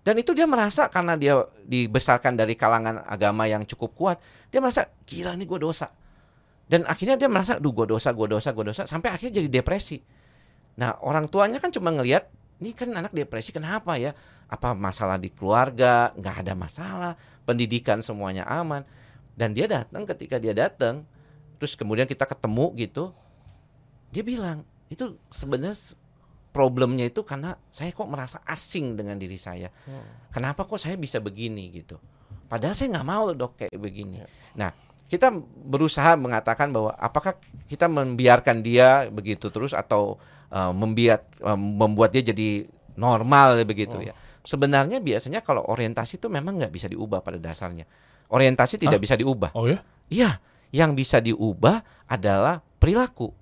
Dan 0.06 0.14
itu 0.16 0.30
dia 0.32 0.46
merasa 0.46 0.86
karena 0.88 1.18
dia 1.18 1.36
dibesarkan 1.66 2.32
dari 2.32 2.54
kalangan 2.54 3.02
agama 3.04 3.44
yang 3.44 3.66
cukup 3.66 3.92
kuat, 3.92 4.16
dia 4.48 4.62
merasa 4.62 4.88
gila 5.04 5.34
nih 5.36 5.44
gue 5.44 5.58
dosa. 5.58 5.90
Dan 6.68 6.84
akhirnya 6.84 7.16
dia 7.16 7.32
merasa, 7.32 7.56
duh 7.56 7.72
gue 7.72 7.88
dosa, 7.88 8.12
gue 8.12 8.28
dosa, 8.28 8.52
gue 8.52 8.64
dosa, 8.68 8.84
sampai 8.84 9.08
akhirnya 9.08 9.40
jadi 9.40 9.48
depresi. 9.48 10.04
Nah 10.76 11.00
orang 11.00 11.24
tuanya 11.26 11.56
kan 11.58 11.72
cuma 11.72 11.88
ngelihat, 11.90 12.28
ini 12.60 12.76
kan 12.76 12.92
anak 12.92 13.16
depresi 13.16 13.56
kenapa 13.56 13.96
ya? 13.96 14.12
Apa 14.52 14.76
masalah 14.76 15.16
di 15.16 15.32
keluarga? 15.32 16.12
Nggak 16.12 16.36
ada 16.44 16.52
masalah, 16.52 17.12
pendidikan 17.48 18.04
semuanya 18.04 18.44
aman. 18.44 18.84
Dan 19.32 19.56
dia 19.56 19.64
datang 19.64 20.04
ketika 20.04 20.36
dia 20.36 20.52
datang, 20.52 21.08
terus 21.56 21.72
kemudian 21.72 22.04
kita 22.04 22.28
ketemu 22.28 22.76
gitu, 22.76 23.16
dia 24.12 24.20
bilang 24.20 24.64
itu 24.92 25.16
sebenarnya 25.32 25.96
problemnya 26.52 27.06
itu 27.06 27.22
karena 27.22 27.54
saya 27.68 27.92
kok 27.92 28.08
merasa 28.08 28.40
asing 28.44 28.96
dengan 28.96 29.16
diri 29.16 29.36
saya. 29.40 29.72
Kenapa 30.32 30.64
kok 30.68 30.80
saya 30.80 30.96
bisa 31.00 31.20
begini 31.20 31.70
gitu? 31.72 31.96
Padahal 32.48 32.72
saya 32.72 32.92
nggak 32.96 33.08
mau 33.08 33.28
loh 33.28 33.36
dok 33.36 33.60
kayak 33.60 33.76
begini. 33.76 34.24
Nah 34.56 34.72
kita 35.08 35.32
berusaha 35.64 36.14
mengatakan 36.20 36.68
bahwa 36.68 36.92
apakah 37.00 37.32
kita 37.64 37.88
membiarkan 37.88 38.60
dia 38.60 39.08
begitu 39.08 39.48
terus 39.48 39.72
atau 39.72 40.20
uh, 40.52 40.72
membiat 40.76 41.24
uh, 41.40 41.56
membuat 41.56 42.12
dia 42.12 42.20
jadi 42.20 42.68
normal 42.92 43.56
begitu 43.64 43.96
ya. 44.04 44.12
Sebenarnya 44.44 45.00
biasanya 45.00 45.40
kalau 45.40 45.64
orientasi 45.64 46.20
itu 46.20 46.28
memang 46.28 46.60
nggak 46.60 46.72
bisa 46.72 46.86
diubah 46.92 47.24
pada 47.24 47.40
dasarnya. 47.40 47.88
Orientasi 48.28 48.76
tidak 48.76 49.00
bisa 49.00 49.16
diubah. 49.16 49.56
Oh 49.56 49.64
ya? 49.64 49.80
Iya, 50.12 50.40
yang 50.72 50.92
bisa 50.92 51.20
diubah 51.24 51.80
adalah 52.04 52.60
perilaku. 52.76 53.32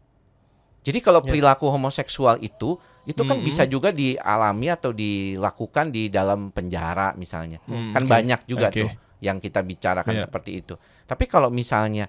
Jadi 0.86 1.02
kalau 1.02 1.18
Yes. 1.22 1.34
perilaku 1.34 1.66
homoseksual 1.66 2.38
itu 2.46 2.78
itu 3.06 3.22
kan 3.22 3.38
Mhm. 3.38 3.46
bisa 3.46 3.62
juga 3.66 3.94
dialami 3.94 4.66
atau 4.70 4.90
dilakukan 4.90 5.94
di 5.94 6.10
dalam 6.10 6.50
penjara 6.50 7.14
misalnya. 7.14 7.62
Hmm, 7.66 7.94
kan 7.94 8.02
banyak 8.06 8.46
juga 8.50 8.70
Oke. 8.70 8.82
tuh 8.86 8.90
yang 9.18 9.38
kita 9.38 9.60
bicarakan 9.60 10.12
Iya. 10.12 10.22
seperti 10.22 10.50
itu. 10.58 10.74
Tapi 11.04 11.24
kalau 11.24 11.48
misalnya 11.48 12.06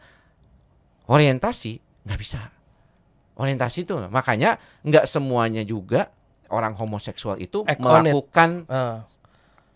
orientasi 1.05 1.79
nggak 2.03 2.19
bisa. 2.19 2.41
Orientasi 3.35 3.83
itu 3.83 3.93
makanya 4.07 4.57
nggak 4.81 5.05
semuanya 5.05 5.61
juga 5.61 6.09
orang 6.47 6.73
homoseksual 6.73 7.37
itu 7.37 7.61
Act 7.63 7.77
melakukan 7.77 8.65
Ah. 8.65 9.05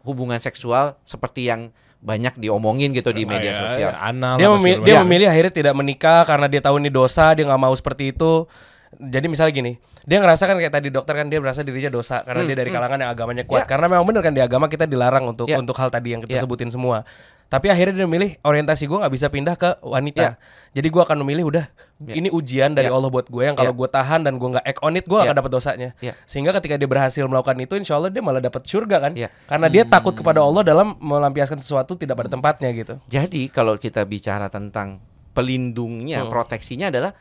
hubungan 0.01 0.39
seksual 0.39 0.97
seperti 1.03 1.45
yang 1.45 1.69
banyak 2.01 2.33
diomongin 2.35 2.89
gitu 2.89 3.13
di 3.13 3.23
media 3.23 3.53
Ah, 3.53 3.53
ya, 3.53 3.61
sosial. 3.61 3.91
Anal 3.93 4.35
dia 4.35 4.49
memilih 4.49 4.77
dia 4.81 4.95
macam. 4.95 5.05
memilih 5.05 5.27
akhirnya 5.29 5.53
tidak 5.53 5.73
menikah 5.75 6.25
karena 6.25 6.47
dia 6.49 6.57
tahu 6.59 6.81
ini 6.81 6.89
dosa 6.89 7.29
dia 7.31 7.45
nggak 7.45 7.61
mau 7.61 7.69
seperti 7.71 8.09
itu 8.09 8.49
jadi 8.91 9.23
misalnya 9.25 9.53
gini 9.55 9.71
dia 10.03 10.19
ngerasa 10.19 10.43
kan 10.43 10.59
kayak 10.59 10.73
tadi 10.73 10.91
dokter 10.91 11.15
kan 11.15 11.31
dia 11.31 11.39
merasa 11.39 11.63
dirinya 11.63 11.87
dosa 11.87 12.19
karena 12.27 12.43
Hmm, 12.43 12.49
dia 12.51 12.57
dari 12.59 12.69
hmm. 12.69 12.77
kalangan 12.77 12.97
yang 12.99 13.11
agamanya 13.15 13.43
kuat 13.47 13.63
Ya. 13.63 13.67
karena 13.69 13.85
memang 13.87 14.03
bener 14.03 14.21
kan 14.21 14.33
di 14.35 14.43
agama 14.43 14.65
kita 14.67 14.83
dilarang 14.83 15.31
untuk 15.31 15.47
Ya. 15.47 15.55
untuk 15.57 15.77
hal 15.79 15.87
tadi 15.87 16.11
yang 16.11 16.21
kita 16.21 16.35
Ya. 16.35 16.43
sebutin 16.43 16.67
semua 16.67 17.07
tapi 17.47 17.67
akhirnya 17.67 18.03
dia 18.03 18.07
memilih 18.07 18.35
orientasi 18.43 18.87
gue 18.87 18.97
nggak 18.99 19.13
bisa 19.15 19.27
pindah 19.27 19.55
ke 19.55 19.69
wanita 19.79 20.35
jadi 20.71 20.87
gue 20.87 21.01
akan 21.03 21.17
memilih 21.23 21.47
udah 21.47 21.65
Ya. 22.01 22.13
ini 22.17 22.27
ujian 22.33 22.75
dari 22.75 22.89
Ya. 22.89 22.95
Allah 22.95 23.07
buat 23.07 23.29
gue 23.29 23.43
yang 23.45 23.55
kalau 23.55 23.71
Ya. 23.71 23.79
gue 23.79 23.89
tahan 23.93 24.19
dan 24.25 24.33
gue 24.35 24.47
nggak 24.49 24.65
act 24.65 24.79
on 24.83 24.93
it 24.97 25.05
gue 25.07 25.19
Ya. 25.19 25.23
akan 25.29 25.35
dapat 25.39 25.51
dosanya 25.53 25.89
Ya. 26.03 26.11
sehingga 26.27 26.51
ketika 26.57 26.75
dia 26.75 26.89
berhasil 26.89 27.23
melakukan 27.23 27.55
itu 27.61 27.73
insya 27.79 27.95
Allah 27.95 28.11
dia 28.11 28.19
malah 28.19 28.43
dapat 28.43 28.67
surga 28.67 28.97
kan 28.99 29.11
Ya. 29.15 29.31
karena 29.47 29.71
dia 29.71 29.83
takut 29.87 30.11
kepada 30.11 30.43
Allah 30.43 30.67
dalam 30.67 30.99
melampiaskan 30.99 31.63
sesuatu 31.63 31.95
tidak 31.95 32.19
pada 32.19 32.27
tempatnya 32.27 32.67
gitu 32.75 32.99
Jadi 33.07 33.47
kalau 33.47 33.79
kita 33.79 34.03
bicara 34.03 34.51
tentang 34.51 34.99
pelindungnya, 35.31 36.23
Hmm. 36.23 36.29
proteksinya 36.29 36.91
adalah 36.91 37.15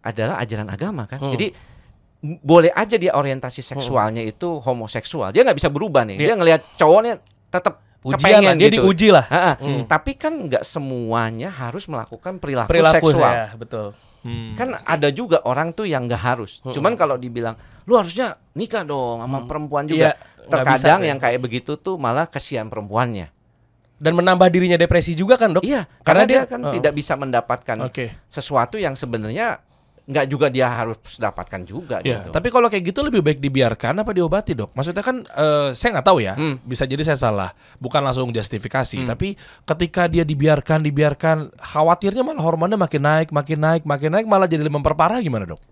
adalah 0.00 0.36
ajaran 0.36 0.66
agama 0.66 1.04
kan. 1.04 1.18
Hmm. 1.18 1.32
Jadi 1.32 1.52
boleh 2.20 2.68
aja 2.70 2.94
dia 2.94 3.12
orientasi 3.12 3.60
seksualnya 3.60 4.20
itu 4.20 4.58
homoseksual. 4.58 5.30
Dia 5.30 5.40
nggak 5.42 5.56
bisa 5.56 5.68
berubah 5.68 6.04
nih. 6.04 6.16
Dia- 6.16 6.26
Dia 6.26 6.36
ngelihat 6.36 6.60
cowoknya 6.76 7.14
tetap 7.48 7.80
ujian 8.00 8.16
kepengen 8.16 8.44
lah 8.46 8.54
dia 8.54 8.66
gitu. 8.66 8.76
diuji 8.78 9.08
lah 9.10 9.24
Ha-ha. 9.26 9.52
Hmm. 9.56 9.84
Tapi 9.84 10.12
kan 10.14 10.32
nggak 10.42 10.64
semuanya 10.64 11.48
harus 11.50 11.84
melakukan 11.84 12.36
perilaku, 12.36 12.68
perilaku 12.68 13.08
seksual. 13.08 13.28
ya 13.30 13.48
betul 13.54 13.88
Hmm. 14.20 14.52
Kan 14.52 14.76
ada 14.76 15.08
juga 15.08 15.40
orang 15.40 15.72
tuh 15.72 15.88
yang 15.88 16.04
nggak 16.04 16.20
harus. 16.22 16.60
Hmm. 16.60 16.76
Cuman 16.76 16.92
kalau 16.92 17.16
dibilang 17.16 17.56
lu 17.82 17.96
harusnya 17.96 18.36
nikah 18.52 18.84
dong 18.84 19.16
sama 19.18 19.48
perempuan 19.48 19.84
Iya, 19.84 19.88
juga. 19.88 20.08
nggak 20.12 20.48
Terkadang 20.60 21.00
bisa, 21.00 21.08
yang 21.08 21.16
kayak 21.18 21.40
begitu 21.40 21.72
tuh 21.74 21.96
malah 21.96 22.24
kesian 22.26 22.68
perempuannya. 22.68 23.32
dan 23.96 24.12
menambah 24.14 24.48
dirinya 24.48 24.76
depresi 24.76 25.12
juga 25.12 25.36
kan 25.36 25.52
dok 25.52 25.60
Iya, 25.60 25.84
Karena 26.00 26.00
karena, 26.00 26.22
dia- 26.26 26.36
dia, 26.38 26.48
kan 26.48 26.60
oh. 26.62 26.72
tidak 26.72 26.92
bisa 26.94 27.12
mendapatkan 27.14 27.76
Oke. 27.82 28.08
sesuatu 28.26 28.76
yang 28.76 28.92
sebenarnya 28.92 29.60
nggak 30.10 30.26
juga 30.26 30.50
dia 30.50 30.66
harus 30.66 30.98
dapatkan 31.14 31.62
juga 31.62 32.02
Ya, 32.02 32.26
gitu. 32.26 32.34
tapi 32.34 32.50
kalau 32.50 32.66
kayak 32.66 32.82
gitu 32.82 33.00
lebih 33.00 33.22
baik 33.22 33.38
dibiarkan 33.38 34.02
apa 34.02 34.10
diobati 34.10 34.52
dok? 34.52 34.74
Maksudnya 34.74 35.06
kan 35.06 35.22
eh, 35.22 35.70
saya 35.70 35.94
nggak 35.94 36.06
tahu 36.06 36.18
ya, 36.18 36.34
Hmm. 36.34 36.58
bisa 36.60 36.82
jadi 36.82 36.98
saya 37.00 37.14
salah, 37.16 37.50
bukan 37.78 38.02
langsung 38.02 38.26
justifikasi. 38.28 39.06
Tapi 39.06 39.38
ketika 39.64 40.10
dia 40.10 40.26
dibiarkan, 40.26 40.82
dibiarkan, 40.82 41.54
khawatirnya 41.54 42.20
malah 42.20 42.42
hormonnya 42.42 42.74
makin 42.74 43.00
naik, 43.00 43.28
makin 43.30 43.58
naik, 43.58 43.82
makin 43.86 44.10
naik, 44.10 44.26
malah 44.26 44.44
jadi 44.44 44.66
memperparah 44.66 45.22
gimana 45.22 45.46
dok? 45.46 45.62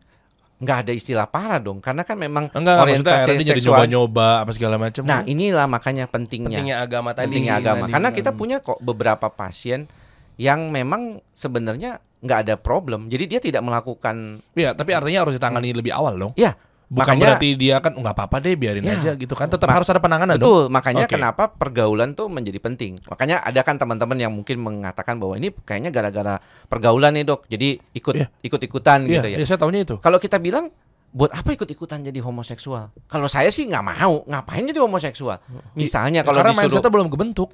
nggak 0.58 0.78
ada 0.82 0.90
istilah 0.90 1.30
parah 1.30 1.62
dong, 1.62 1.78
karena 1.78 2.02
kan 2.02 2.18
memang 2.18 2.50
Enggak, 2.50 2.82
orientasi 2.82 3.46
seksual. 3.46 3.78
nyoba-nyoba 3.78 4.42
apa 4.42 4.50
segala 4.50 4.74
macam. 4.74 5.06
Nah 5.06 5.22
inilah 5.22 5.70
makanya 5.70 6.10
pentingnya, 6.10 6.50
pentingnya 6.50 6.76
agama 6.82 7.14
tadi 7.14 7.30
pentingnya 7.30 7.62
agama. 7.62 7.86
tadi. 7.86 7.94
Karena 7.94 8.10
kita 8.10 8.30
punya 8.34 8.58
kok 8.58 8.82
beberapa 8.82 9.30
pasien 9.30 9.86
yang 10.34 10.66
memang 10.70 11.22
sebenarnya 11.30 12.02
nggak 12.18 12.38
ada 12.46 12.54
problem, 12.58 13.06
jadi 13.06 13.24
dia 13.26 13.40
tidak 13.40 13.62
melakukan. 13.62 14.42
Iya, 14.52 14.74
tapi 14.74 14.90
artinya 14.92 15.22
harus 15.26 15.38
ditangani 15.38 15.70
lebih 15.70 15.94
awal 15.94 16.18
dong. 16.18 16.32
Ya, 16.34 16.58
Bukan 16.88 17.04
makanya 17.04 17.36
berarti 17.36 17.48
dia 17.54 17.76
kan 17.78 17.92
nggak 17.94 18.14
apa-apa 18.16 18.36
deh 18.40 18.56
biarin 18.56 18.80
Ya. 18.80 18.96
aja 18.96 19.12
gitu 19.12 19.36
kan. 19.36 19.46
Tetap 19.46 19.68
harus 19.68 19.84
ada 19.86 20.00
penanganan 20.00 20.34
dong. 20.34 20.48
betul. 20.48 20.64
Makanya 20.72 21.04
Oke. 21.04 21.14
kenapa 21.14 21.52
pergaulan 21.52 22.16
tuh 22.16 22.26
menjadi 22.26 22.56
penting. 22.58 22.96
Makanya 23.04 23.44
ada 23.44 23.60
kan 23.60 23.76
teman-teman 23.76 24.16
yang 24.16 24.32
mungkin 24.32 24.56
mengatakan 24.56 25.20
bahwa 25.20 25.36
ini 25.36 25.52
kayaknya 25.62 25.92
gara-gara 25.92 26.40
pergaulan 26.64 27.12
nih 27.12 27.28
dok, 27.28 27.44
jadi 27.44 27.76
ikut 27.92 28.14
Iya. 28.16 28.26
ikut-ikutan 28.40 29.04
Iya, 29.04 29.12
gitu 29.14 29.28
ya. 29.30 29.36
iya, 29.36 29.44
saya 29.44 29.60
tahunya 29.60 29.80
itu. 29.84 29.94
Kalau 30.00 30.16
kita 30.16 30.40
bilang 30.40 30.72
buat 31.08 31.28
apa 31.30 31.52
ikut-ikutan 31.52 32.02
jadi 32.02 32.18
homoseksual? 32.18 32.88
Kalau 33.04 33.28
saya 33.28 33.48
sih 33.48 33.64
nggak 33.64 33.84
mau, 33.84 34.24
ngapain 34.24 34.64
jadi 34.64 34.80
homoseksual? 34.80 35.38
Misalnya 35.72 36.24
kalau 36.24 36.40
Karena 36.40 36.56
disuruh, 36.56 36.72
mindsetnya 36.72 36.88
belum 36.90 37.08
kebentuk. 37.08 37.52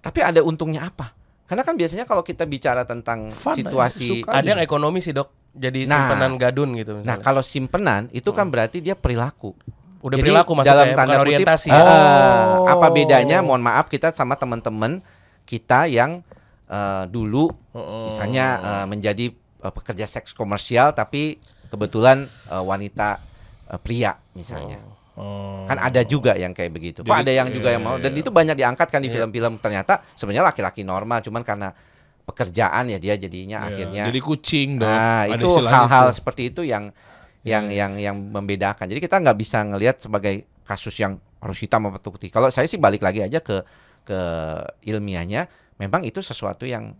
tapi 0.00 0.18
ada 0.18 0.40
untungnya 0.40 0.88
apa? 0.88 1.12
Karena 1.52 1.62
kan 1.62 1.76
biasanya 1.76 2.04
kalau 2.04 2.24
kita 2.24 2.42
bicara 2.42 2.80
tentang 2.82 3.28
Fun, 3.30 3.52
situasi, 3.52 4.24
suka. 4.24 4.32
ada 4.32 4.48
yang 4.48 4.58
ekonomi 4.58 4.98
sih 4.98 5.12
dok 5.12 5.28
jadi 5.52 5.84
Nah. 5.84 6.08
simpanan 6.08 6.32
gadun 6.34 6.72
gitu 6.72 6.96
nah 6.96 7.12
misalnya. 7.12 7.20
kalau 7.20 7.44
simpenan 7.44 8.08
itu 8.08 8.32
kan 8.32 8.48
berarti 8.48 8.80
dia 8.80 8.96
perilaku. 8.96 9.52
udah 10.00 10.16
Jadi 10.16 10.24
perilaku 10.24 10.52
maksudnya 10.56 10.72
dalam 10.74 10.88
ya, 10.88 10.96
tanda 10.96 11.12
bukan 11.12 11.20
kutip, 11.20 11.28
orientasi 11.36 11.68
ya. 11.68 11.76
eh, 11.76 12.44
apa 12.66 12.86
bedanya? 12.88 13.38
Mohon 13.38 13.62
maaf 13.62 13.86
kita 13.86 14.10
sama 14.10 14.34
teman-teman 14.34 15.04
kita 15.44 15.84
yang 15.86 16.24
eh, 16.66 17.04
dulu 17.06 17.52
Oh. 17.70 18.08
misalnya 18.08 18.46
eh, 18.58 18.86
menjadi 18.86 19.28
eh, 19.30 19.72
pekerja 19.72 20.04
seks 20.04 20.32
komersial 20.32 20.90
tapi 20.90 21.36
kebetulan 21.68 22.24
eh, 22.48 22.58
wanita 22.58 23.20
eh, 23.68 23.78
pria 23.78 24.16
misalnya. 24.32 24.80
Oh. 24.80 24.91
Kan 25.68 25.76
ada 25.76 26.00
juga 26.08 26.32
yang 26.32 26.56
kayak 26.56 26.72
begitu. 26.72 27.04
Kok 27.04 27.12
Jadi- 27.12 27.20
ada 27.28 27.32
yang 27.36 27.48
juga 27.52 27.68
iya, 27.68 27.76
yang 27.76 27.84
mau 27.84 27.96
iya, 28.00 28.08
dan 28.08 28.12
iya. 28.16 28.20
itu 28.24 28.30
banyak 28.32 28.56
diangkat 28.56 28.88
kan 28.88 29.00
di 29.04 29.12
Iya. 29.12 29.14
film-film 29.20 29.52
ternyata 29.60 30.00
sebenarnya 30.16 30.48
laki-laki 30.48 30.82
normal 30.82 31.20
cuman 31.20 31.44
karena 31.44 31.68
pekerjaan 32.22 32.88
ya 32.88 32.96
dia 32.96 33.14
jadinya 33.18 33.66
Iya, 33.66 33.68
akhirnya 33.68 34.02
jadi 34.08 34.20
kucing 34.24 34.80
dong. 34.80 34.88
Nah, 34.88 35.28
Ada 35.28 35.36
itu 35.36 35.48
hal-hal 35.68 36.06
seperti 36.14 36.42
itu 36.48 36.62
yang 36.64 36.88
yang 37.44 37.68
Iya. 37.68 37.76
yang 37.84 37.92
yang 38.00 38.16
membedakan. 38.16 38.88
Jadi 38.88 39.00
kita 39.02 39.20
nggak 39.20 39.36
bisa 39.36 39.60
ngelihat 39.66 40.00
sebagai 40.00 40.46
kasus 40.64 40.94
yang 40.96 41.18
harus 41.42 41.58
hitam 41.58 41.82
atau 41.90 42.08
putih. 42.14 42.30
Kalau 42.30 42.48
saya 42.48 42.64
sih 42.70 42.78
balik 42.78 43.02
lagi 43.02 43.20
aja 43.20 43.42
ke 43.42 43.60
ke 44.02 44.18
ilmiahnya, 44.82 45.46
memang 45.76 46.02
itu 46.02 46.22
sesuatu 46.22 46.64
yang 46.64 46.94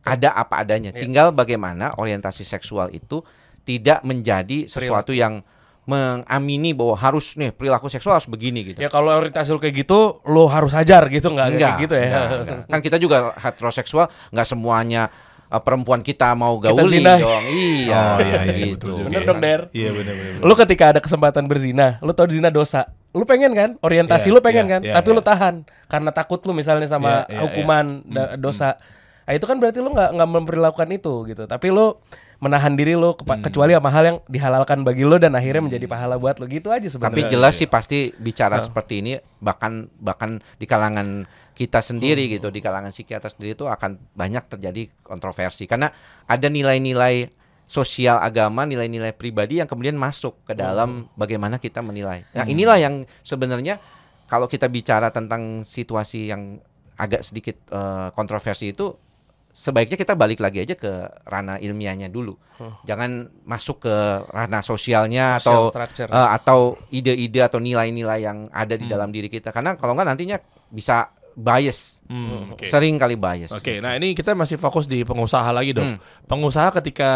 ada 0.00 0.32
apa 0.32 0.64
adanya. 0.64 0.94
Iya. 0.94 1.02
Tinggal 1.02 1.26
bagaimana 1.34 1.92
orientasi 2.00 2.46
seksual 2.46 2.88
itu 2.90 3.20
tidak 3.66 4.00
menjadi 4.00 4.64
sesuatu 4.64 5.12
yang 5.12 5.44
mengamini 5.84 6.70
bahwa 6.70 6.94
harus 6.94 7.34
nih 7.34 7.50
perilaku 7.50 7.86
seksual 7.86 8.14
harus 8.14 8.24
begini 8.24 8.62
gitu. 8.66 8.78
Ya 8.78 8.86
kalau 8.86 9.10
orientasi 9.10 9.50
lu 9.50 9.58
kayak 9.58 9.76
gitu, 9.78 10.20
lo 10.24 10.46
harus 10.46 10.70
hajar 10.70 11.08
gitu 11.08 11.28
nggak 11.28 11.56
kayak 11.56 11.74
gitu 11.78 11.94
ya. 11.94 12.06
enggak, 12.06 12.24
enggak. 12.38 12.60
Kan 12.72 12.80
kita 12.80 12.96
juga 12.96 13.16
heteroseksual, 13.34 14.06
nggak 14.30 14.46
semuanya 14.46 15.08
uh, 15.48 15.58
perempuan 15.58 16.00
kita 16.00 16.32
mau 16.32 16.56
Kita 16.56 16.70
gauli 16.72 17.00
zina. 17.00 17.14
dong. 17.16 17.44
Iya, 17.44 18.00
Oh, 18.00 18.18
iya, 18.20 18.40
iya, 18.44 18.54
gitu. 18.70 18.86
juga. 18.94 19.08
Bener 19.08 19.22
dong, 19.24 19.38
Der. 19.40 19.60
Iya 19.70 19.90
benar 19.90 20.14
benar. 20.14 20.40
Lu 20.40 20.54
ketika 20.54 20.84
ada 20.88 21.00
kesempatan 21.00 21.44
berzina, 21.44 21.98
lu 22.00 22.12
tau 22.12 22.28
zina 22.28 22.48
dosa. 22.48 22.86
Lu 23.10 23.26
pengen 23.26 23.50
kan? 23.52 23.70
Orientasi 23.80 24.30
Iya, 24.30 24.34
lu 24.34 24.40
pengen 24.40 24.64
iya, 24.64 24.72
kan? 24.72 24.80
iya, 24.86 24.94
Tapi 24.94 25.08
iya. 25.10 25.16
lu 25.16 25.22
tahan 25.24 25.54
karena 25.90 26.10
takut 26.14 26.38
lu 26.44 26.52
misalnya 26.52 26.86
sama 26.86 27.26
Iya, 27.26 27.34
iya, 27.34 27.38
hukuman 27.42 27.84
da- 28.06 28.36
dosa. 28.36 28.78
Nah, 29.26 29.34
itu 29.34 29.42
kan 29.42 29.58
berarti 29.58 29.78
lu 29.78 29.90
nggak 29.90 30.10
nggak 30.14 30.28
memperlakukan 30.32 30.88
itu 30.90 31.14
gitu. 31.26 31.42
Tapi 31.44 31.66
lu 31.70 31.98
menahan 32.40 32.72
diri 32.72 32.96
kepa- 32.96 33.36
Hmm. 33.36 33.44
kecuali 33.44 33.72
sama 33.72 33.90
hal 33.92 34.04
yang 34.06 34.18
dihalalkan 34.24 34.80
bagi 34.80 35.04
lu 35.04 35.20
dan 35.20 35.36
akhirnya 35.36 35.60
menjadi 35.60 35.84
pahala 35.84 36.16
buat 36.16 36.40
lu 36.40 36.48
gitu 36.48 36.72
aja 36.72 36.82
Tapi 36.82 36.90
sebenarnya. 36.90 37.28
jelas 37.28 37.54
sih 37.54 37.68
pasti 37.68 38.16
bicara 38.16 38.56
seperti 38.58 39.04
ini 39.04 39.12
bahkan 39.38 39.92
bahkan 39.94 40.40
di 40.56 40.64
kalangan 40.64 41.28
kita 41.52 41.78
sendiri 41.78 42.24
Hmm. 42.24 42.32
gitu, 42.40 42.48
di 42.48 42.58
kalangan 42.58 42.88
psikiater 42.88 43.28
sendiri 43.28 43.52
itu 43.52 43.68
akan 43.68 44.00
banyak 44.10 44.48
terjadi 44.48 44.88
kontroversi 45.00 45.68
karena 45.68 45.92
ada 46.24 46.48
nilai-nilai 46.48 47.28
sosial 47.68 48.18
agama, 48.18 48.64
nilai-nilai 48.64 49.12
pribadi 49.12 49.60
yang 49.60 49.68
kemudian 49.68 49.94
masuk 49.94 50.40
ke 50.42 50.56
dalam 50.56 51.06
bagaimana 51.14 51.54
kita 51.54 51.78
menilai. 51.78 52.24
Nah, 52.32 52.42
inilah 52.42 52.80
yang 52.80 52.94
sebenarnya 53.20 53.78
kalau 54.26 54.48
kita 54.48 54.66
bicara 54.66 55.12
tentang 55.12 55.62
situasi 55.62 56.26
yang 56.26 56.58
agak 56.96 57.20
sedikit 57.20 57.60
eh, 57.68 58.08
kontroversi 58.10 58.72
itu 58.72 58.96
sebaiknya 59.50 59.98
kita 59.98 60.14
balik 60.14 60.38
lagi 60.38 60.62
aja 60.62 60.74
ke 60.78 60.90
ranah 61.26 61.58
ilmiahnya 61.58 62.08
dulu. 62.08 62.38
Jangan 62.84 63.28
masuk 63.48 63.84
ke 63.88 63.96
ranah 64.30 64.60
sosialnya 64.60 65.40
Social 65.40 65.44
atau 65.44 65.60
structure. 65.72 66.08
eh, 66.12 66.28
atau 66.36 66.60
ide-ide 66.92 67.40
atau 67.40 67.58
nilai-nilai 67.58 68.20
yang 68.20 68.46
ada 68.52 68.76
di 68.76 68.84
dalam 68.86 69.08
diri 69.10 69.28
kita. 69.32 69.48
Karena 69.50 69.74
kalau 69.74 69.96
nggak 69.96 70.08
nantinya 70.12 70.36
bisa 70.70 71.10
bias. 71.32 72.02
Hmm, 72.04 72.52
oke. 72.52 72.64
Sering 72.64 72.94
kali 72.94 73.14
bias. 73.14 73.50
Oke, 73.50 73.78
nah 73.78 73.92
ini 73.92 74.12
kita 74.12 74.32
masih 74.32 74.54
fokus 74.54 74.84
di 74.84 75.02
pengusaha 75.02 75.46
lagi 75.48 75.70
dong. 75.70 75.94
Hmm. 75.94 76.02
Pengusaha 76.24 76.74
ketika 76.74 77.10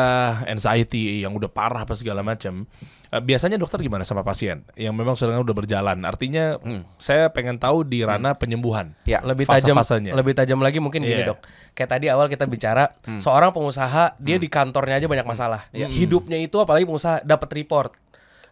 anxiety 0.44 1.20
yang 1.20 1.32
udah 1.32 1.46
parah 1.46 1.82
apa 1.82 1.92
segala 1.92 2.20
macam, 2.20 2.62
eh, 3.08 3.18
biasanya 3.18 3.54
dokter 3.54 3.80
gimana 3.80 4.02
sama 4.02 4.20
pasien 4.20 4.62
yang 4.74 4.92
memang 4.92 5.14
sedang 5.14 5.40
udah 5.40 5.52
berjalan? 5.52 5.98
Artinya 6.00 6.56
Hmm. 6.56 6.86
saya 6.96 7.26
pengen 7.28 7.56
tahu 7.56 7.82
di 7.82 8.02
ranah 8.02 8.34
penyembuhan. 8.34 8.94
Ya. 9.02 9.18
lebih 9.20 9.44
tajam 9.44 9.74
fase-fasenya. 9.74 10.12
lebih 10.12 10.32
tajam 10.32 10.58
lagi 10.58 10.78
mungkin 10.78 11.00
gini 11.00 11.20
Iya. 11.20 11.32
dok 11.32 11.40
kayak 11.72 11.90
tadi 11.90 12.06
awal 12.06 12.26
kita 12.26 12.44
bicara 12.44 12.92
seorang 13.18 13.50
pengusaha 13.50 14.14
dia 14.16 14.36
di 14.36 14.46
kantornya 14.46 14.96
aja 14.96 15.06
banyak 15.06 15.24
masalah 15.24 15.64
hidupnya 15.72 16.36
itu 16.36 16.56
apalagi 16.56 16.84
pengusaha 16.84 17.22
dapat 17.22 17.48
report 17.54 17.90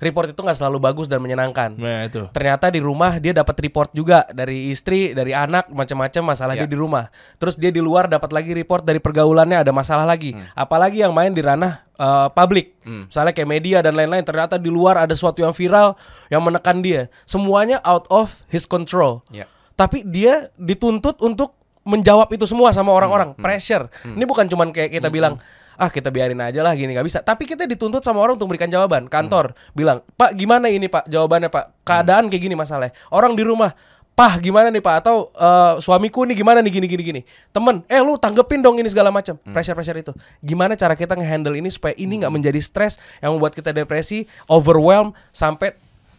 report 0.02 0.34
itu 0.34 0.40
nggak 0.42 0.58
selalu 0.58 0.82
bagus 0.82 1.06
dan 1.06 1.22
menyenangkan. 1.22 1.78
Nah, 1.78 2.10
itu. 2.10 2.26
ternyata 2.34 2.66
di 2.68 2.82
rumah 2.82 3.22
dia 3.22 3.30
dapat 3.30 3.54
report 3.62 3.94
juga 3.94 4.26
dari 4.34 4.74
istri 4.74 5.14
dari 5.14 5.30
anak 5.30 5.70
macam-macam 5.70 6.34
masalah 6.34 6.58
Ya. 6.58 6.66
dia 6.66 6.74
di 6.74 6.78
rumah. 6.78 7.06
Terus 7.38 7.54
dia 7.54 7.70
di 7.70 7.78
luar 7.78 8.10
dapat 8.10 8.34
lagi 8.34 8.50
report 8.50 8.82
dari 8.82 8.98
pergaulannya 8.98 9.62
ada 9.62 9.70
masalah 9.70 10.02
lagi. 10.02 10.34
Apalagi 10.52 11.06
yang 11.06 11.14
main 11.14 11.30
di 11.30 11.38
ranah 11.40 11.86
uh, 11.96 12.26
publik. 12.34 12.74
Misalnya 12.82 13.30
kayak 13.30 13.46
media 13.48 13.78
dan 13.78 13.94
lain-lain 13.94 14.26
ternyata 14.26 14.58
di 14.58 14.68
luar 14.68 14.98
ada 14.98 15.14
sesuatu 15.14 15.38
yang 15.38 15.54
viral 15.54 15.94
yang 16.26 16.42
menekan 16.42 16.82
dia. 16.82 17.06
Semuanya 17.22 17.78
out 17.86 18.10
of 18.10 18.42
his 18.50 18.66
control. 18.66 19.22
Ya. 19.30 19.46
tapi 19.72 20.04
dia 20.04 20.52
dituntut 20.60 21.16
untuk 21.24 21.56
menjawab 21.82 22.30
itu 22.30 22.46
semua 22.46 22.70
sama 22.70 22.92
orang-orang. 22.94 23.34
Pressure. 23.34 23.86
Ini 24.04 24.22
bukan 24.26 24.46
cuman 24.46 24.70
kayak 24.70 24.98
kita 25.00 25.08
bilang 25.10 25.38
ah 25.82 25.90
kita 25.90 26.14
biarin 26.14 26.38
aja 26.38 26.62
lah 26.62 26.78
gini 26.78 26.94
nggak 26.94 27.06
bisa. 27.10 27.18
Tapi 27.18 27.42
kita 27.42 27.66
dituntut 27.66 28.06
sama 28.06 28.22
orang 28.22 28.38
untuk 28.38 28.46
memberikan 28.46 28.70
jawaban. 28.70 29.10
Kantor 29.10 29.58
bilang 29.74 30.06
pak 30.14 30.38
gimana 30.38 30.70
ini 30.70 30.86
pak 30.86 31.10
jawabannya 31.10 31.50
pak? 31.50 31.82
Keadaan 31.82 32.30
kayak 32.30 32.42
gini 32.46 32.54
masalahnya. 32.54 32.94
Orang 33.10 33.34
di 33.34 33.42
rumah 33.42 33.74
Pah 34.12 34.36
gimana 34.36 34.68
nih 34.68 34.84
pak? 34.84 34.94
Atau 35.02 35.32
eh, 35.32 35.80
suamiku 35.80 36.28
nih 36.28 36.36
gimana 36.36 36.60
nih 36.60 36.68
gini 36.68 36.86
gini 36.86 37.02
gini. 37.02 37.20
Temen 37.48 37.80
eh 37.88 37.96
lu 38.04 38.20
tanggepin 38.20 38.60
dong 38.60 38.76
ini 38.76 38.84
segala 38.92 39.08
macam 39.08 39.40
pressure 39.40 39.72
pressure 39.72 39.96
itu. 39.96 40.12
Gimana 40.44 40.76
cara 40.76 40.92
kita 40.92 41.16
ngehandle 41.16 41.56
ini 41.56 41.72
supaya 41.72 41.96
ini 41.96 42.20
nggak 42.20 42.28
menjadi 42.28 42.60
stres 42.60 43.00
yang 43.24 43.32
membuat 43.32 43.56
kita 43.56 43.72
depresi 43.72 44.28
overwhelm 44.52 45.16
sampai 45.32 45.72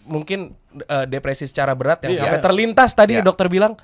mungkin 0.10 0.58
eh, 0.90 1.06
depresi 1.06 1.46
secara 1.46 1.78
berat 1.78 2.02
yang 2.10 2.18
Iya. 2.18 2.22
sampai 2.26 2.40
terlintas 2.42 2.92
tadi 2.98 3.22
Iya. 3.22 3.24
dokter 3.24 3.46
bilang 3.46 3.78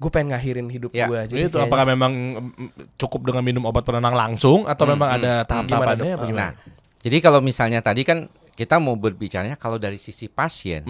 gue 0.00 0.08
pengen 0.08 0.32
ngakhirin 0.32 0.66
hidup 0.66 0.90
Iya. 0.90 1.06
gue 1.06 1.20
Jadi 1.28 1.40
itu 1.44 1.52
kayaknya- 1.52 1.68
apakah 1.68 1.86
memang 1.86 2.12
mm, 2.48 2.96
cukup 2.96 3.20
dengan 3.28 3.44
minum 3.44 3.62
obat 3.62 3.84
penenang 3.84 4.16
langsung 4.16 4.64
atau 4.64 4.88
memang 4.88 5.12
ada 5.12 5.44
tahap-tahapannya 5.44 6.16
gimana? 6.18 6.32
Nah, 6.32 6.50
jadi 6.98 7.16
kalau 7.20 7.38
misalnya 7.38 7.84
tadi 7.84 8.00
kan 8.02 8.26
kita 8.56 8.76
mau 8.76 8.96
berbicaranya 8.96 9.54
kalau 9.54 9.76
dari 9.76 9.96
sisi 9.96 10.26
pasien, 10.26 10.84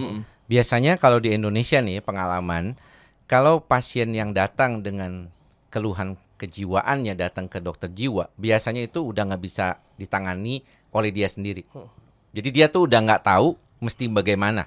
biasanya 0.46 0.94
kalau 0.94 1.18
di 1.18 1.30
Indonesia 1.30 1.78
nih 1.78 1.98
pengalaman, 2.00 2.78
kalau 3.26 3.58
pasien 3.61 4.11
yang 4.11 4.30
datang 4.30 4.78
dengan 4.80 5.26
keluhan 5.68 6.14
kejiwaannya 6.34 7.14
datang 7.14 7.46
ke 7.46 7.58
dokter 7.58 7.86
jiwa, 7.86 8.30
biasanya 8.34 8.82
itu 8.82 9.02
udah 9.04 9.26
nggak 9.26 9.42
bisa 9.42 9.66
ditangani 9.94 10.62
oleh 10.90 11.11
dia 11.11 11.26
sendiri. 11.26 11.62
Jadi 12.30 12.48
dia 12.48 12.66
tuh 12.66 12.86
udah 12.86 12.98
nggak 13.00 13.22
tahu 13.22 13.54
mesti 13.78 14.06
bagaimana. 14.06 14.66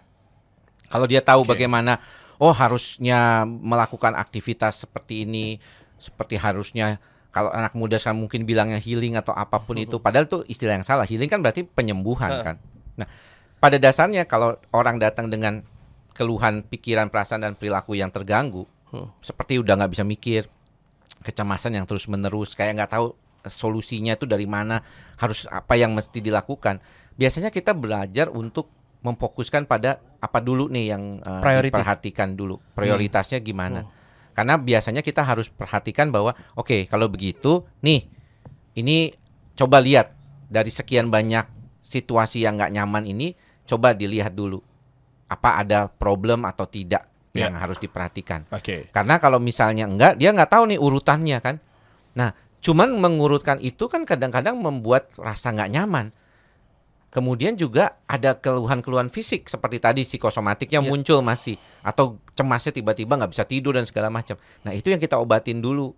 Kalau 0.87 1.03
dia 1.03 1.19
tahu 1.19 1.41
bagaimana, 1.43 1.97
oh 2.43 2.51
harusnya 2.51 3.47
melakukan 3.47 4.19
aktivitas 4.19 4.83
seperti 4.83 5.23
ini, 5.23 5.63
seperti 5.95 6.35
harusnya 6.35 6.99
kalau 7.31 7.47
anak 7.55 7.71
muda 7.71 7.95
sekarang 7.95 8.19
mungkin 8.19 8.43
bilangnya 8.43 8.83
healing 8.83 9.15
atau 9.15 9.31
apa 9.31 9.63
pun 9.63 9.79
itu, 9.79 9.95
padahal 10.03 10.27
itu 10.27 10.43
istilah 10.51 10.75
yang 10.75 10.83
salah. 10.83 11.07
Healing 11.07 11.31
kan 11.31 11.39
berarti 11.39 11.63
penyembuhan 11.63 12.43
kan. 12.43 12.55
Nah, 12.99 13.07
pada 13.63 13.79
dasarnya 13.79 14.27
kalau 14.27 14.59
orang 14.75 14.99
datang 14.99 15.31
dengan 15.31 15.63
keluhan 16.11 16.67
pikiran, 16.67 17.07
perasaan 17.07 17.47
dan 17.47 17.53
perilaku 17.55 17.95
yang 17.95 18.11
terganggu, 18.11 18.67
seperti 19.23 19.63
udah 19.63 19.79
nggak 19.79 19.91
bisa 19.95 20.03
mikir, 20.03 20.45
kecemasan 21.23 21.79
yang 21.79 21.87
terus 21.87 22.11
menerus, 22.11 22.53
kayak 22.53 22.75
nggak 22.75 22.91
tahu 22.91 23.15
solusinya 23.47 24.19
itu 24.19 24.27
dari 24.27 24.45
mana, 24.45 24.83
harus 25.15 25.47
apa 25.47 25.79
yang 25.79 25.95
mesti 25.95 26.19
dilakukan. 26.19 26.83
Biasanya 27.15 27.49
kita 27.49 27.71
belajar 27.71 28.27
untuk 28.29 28.67
memfokuskan 29.04 29.68
pada 29.68 29.99
apa 30.18 30.39
dulu 30.39 30.72
nih 30.72 30.95
yang 30.95 31.20
Priority. 31.20 31.70
diperhatikan 31.76 32.30
dulu, 32.34 32.58
prioritasnya 32.74 33.43
gimana. 33.43 33.84
Karena 34.34 34.58
biasanya 34.58 35.06
kita 35.06 35.22
harus 35.22 35.51
perhatikan 35.51 36.10
bahwa 36.10 36.34
oke 36.56 36.89
kalau 36.89 37.06
begitu 37.06 37.62
nih 37.86 38.08
ini 38.74 39.14
coba 39.54 39.78
lihat 39.78 40.10
dari 40.49 40.74
sekian 40.74 41.14
banyak 41.14 41.45
situasi 41.78 42.41
yang 42.41 42.58
nggak 42.58 42.74
nyaman 42.74 43.06
ini 43.06 43.38
coba 43.68 43.93
dilihat 43.93 44.34
dulu 44.34 44.58
apa 45.30 45.62
ada 45.62 45.86
problem 45.91 46.47
atau 46.47 46.66
tidak 46.66 47.06
Ya. 47.34 47.49
yang 47.49 47.58
harus 47.58 47.82
diperhatikan. 47.82 48.45
Oke. 48.54 48.93
Karena 48.93 49.18
kalau 49.18 49.41
misalnya 49.41 49.89
enggak, 49.89 50.22
dia 50.22 50.30
nggak 50.30 50.54
tahu 50.54 50.70
nih 50.70 50.78
urutannya 50.78 51.41
kan. 51.41 51.58
Nah, 52.14 52.30
cuman 52.62 52.93
mengurutkan 52.93 53.58
itu 53.58 53.89
kan 53.89 54.06
kadang-kadang 54.06 54.54
membuat 54.62 55.10
rasa 55.18 55.49
nggak 55.49 55.74
nyaman. 55.74 56.14
Kemudian 57.14 57.53
juga 57.53 57.93
ada 58.09 58.34
keluhan-keluhan 58.34 59.14
fisik 59.14 59.45
seperti 59.45 59.78
tadi 59.78 60.01
psikosomatiknya 60.01 60.82
muncul 60.82 61.22
masih 61.22 61.61
atau 61.86 62.18
cemasnya 62.34 62.74
tiba-tiba 62.74 63.14
nggak 63.22 63.30
bisa 63.38 63.45
tidur 63.45 63.78
dan 63.78 63.86
segala 63.86 64.09
macam. 64.09 64.34
Nah, 64.66 64.74
itu 64.74 64.89
yang 64.89 64.97
kita 64.97 65.22
obatin 65.22 65.61
dulu. 65.61 65.93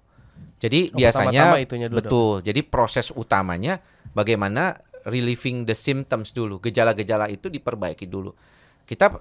Jadi 0.60 0.92
Oh, 0.92 1.00
biasanya 1.00 1.56
dulu, 1.56 1.96
betul. 2.04 2.34
Jadi 2.44 2.62
proses 2.68 3.16
utamanya 3.16 3.80
bagaimana 4.12 4.76
relieving 5.08 5.64
the 5.64 5.72
symptoms 5.72 6.36
dulu. 6.36 6.60
Gejala-gejala 6.60 7.32
itu 7.32 7.48
diperbaiki 7.48 8.12
dulu. 8.12 8.36
Kita 8.84 9.16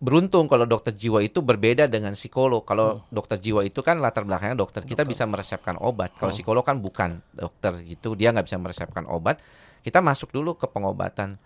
beruntung 0.00 0.48
kalau 0.48 0.64
dokter 0.64 0.96
jiwa 0.96 1.20
itu 1.20 1.40
berbeda 1.44 1.88
dengan 1.88 2.16
psikolog. 2.16 2.64
Kalau 2.68 3.04
dokter 3.08 3.40
jiwa 3.40 3.64
itu 3.64 3.80
kan 3.80 4.00
latar 4.00 4.24
belakangnya 4.24 4.56
dokter, 4.60 4.84
kita 4.84 5.04
bisa 5.08 5.28
meresepkan 5.28 5.76
obat. 5.80 6.12
Kalau 6.16 6.32
psikolog 6.32 6.64
kan 6.64 6.80
bukan 6.80 7.24
dokter 7.32 7.80
gitu, 7.84 8.12
dia 8.12 8.32
nggak 8.32 8.48
bisa 8.48 8.60
meresepkan 8.60 9.04
obat. 9.08 9.40
Kita 9.80 10.04
masuk 10.04 10.32
dulu 10.32 10.56
ke 10.56 10.68
pengobatan. 10.68 11.40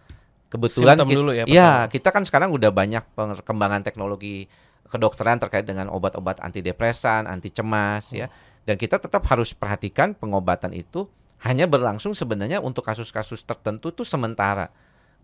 Kebetulan 0.51 0.95
Simptom 1.01 1.09
kit- 1.11 1.18
dulu 1.18 1.30
ya, 1.35 1.45
ya, 1.45 1.47
pertama. 1.47 1.91
kita 1.91 2.09
kan 2.14 2.22
sekarang 2.22 2.51
udah 2.55 2.70
banyak 2.70 3.03
perkembangan 3.18 3.82
teknologi 3.82 4.47
kedokteran 4.87 5.43
terkait 5.43 5.66
dengan 5.66 5.91
obat-obat 5.91 6.39
antidepresan, 6.39 7.26
anti 7.26 7.51
cemas 7.51 8.14
ya. 8.14 8.30
Dan 8.62 8.78
kita 8.78 9.03
tetap 9.03 9.26
harus 9.28 9.51
perhatikan 9.53 10.14
pengobatan 10.14 10.70
itu 10.70 11.11
hanya 11.43 11.66
berlangsung 11.66 12.14
sebenarnya 12.14 12.62
untuk 12.62 12.87
kasus-kasus 12.87 13.43
tertentu 13.43 13.91
itu 13.91 14.07
sementara. 14.07 14.70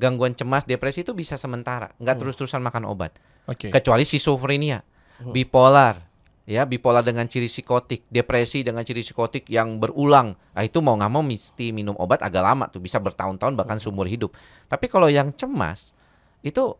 Gangguan 0.01 0.35
cemas, 0.35 0.65
depresi 0.67 1.05
itu 1.07 1.13
bisa 1.15 1.37
sementara, 1.39 1.93
nggak 2.01 2.17
terus-terusan 2.19 2.59
makan 2.65 2.89
obat. 2.89 3.15
Oke. 3.47 3.69
Kecuali 3.71 4.03
schizophrenia, 4.03 4.83
bipolar, 5.23 6.10
ya 6.51 6.67
bipolar 6.67 7.07
dengan 7.07 7.31
ciri 7.31 7.47
psikotik, 7.47 8.11
depresi 8.11 8.67
dengan 8.67 8.83
ciri 8.83 9.07
psikotik 9.07 9.47
yang 9.47 9.79
berulang. 9.79 10.35
Nah, 10.35 10.63
itu 10.67 10.83
mau 10.83 10.99
nggak 10.99 11.13
mau 11.15 11.23
mesti 11.23 11.71
minum 11.71 11.95
obat 11.95 12.27
agak 12.27 12.43
lama 12.43 12.67
tuh, 12.67 12.83
bisa 12.83 12.99
bertahun-tahun 12.99 13.55
bahkan 13.55 13.79
seumur 13.79 14.11
hidup. 14.11 14.35
Tapi 14.67 14.91
kalau 14.91 15.07
yang 15.07 15.31
cemas 15.31 15.95
itu 16.43 16.75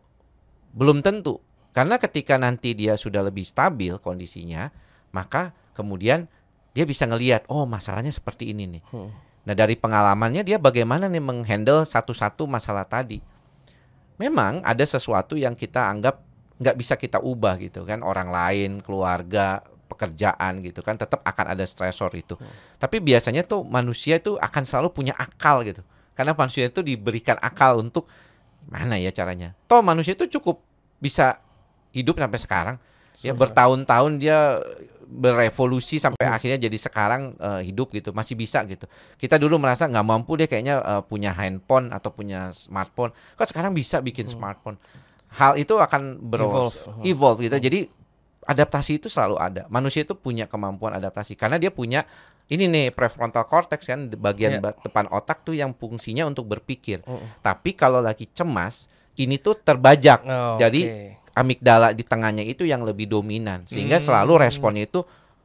belum 0.75 0.99
tentu. 0.99 1.39
Karena 1.71 1.95
ketika 1.95 2.35
nanti 2.35 2.75
dia 2.75 2.99
sudah 2.99 3.23
lebih 3.23 3.47
stabil 3.47 3.95
kondisinya, 3.95 4.67
maka 5.15 5.55
kemudian 5.71 6.27
dia 6.75 6.83
bisa 6.83 7.07
ngelihat, 7.07 7.47
oh 7.47 7.63
masalahnya 7.63 8.11
seperti 8.11 8.51
ini 8.51 8.67
nih. 8.67 8.83
Nah 9.47 9.55
dari 9.55 9.79
pengalamannya 9.79 10.43
dia 10.43 10.59
bagaimana 10.59 11.07
nih 11.07 11.23
menghandle 11.23 11.87
satu-satu 11.87 12.43
masalah 12.43 12.83
tadi. 12.83 13.23
Memang 14.19 14.59
ada 14.67 14.83
sesuatu 14.83 15.39
yang 15.39 15.55
kita 15.55 15.87
anggap 15.87 16.19
nggak 16.61 16.75
bisa 16.77 16.93
kita 16.93 17.17
ubah 17.17 17.57
gitu 17.57 17.81
kan 17.89 18.05
orang 18.05 18.29
lain, 18.29 18.85
keluarga, 18.85 19.65
pekerjaan 19.89 20.61
gitu 20.61 20.79
kan 20.85 20.95
tetap 20.95 21.25
akan 21.25 21.57
ada 21.57 21.65
stresor 21.65 22.13
itu. 22.13 22.37
Tapi 22.77 23.01
biasanya 23.01 23.41
tuh 23.43 23.65
manusia 23.65 24.21
itu 24.21 24.37
akan 24.37 24.63
selalu 24.63 24.93
punya 24.93 25.17
akal 25.17 25.65
gitu. 25.65 25.81
Karena 26.13 26.37
manusia 26.37 26.69
itu 26.69 26.79
diberikan 26.85 27.35
akal 27.41 27.81
untuk 27.81 28.05
mana 28.69 28.95
ya 28.95 29.09
caranya. 29.09 29.57
Toh 29.65 29.81
manusia 29.81 30.13
itu 30.13 30.29
cukup 30.39 30.61
bisa 31.01 31.41
hidup 31.91 32.21
sampai 32.21 32.39
sekarang. 32.39 32.77
Ya 33.19 33.35
bertahun-tahun 33.35 34.21
dia 34.21 34.63
berevolusi 35.11 35.99
sampai 35.99 36.23
akhirnya 36.23 36.55
jadi 36.55 36.77
sekarang 36.79 37.35
eh, 37.35 37.61
hidup 37.67 37.91
gitu 37.91 38.15
masih 38.15 38.39
bisa 38.39 38.63
gitu 38.63 38.87
kita 39.19 39.35
dulu 39.35 39.59
merasa 39.59 39.83
nggak 39.91 40.07
mampu 40.07 40.39
deh 40.39 40.47
kayaknya 40.47 40.79
eh, 40.79 41.03
punya 41.03 41.35
handphone 41.35 41.91
atau 41.91 42.15
punya 42.15 42.47
smartphone 42.55 43.11
kok 43.35 43.43
sekarang 43.51 43.75
bisa 43.75 43.99
bikin 43.99 44.23
smartphone 44.23 44.79
hal 45.31 45.55
itu 45.55 45.73
akan 45.73 46.19
ber 46.21 46.43
Evolve. 46.43 46.79
evolve 47.01 47.39
gitu. 47.41 47.57
Jadi 47.57 47.79
adaptasi 48.41 48.97
itu 48.97 49.07
selalu 49.07 49.37
ada. 49.37 49.63
Manusia 49.67 50.01
itu 50.01 50.11
punya 50.11 50.45
kemampuan 50.45 50.91
adaptasi. 50.91 51.33
Karena 51.33 51.55
dia 51.55 51.69
punya 51.69 52.03
ini 52.47 52.67
nih 52.67 52.91
prefrontal 52.91 53.45
cortex 53.45 53.85
kan 53.85 54.11
bagian 54.11 54.59
ba- 54.59 54.75
depan 54.75 55.07
otak 55.07 55.41
tuh 55.41 55.53
yang 55.53 55.71
fungsinya 55.71 56.25
untuk 56.25 56.45
berpikir. 56.45 56.99
Tapi 57.39 57.71
kalau 57.71 57.99
lagi 57.99 58.27
cemas 58.27 58.91
ini 59.15 59.37
tuh 59.37 59.55
terbajak. 59.55 60.19
Oh, 60.21 60.55
jadi 60.57 60.81
oke. 60.81 61.31
amigdala 61.33 61.91
di 61.91 62.03
tengahnya 62.03 62.43
itu 62.43 62.63
yang 62.63 62.83
lebih 62.83 63.07
dominan. 63.07 63.63
Sehingga 63.63 63.97
Hmm. 63.97 64.05
selalu 64.05 64.33
responnya 64.41 64.83
itu 64.83 64.99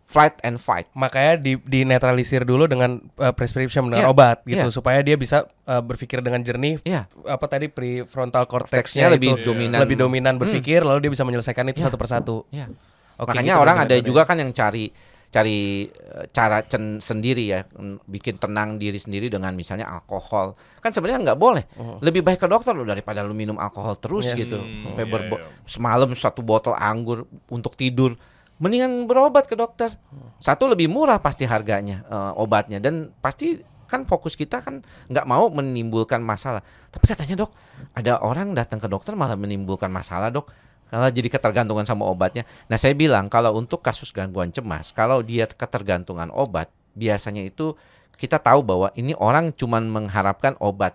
flight 0.07 0.39
and 0.41 0.57
fight. 0.57 0.87
makanya 0.93 1.35
di 1.35 1.59
dinetralisir 1.59 2.43
dulu 2.43 2.65
dengan 2.65 2.99
uh, 3.17 3.31
prescription 3.31 3.87
dengan 3.87 4.07
Iya, 4.07 4.09
obat 4.09 4.39
gitu 4.43 4.63
iya. 4.63 4.71
supaya 4.71 5.03
dia 5.03 5.15
bisa 5.15 5.43
uh, 5.65 5.83
berpikir 5.83 6.23
dengan 6.23 6.41
jernih 6.41 6.79
Iya. 6.81 7.11
apa 7.27 7.45
tadi 7.45 7.67
prefrontal 7.67 8.47
Cortex-nya 8.47 9.07
cortexnya 9.07 9.07
lebih 9.11 9.31
itu 9.35 9.43
dominan. 9.45 9.79
lebih 9.79 9.97
dominan 9.97 10.35
berpikir 10.37 10.81
lalu 10.81 11.03
dia 11.03 11.13
bisa 11.13 11.23
menyelesaikan 11.23 11.67
itu 11.67 11.79
Iya. 11.79 11.87
satu 11.87 11.97
persatu. 11.97 12.37
Ya. 12.49 12.71
Oke, 13.17 13.33
Makanya 13.33 13.55
gitu 13.55 13.63
orang 13.63 13.77
ada 13.81 13.95
juga 13.99 14.23
kan 14.23 14.37
yang 14.37 14.53
cari 14.53 14.93
cari 15.27 15.85
eh, 15.85 16.25
cara 16.31 16.63
cen 16.63 16.97
sendiri 16.97 17.45
ya, 17.49 17.67
bikin 18.05 18.37
tenang 18.37 18.79
diri 18.79 18.97
sendiri 18.97 19.27
dengan 19.27 19.53
misalnya 19.53 19.91
alkohol. 19.91 20.55
Kan 20.79 20.93
sebenarnya 20.93 21.25
nggak 21.27 21.41
boleh. 21.41 21.65
Lebih 21.99 22.23
baik 22.23 22.39
ke 22.39 22.47
dokter 22.47 22.73
loh 22.73 22.85
daripada 22.85 23.21
lu 23.21 23.33
minum 23.33 23.57
alkohol 23.57 23.97
terus 23.97 24.29
Yes. 24.29 24.39
gitu. 24.39 24.61
Hmm, 24.61 24.87
Sampai 24.87 25.03
iya, 25.03 25.11
berbo- 25.11 25.41
iya. 25.41 25.51
semalam 25.65 26.09
satu 26.15 26.41
botol 26.41 26.73
anggur 26.73 27.27
untuk 27.49 27.75
tidur. 27.75 28.15
Mendingan 28.57 29.05
berobat 29.05 29.45
ke 29.45 29.53
dokter. 29.53 29.93
Satu 30.41 30.65
lebih 30.65 30.89
murah 30.89 31.21
pasti 31.21 31.45
harganya 31.45 32.05
eh, 32.09 32.33
obatnya 32.41 32.81
dan 32.81 33.13
pasti 33.21 33.61
kan 33.87 34.03
fokus 34.03 34.35
kita 34.35 34.65
kan 34.65 34.83
nggak 35.07 35.27
mau 35.29 35.47
menimbulkan 35.53 36.19
masalah. 36.19 36.65
Tapi 36.91 37.05
katanya 37.07 37.47
dok, 37.47 37.53
ada 37.95 38.19
orang 38.19 38.57
datang 38.57 38.83
ke 38.83 38.89
dokter 38.89 39.15
malah 39.15 39.37
menimbulkan 39.39 39.93
masalah 39.93 40.33
dok. 40.33 40.51
Kalau 40.87 41.11
jadi 41.11 41.27
ketergantungan 41.27 41.83
sama 41.83 42.07
obatnya. 42.07 42.47
Nah 42.71 42.79
saya 42.79 42.95
bilang 42.95 43.27
kalau 43.27 43.55
untuk 43.59 43.83
kasus 43.83 44.15
gangguan 44.15 44.55
cemas, 44.55 44.95
kalau 44.95 45.19
dia 45.21 45.45
ketergantungan 45.47 46.31
obat, 46.31 46.71
biasanya 46.95 47.43
itu 47.43 47.75
kita 48.17 48.39
tahu 48.41 48.63
bahwa 48.65 48.89
ini 48.97 49.13
orang 49.19 49.53
cuman 49.53 49.85
mengharapkan 49.85 50.55
obat. 50.57 50.95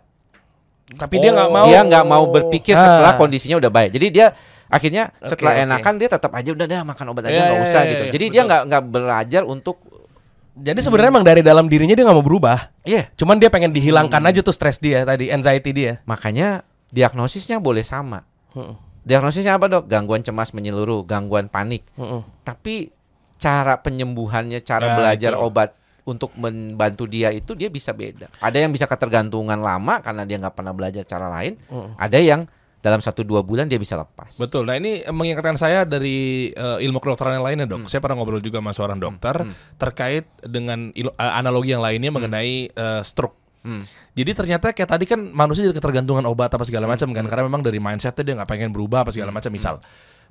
Tapi 0.92 1.24
dia 1.24 1.32
nggak 1.32 1.48
Oh. 1.48 1.56
mau 1.56 1.66
Dia 1.68 1.80
nggak 1.88 2.06
mau 2.08 2.24
berpikir 2.28 2.76
setelah 2.76 3.16
Ah. 3.16 3.20
kondisinya 3.20 3.56
udah 3.60 3.72
baik. 3.72 3.96
Jadi 3.96 4.08
dia 4.12 4.36
akhirnya 4.72 5.04
Oke, 5.14 5.30
setelah 5.30 5.52
oke. 5.54 5.64
enakan 5.64 5.94
dia 5.96 6.10
tetap 6.10 6.32
aja 6.32 6.50
udah 6.50 6.66
deh 6.66 6.80
makan 6.82 7.06
obat 7.08 7.24
aja 7.26 7.32
Iya, 7.32 7.44
nggak 7.44 7.54
iya, 7.54 7.68
usah 7.68 7.82
iya, 7.82 7.92
gitu. 7.92 8.04
iya, 8.04 8.12
Jadi 8.12 8.26
dia 8.26 8.32
betul. 8.34 8.48
nggak 8.48 8.62
nggak 8.66 8.84
belajar 8.88 9.42
untuk 9.44 9.78
Jadi 10.52 10.80
sebenarnya 10.80 11.12
emang 11.12 11.24
dari 11.24 11.42
dalam 11.42 11.66
dirinya 11.66 11.92
dia 11.92 12.04
nggak 12.04 12.14
mau 12.14 12.24
berubah. 12.24 12.76
Iya. 12.84 13.08
Cuman 13.14 13.36
dia 13.36 13.48
pengen 13.48 13.72
dihilangkan 13.72 14.20
Hmm. 14.20 14.30
aja 14.30 14.40
tuh 14.40 14.52
stres 14.52 14.78
dia 14.78 15.02
tadi, 15.02 15.28
anxiety 15.28 15.72
dia. 15.72 16.04
Makanya 16.04 16.62
diagnosisnya 16.90 17.58
boleh 17.58 17.82
sama. 17.82 18.28
Heeh. 18.52 18.76
Diagnosisnya 19.02 19.56
apa 19.56 19.66
dok? 19.66 19.88
Gangguan 19.88 20.22
cemas 20.22 20.52
menyeluruh, 20.52 21.04
gangguan 21.04 21.48
panik. 21.48 21.88
Heeh. 21.96 22.22
Tapi 22.42 22.92
cara 23.38 23.80
penyembuhannya, 23.80 24.60
cara 24.60 24.86
Ya, 24.86 24.96
belajar 24.96 25.34
itu. 25.34 25.42
obat 25.42 25.70
untuk 26.04 26.36
membantu 26.36 27.06
dia 27.06 27.32
itu 27.32 27.54
dia 27.54 27.70
bisa 27.70 27.90
beda. 27.90 28.28
Ada 28.38 28.60
yang 28.60 28.70
bisa 28.70 28.86
ketergantungan 28.86 29.56
lama 29.56 29.98
karena 30.00 30.26
dia 30.26 30.36
nggak 30.36 30.54
pernah 30.54 30.76
belajar 30.76 31.02
cara 31.04 31.32
lain. 31.32 31.56
Ada 31.96 32.20
yang 32.20 32.44
dalam 32.82 33.00
satu 33.00 33.22
dua 33.22 33.46
bulan 33.46 33.70
dia 33.70 33.78
bisa 33.78 33.96
lepas. 33.96 34.36
Betul. 34.42 34.66
Nah 34.66 34.76
ini 34.76 35.06
mengingatkan 35.06 35.56
saya 35.56 35.86
dari 35.86 36.50
eh, 36.52 36.78
ilmu 36.82 36.98
kedokteran 36.98 37.38
yang 37.38 37.46
lainnya 37.46 37.66
dok. 37.70 37.88
Saya 37.88 38.02
pernah 38.02 38.18
ngobrol 38.18 38.42
juga 38.42 38.58
sama 38.60 38.74
seorang 38.74 38.98
dokter 38.98 39.46
terkait 39.78 40.26
dengan 40.42 40.90
eh, 40.92 41.14
analogi 41.18 41.72
yang 41.78 41.86
lainnya 41.86 42.10
mengenai 42.10 42.74
eh, 42.74 43.02
stroke. 43.06 43.38
Hmm. 43.62 43.86
Jadi 44.18 44.32
ternyata 44.34 44.74
kayak 44.74 44.90
tadi 44.90 45.06
kan 45.06 45.22
manusia 45.22 45.62
jadi 45.62 45.78
ketergantungan 45.78 46.26
obat 46.26 46.50
apa 46.50 46.66
segala 46.66 46.90
macam 46.90 47.14
kan 47.14 47.26
karena 47.30 47.46
memang 47.46 47.62
dari 47.62 47.78
mindsetnya 47.78 48.26
dia 48.26 48.34
nggak 48.42 48.50
pengen 48.50 48.74
berubah 48.74 49.06
apa 49.06 49.14
segala 49.14 49.30
macam 49.30 49.54
misal. 49.54 49.78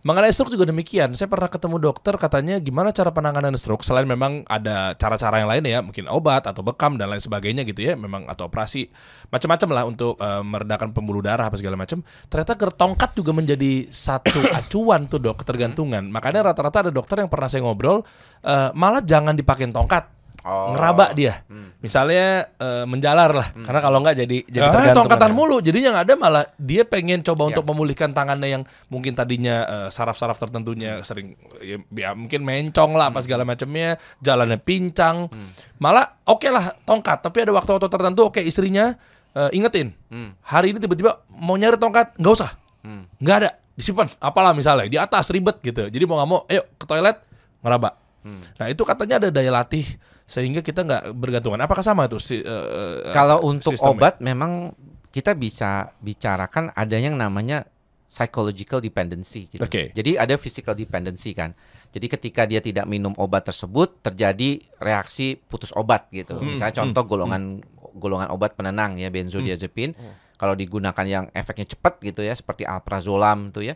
Mengenai 0.00 0.32
stroke 0.32 0.48
juga 0.48 0.64
demikian. 0.64 1.12
Saya 1.12 1.28
pernah 1.28 1.52
ketemu 1.52 1.76
dokter 1.76 2.16
katanya 2.16 2.56
gimana 2.56 2.88
cara 2.88 3.12
penanganan 3.12 3.52
stroke 3.60 3.84
selain 3.84 4.08
memang 4.08 4.48
ada 4.48 4.96
cara-cara 4.96 5.44
yang 5.44 5.50
lain 5.52 5.64
ya, 5.68 5.84
mungkin 5.84 6.08
obat 6.08 6.48
atau 6.48 6.64
bekam 6.64 6.96
dan 6.96 7.12
lain 7.12 7.20
sebagainya 7.20 7.68
gitu 7.68 7.84
ya, 7.84 8.00
memang 8.00 8.24
atau 8.24 8.48
operasi 8.48 8.88
macam-macam 9.28 9.68
lah 9.76 9.84
untuk 9.84 10.16
eh, 10.16 10.40
meredakan 10.40 10.96
pembuluh 10.96 11.20
darah 11.20 11.52
apa 11.52 11.60
segala 11.60 11.76
macam. 11.76 12.00
Ternyata 12.32 12.56
gertongkat 12.56 13.12
juga 13.12 13.36
menjadi 13.36 13.92
satu 13.92 14.40
acuan 14.64 15.04
tuh 15.04 15.20
dok 15.20 15.44
ketergantungan. 15.44 16.08
Makanya 16.08 16.48
rata-rata 16.48 16.88
ada 16.88 16.92
dokter 16.92 17.20
yang 17.20 17.28
pernah 17.28 17.52
saya 17.52 17.60
ngobrol 17.60 18.00
eh, 18.40 18.72
malah 18.72 19.04
jangan 19.04 19.36
dipakein 19.36 19.68
tongkat. 19.68 20.19
Oh. 20.40 20.72
Ngeraba 20.72 21.12
dia. 21.12 21.44
Misalnya 21.80 22.48
eh, 22.56 22.84
menjalar 22.84 23.32
lah. 23.32 23.48
Karena 23.52 23.80
kalau 23.80 23.98
nggak 24.00 24.16
jadi 24.18 24.36
jadi 24.44 24.64
Ah, 24.64 24.72
tergantung. 24.72 24.96
tongkatan 25.04 25.30
kan. 25.30 25.36
mulu. 25.36 25.56
Jadi 25.60 25.78
yang 25.80 25.96
ada 25.96 26.12
malah 26.14 26.44
dia 26.56 26.84
pengen 26.84 27.20
coba 27.20 27.44
Ya. 27.44 27.48
untuk 27.52 27.64
memulihkan 27.66 28.12
tangannya 28.12 28.48
yang 28.50 28.62
mungkin 28.88 29.12
tadinya 29.12 29.56
eh, 29.64 29.88
saraf-saraf 29.88 30.36
tertentunya 30.36 31.00
sering 31.00 31.36
ya, 31.58 31.76
ya 31.90 32.08
mungkin 32.12 32.40
mencong 32.40 32.96
lah 32.96 33.08
apa 33.08 33.20
segala 33.20 33.44
macamnya, 33.44 33.96
jalannya 34.18 34.56
pincang. 34.56 35.28
Malah 35.76 36.20
oke 36.24 36.46
lah 36.46 36.72
tongkat, 36.82 37.20
tapi 37.20 37.44
ada 37.44 37.52
waktu-waktu 37.52 37.88
tertentu 37.88 38.28
oke 38.28 38.40
istrinya 38.40 38.96
eh, 39.32 39.50
ingetin. 39.52 39.92
Hmm. 40.08 40.36
Hari 40.40 40.72
ini 40.72 40.78
tiba-tiba 40.78 41.20
mau 41.30 41.54
nyari 41.54 41.76
tongkat, 41.76 42.16
nggak 42.16 42.34
usah. 42.34 42.52
Hmm. 42.80 43.04
nggak 43.20 43.36
ada, 43.38 43.50
disimpan. 43.76 44.08
Apalah 44.16 44.56
misalnya 44.56 44.84
di 44.84 44.96
atas 44.96 45.28
ribet 45.28 45.60
gitu. 45.60 45.84
Jadi 45.86 46.04
mau 46.04 46.16
nggak 46.16 46.28
mau, 46.28 46.40
ayo 46.46 46.64
ke 46.76 46.84
toilet 46.84 47.20
ngeraba. 47.60 47.92
Hmm. 48.20 48.40
Nah 48.56 48.68
itu 48.68 48.84
katanya 48.84 49.16
ada 49.16 49.28
daya 49.28 49.48
latih 49.48 49.84
sehingga 50.30 50.62
kita 50.62 50.86
nggak 50.86 51.02
bergantungan. 51.18 51.58
Apakah 51.58 51.82
sama 51.82 52.06
tuh 52.06 52.22
si, 52.22 52.38
eh, 52.38 53.10
Kalau 53.10 53.42
untuk 53.42 53.74
sistemnya? 53.74 53.90
obat 53.90 54.14
memang 54.22 54.70
kita 55.10 55.34
bisa 55.34 55.90
bicarakan 55.98 56.70
ada 56.70 56.94
yang 56.94 57.18
namanya 57.18 57.66
psychological 58.06 58.78
dependency 58.78 59.50
gitu. 59.50 59.62
Oke. 59.62 59.90
Jadi 59.90 60.14
ada 60.14 60.38
physical 60.38 60.78
dependency 60.78 61.34
kan. 61.34 61.50
Jadi 61.90 62.06
ketika 62.06 62.46
dia 62.46 62.62
tidak 62.62 62.86
minum 62.86 63.10
obat 63.18 63.46
tersebut 63.50 63.98
terjadi 64.06 64.62
reaksi 64.78 65.34
putus 65.34 65.74
obat 65.74 66.06
gitu. 66.14 66.38
Hmm, 66.38 66.54
Misalnya 66.54 66.86
contoh 66.86 67.02
golongan 67.06 67.58
golongan 67.98 68.30
obat 68.30 68.54
penenang 68.54 69.02
ya 69.02 69.10
benzodiazepin 69.10 69.98
kalau 70.38 70.54
digunakan 70.54 71.06
yang 71.06 71.26
efeknya 71.34 71.66
cepat 71.74 71.98
gitu 72.06 72.22
ya 72.22 72.34
seperti 72.38 72.62
alprazolam 72.62 73.50
tuh 73.50 73.66
ya. 73.66 73.74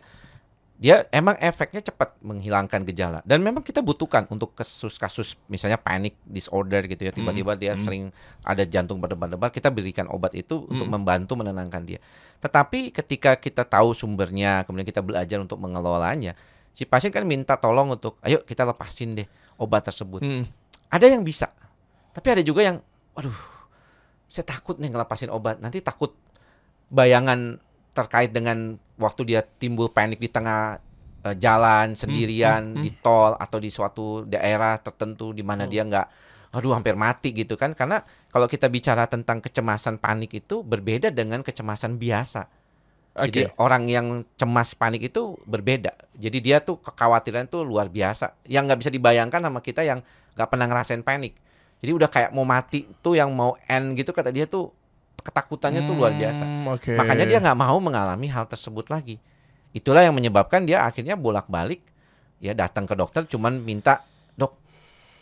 Dia 0.75 1.07
emang 1.07 1.39
efeknya 1.39 1.79
cepat 1.79 2.19
menghilangkan 2.19 2.83
gejala 2.83 3.23
dan 3.23 3.39
memang 3.39 3.63
kita 3.63 3.79
butuhkan 3.79 4.27
untuk 4.27 4.51
kasus-kasus 4.59 5.39
misalnya 5.47 5.79
panic 5.79 6.19
disorder 6.27 6.83
gitu 6.83 7.07
ya 7.07 7.15
tiba-tiba 7.15 7.55
dia 7.55 7.79
sering 7.79 8.11
ada 8.43 8.67
jantung 8.67 8.99
berdebar-debar 8.99 9.55
kita 9.55 9.71
berikan 9.71 10.03
obat 10.11 10.35
itu 10.35 10.67
untuk 10.67 10.83
membantu 10.91 11.39
menenangkan 11.39 11.79
dia. 11.87 12.03
Tetapi 12.43 12.91
ketika 12.91 13.39
kita 13.39 13.63
tahu 13.63 13.95
sumbernya 13.95 14.67
kemudian 14.67 14.83
kita 14.83 14.99
belajar 14.99 15.39
untuk 15.39 15.63
mengelolanya 15.63 16.35
si 16.75 16.83
pasien 16.83 17.07
kan 17.07 17.23
minta 17.23 17.55
tolong 17.55 17.95
untuk 17.95 18.19
ayo 18.27 18.43
kita 18.43 18.67
lepasin 18.67 19.15
deh 19.15 19.27
obat 19.55 19.87
tersebut. 19.87 20.19
Hmm. 20.19 20.43
Ada 20.91 21.07
yang 21.07 21.23
bisa. 21.23 21.55
Tapi 22.11 22.27
ada 22.35 22.43
juga 22.43 22.67
yang 22.67 22.83
waduh 23.15 23.55
saya 24.27 24.43
takut 24.43 24.75
nih 24.75 24.91
ngelepasin 24.91 25.31
obat 25.31 25.63
nanti 25.63 25.79
takut 25.79 26.11
bayangan 26.91 27.63
terkait 27.95 28.35
dengan 28.35 28.75
waktu 28.99 29.21
dia 29.23 29.41
timbul 29.41 29.87
panik 29.87 30.19
di 30.19 30.27
tengah 30.27 30.83
eh, 31.23 31.35
jalan 31.39 31.95
sendirian 31.95 32.75
di 32.83 32.91
tol 32.99 33.39
atau 33.39 33.57
di 33.57 33.71
suatu 33.71 34.27
daerah 34.27 34.75
tertentu 34.83 35.31
di 35.31 35.41
mana 35.41 35.63
dia 35.63 35.87
nggak 35.87 36.07
aduh 36.55 36.71
hampir 36.75 36.95
mati 36.95 37.35
gitu 37.35 37.59
kan 37.59 37.75
karena 37.75 38.03
kalau 38.31 38.47
kita 38.47 38.71
bicara 38.71 39.07
tentang 39.07 39.43
kecemasan 39.43 39.99
panik 39.99 40.31
itu 40.35 40.63
berbeda 40.63 41.11
dengan 41.11 41.43
kecemasan 41.43 41.99
biasa 41.99 42.47
jadi 43.15 43.47
Oke. 43.47 43.55
orang 43.63 43.87
yang 43.87 44.27
cemas 44.35 44.75
panik 44.75 45.07
itu 45.07 45.39
berbeda. 45.47 45.95
Jadi 46.19 46.43
dia 46.43 46.59
tuh 46.59 46.83
kekhawatiran 46.83 47.47
tuh 47.47 47.63
luar 47.63 47.87
biasa. 47.87 48.35
Yang 48.43 48.63
nggak 48.67 48.79
bisa 48.83 48.91
dibayangkan 48.91 49.39
sama 49.39 49.63
kita 49.63 49.87
yang 49.87 50.03
nggak 50.35 50.49
pernah 50.51 50.67
ngerasain 50.67 50.99
panik. 50.99 51.31
Jadi 51.79 51.91
udah 51.95 52.11
kayak 52.11 52.35
mau 52.35 52.43
mati 52.43 52.83
tuh 52.99 53.15
yang 53.15 53.31
mau 53.31 53.55
end 53.71 53.95
gitu 53.95 54.11
kata 54.11 54.35
dia 54.35 54.43
tuh 54.43 54.75
ketakutannya 55.25 55.81
tuh 55.89 55.97
luar 55.97 56.13
biasa. 56.13 56.45
Hmm, 56.45 56.77
oke. 56.77 56.93
Makanya 56.93 57.25
dia 57.25 57.39
nggak 57.41 57.57
mau 57.57 57.77
mengalami 57.81 58.29
hal 58.29 58.45
tersebut 58.45 58.85
lagi. 58.93 59.17
Itulah 59.73 60.05
yang 60.05 60.13
menyebabkan 60.13 60.63
dia 60.63 60.85
akhirnya 60.85 61.17
bolak-balik 61.17 61.81
ya 62.37 62.53
datang 62.53 62.85
ke 62.85 62.93
dokter 62.93 63.25
cuman 63.25 63.57
minta 63.57 64.05
dok 64.37 64.53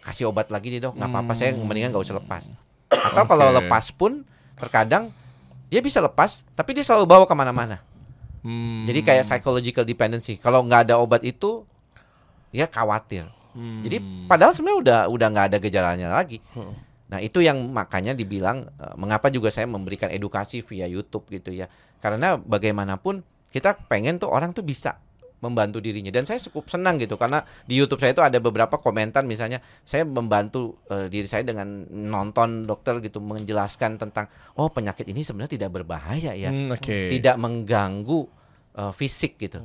kasih 0.04 0.28
obat 0.28 0.52
lagi 0.52 0.74
nih 0.74 0.82
dok 0.84 0.98
nggak 0.98 1.10
apa-apa 1.10 1.34
saya 1.38 1.56
mendingan 1.56 1.96
nggak 1.96 2.04
usah 2.04 2.20
lepas. 2.20 2.44
Atau 3.16 3.24
kalau 3.26 3.50
Oke. 3.50 3.64
lepas 3.64 3.86
pun 3.96 4.28
terkadang 4.60 5.10
dia 5.74 5.82
bisa 5.82 5.98
lepas, 5.98 6.46
tapi 6.54 6.78
dia 6.78 6.86
selalu 6.86 7.10
bawa 7.10 7.26
ke 7.26 7.34
mana-mana. 7.34 7.82
Hmm. 8.46 8.86
Jadi 8.86 9.02
kayak 9.02 9.26
psychological 9.26 9.82
dependency. 9.82 10.38
Kalau 10.38 10.62
nggak 10.62 10.86
ada 10.86 11.02
obat 11.02 11.26
itu, 11.26 11.66
ya 12.54 12.70
khawatir. 12.70 13.26
Hmm. 13.58 13.82
Jadi 13.82 13.98
padahal 14.30 14.54
sebenarnya 14.54 14.80
udah 14.86 15.00
udah 15.10 15.28
nggak 15.34 15.46
ada 15.50 15.58
gejalanya 15.58 16.08
lagi. 16.14 16.38
Nah 17.14 17.22
itu 17.22 17.46
yang 17.46 17.62
makanya 17.70 18.18
dibilang 18.18 18.66
eh, 18.82 18.96
mengapa 18.98 19.30
juga 19.30 19.54
saya 19.54 19.70
memberikan 19.70 20.10
edukasi 20.10 20.66
via 20.66 20.90
YouTube 20.90 21.30
gitu 21.30 21.54
ya. 21.54 21.70
Karena 22.02 22.42
bagaimanapun 22.42 23.22
kita 23.54 23.78
pengen 23.86 24.18
tuh 24.18 24.34
orang 24.34 24.50
tuh 24.50 24.66
bisa 24.66 24.98
membantu 25.46 25.78
dirinya. 25.78 26.10
Dan 26.10 26.26
saya 26.26 26.42
cukup 26.42 26.74
senang 26.74 26.98
gitu 26.98 27.20
karena 27.22 27.46
di 27.70 27.78
YouTube 27.78 28.02
saya 28.02 28.18
itu 28.18 28.24
ada 28.26 28.42
beberapa 28.42 28.82
komentar 28.82 29.22
misalnya 29.28 29.62
saya 29.86 30.08
membantu 30.08 30.82
eh, 30.90 31.06
diri 31.12 31.30
saya 31.30 31.46
dengan 31.46 31.86
nonton 31.92 32.66
dokter 32.66 32.98
gitu 33.06 33.22
menjelaskan 33.22 34.02
tentang 34.02 34.26
oh 34.58 34.74
penyakit 34.74 35.06
ini 35.06 35.22
sebenarnya 35.22 35.62
tidak 35.62 35.70
berbahaya 35.70 36.34
ya. 36.34 36.50
Hmm, 36.50 36.74
Oke. 36.74 37.14
tidak 37.14 37.38
mengganggu 37.38 38.26
eh, 38.74 38.94
fisik 38.98 39.38
gitu. 39.38 39.62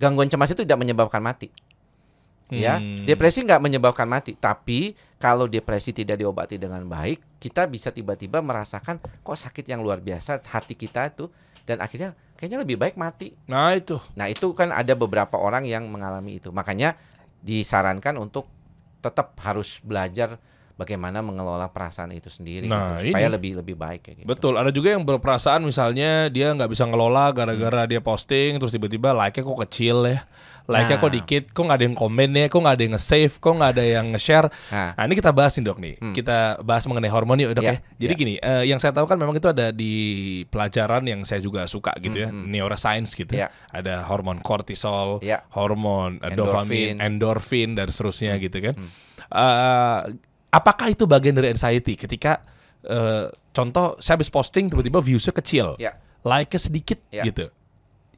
Gangguan 0.00 0.32
cemas 0.32 0.48
itu 0.48 0.64
tidak 0.64 0.80
menyebabkan 0.80 1.20
mati 1.20 1.52
ya 2.48 2.78
Hmm. 2.78 3.02
depresi 3.02 3.42
nggak 3.42 3.58
menyebabkan 3.58 4.04
mati 4.04 4.32
tapi 4.32 4.92
kalau 5.16 5.44
depresi 5.44 5.90
tidak 5.90 6.14
diobati 6.16 6.54
dengan 6.54 6.84
baik 6.84 7.18
kita 7.36 7.66
bisa 7.66 7.90
tiba-tiba 7.90 8.38
merasakan 8.38 8.96
kok 8.98 9.34
sakit 9.36 9.66
yang 9.66 9.80
luar 9.80 9.98
biasa 9.98 10.38
hati 10.44 10.72
kita 10.72 11.08
itu 11.08 11.26
dan 11.62 11.78
akhirnya 11.78 12.14
kayaknya 12.34 12.58
lebih 12.60 12.76
baik 12.76 12.94
mati 12.94 13.34
Nah 13.44 13.74
itu. 13.74 13.98
nah 14.12 14.26
itu 14.26 14.46
kan 14.52 14.70
ada 14.70 14.92
beberapa 14.92 15.34
orang 15.34 15.64
yang 15.64 15.86
mengalami 15.86 16.38
itu 16.38 16.48
makanya 16.48 16.94
disarankan 17.40 18.16
untuk 18.16 18.46
tetap 18.98 19.34
harus 19.40 19.78
belajar 19.80 20.38
bagaimana 20.74 21.18
mengelola 21.18 21.66
perasaan 21.66 22.12
itu 22.12 22.28
sendiri 22.28 22.68
Nah, 22.68 23.00
gitu, 23.00 23.10
supaya 23.10 23.26
ini. 23.26 23.32
lebih 23.32 23.52
lebih 23.56 23.74
baik 23.74 24.00
kayak 24.02 24.16
gitu 24.18 24.28
Betul, 24.28 24.54
ada 24.54 24.68
juga 24.68 24.92
yang 24.92 25.02
berperasaan 25.02 25.62
misalnya 25.62 26.28
dia 26.28 26.52
nggak 26.52 26.68
bisa 26.68 26.84
ngelola 26.84 27.32
gara-gara 27.32 27.88
dia 27.88 27.98
posting 27.98 28.60
terus 28.60 28.70
tiba-tiba 28.70 29.10
like-nya 29.10 29.42
kok 29.42 29.58
kecil 29.64 30.04
ya. 30.04 30.20
Like-nya 30.66 30.98
kok 30.98 31.06
Nah. 31.06 31.14
dikit, 31.14 31.44
kok 31.50 31.62
nggak 31.62 31.78
ada 31.78 31.86
yang 31.86 31.94
komen 31.94 32.30
ya, 32.32 32.46
kok 32.46 32.58
nggak 32.58 32.74
ada 32.74 32.82
yang 32.82 32.94
nge-save, 32.94 33.34
kok 33.36 33.52
nggak 33.54 33.70
ada 33.70 33.84
yang 33.86 34.06
nge-share. 34.10 34.46
nah 34.66 34.90
Nah 34.92 35.04
ini 35.04 35.14
kita 35.14 35.30
bahas 35.30 35.54
nih 35.54 35.62
dok 35.62 35.78
nih, 35.78 35.94
Hmm. 35.96 36.10
kita 36.12 36.36
bahas 36.60 36.82
mengenai 36.84 37.06
hormon 37.06 37.38
yuk 37.38 37.54
dok 37.54 37.62
Ya, 37.62 37.72
ya. 37.72 37.78
Jadi 37.96 38.12
ya. 38.12 38.18
gini, 38.18 38.34
eh, 38.36 38.64
yang 38.66 38.76
saya 38.76 38.90
tahu 38.90 39.04
kan 39.04 39.14
memang 39.14 39.32
itu 39.32 39.46
ada 39.46 39.70
di 39.70 39.94
pelajaran 40.44 41.02
yang 41.02 41.22
saya 41.22 41.38
juga 41.38 41.64
suka 41.64 41.94
gitu 41.96 42.18
ya, 42.18 42.28
Hmm, 42.28 42.42
hmm. 42.42 42.50
neuroscience 42.50 43.14
gitu. 43.14 43.30
Ya. 43.32 43.48
Ada 43.68 44.02
hormon 44.04 44.38
kortisol, 44.40 45.22
Ya. 45.22 45.46
hormon 45.50 46.18
eh, 46.18 46.30
Endorfin. 46.30 46.66
dopamin, 46.66 46.94
endorfin 47.00 47.68
dan 47.72 47.86
seterusnya 47.86 48.34
gitu 48.36 48.58
kan. 48.60 48.74
hmm. 48.74 48.90
Eh, 49.28 49.98
apakah 50.50 50.86
itu 50.88 51.04
bagian 51.04 51.32
dari 51.32 51.48
anxiety 51.48 51.94
ketika 51.94 52.42
eh, 52.82 53.26
contoh 53.50 53.98
saya 53.98 54.14
habis 54.14 54.28
posting 54.28 54.66
tiba-tiba 54.66 54.98
viewsnya 55.00 55.30
kecil, 55.32 55.74
Ya. 55.76 55.98
like-nya 56.22 56.60
sedikit 56.60 56.98
Ya. 57.08 57.22
gitu. 57.22 57.50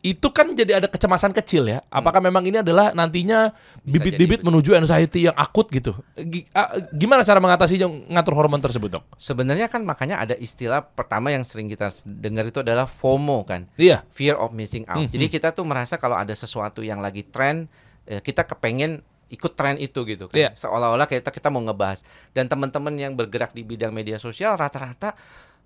Itu 0.09 0.33
kan 0.33 0.57
jadi 0.57 0.81
ada 0.81 0.89
kecemasan 0.89 1.37
kecil 1.37 1.69
ya. 1.69 1.85
Apakah 1.87 2.17
memang 2.19 2.41
ini 2.43 2.59
adalah 2.59 2.91
nantinya 2.91 3.53
bibit-bibit 3.83 4.41
menuju 4.41 4.73
anxiety 4.73 5.29
yang 5.29 5.37
akut 5.37 5.69
gitu? 5.69 5.93
Gi- 6.15 6.49
ah, 6.51 6.73
Gimana 6.91 7.21
cara 7.21 7.37
mengatasi 7.37 7.77
yang 7.77 8.09
ngatur 8.09 8.33
hormon 8.33 8.57
tersebut 8.59 8.89
dok? 8.89 9.05
Sebenarnya 9.15 9.69
kan 9.69 9.85
makanya 9.85 10.17
ada 10.19 10.33
istilah 10.35 10.81
pertama 10.81 11.29
yang 11.29 11.45
sering 11.45 11.69
kita 11.69 11.93
dengar 12.03 12.49
itu 12.49 12.65
adalah 12.65 12.89
FOMO 12.89 13.45
kan, 13.45 13.69
Iya. 13.77 14.01
fear 14.09 14.33
of 14.35 14.51
missing 14.51 14.89
out. 14.89 15.05
Hmm, 15.05 15.13
Jadi 15.13 15.29
kita 15.29 15.53
tuh 15.53 15.69
merasa 15.69 16.01
kalau 16.01 16.17
ada 16.17 16.33
sesuatu 16.33 16.81
yang 16.81 16.99
lagi 16.99 17.21
tren, 17.23 17.69
eh, 18.05 18.19
kita 18.19 18.49
kepengen 18.49 19.05
ikut 19.29 19.53
tren 19.53 19.77
itu 19.77 20.09
gitu 20.09 20.25
kan. 20.25 20.37
Iya. 20.39 20.51
Seolah-olah 20.57 21.05
kita 21.05 21.29
kita 21.29 21.53
mau 21.53 21.61
ngebahas. 21.61 22.01
Dan 22.33 22.49
teman-teman 22.49 22.97
yang 22.97 23.13
bergerak 23.13 23.53
di 23.53 23.61
bidang 23.61 23.93
media 23.93 24.17
sosial 24.17 24.57
rata-rata 24.57 25.13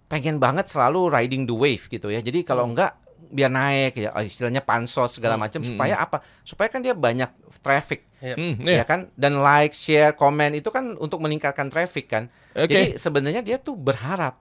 pengen 0.08 0.36
banget 0.36 0.66
selalu 0.66 1.08
riding 1.08 1.46
the 1.46 1.54
wave 1.54 1.86
gitu 1.86 2.10
ya. 2.10 2.18
Jadi 2.18 2.42
kalau 2.42 2.66
enggak 2.66 2.98
biar 3.32 3.48
naik 3.48 3.96
ya 3.96 4.12
istilahnya 4.20 4.60
pansos 4.60 5.16
segala 5.16 5.40
macam 5.40 5.64
hmm, 5.64 5.72
supaya 5.72 5.96
apa? 5.96 6.20
Supaya 6.44 6.68
kan 6.68 6.84
dia 6.84 6.92
banyak 6.92 7.32
traffic 7.64 8.12
Hmm, 8.22 8.54
ya 8.62 8.78
iya. 8.78 8.84
kan 8.86 9.10
dan 9.18 9.42
like 9.42 9.74
share 9.74 10.14
komen 10.14 10.54
itu 10.54 10.70
kan 10.70 10.94
untuk 11.02 11.18
meningkatkan 11.18 11.66
traffic 11.66 12.06
kan 12.06 12.30
Oke. 12.54 12.70
jadi 12.70 12.94
sebenarnya 12.94 13.42
dia 13.42 13.58
tuh 13.58 13.74
berharap 13.74 14.38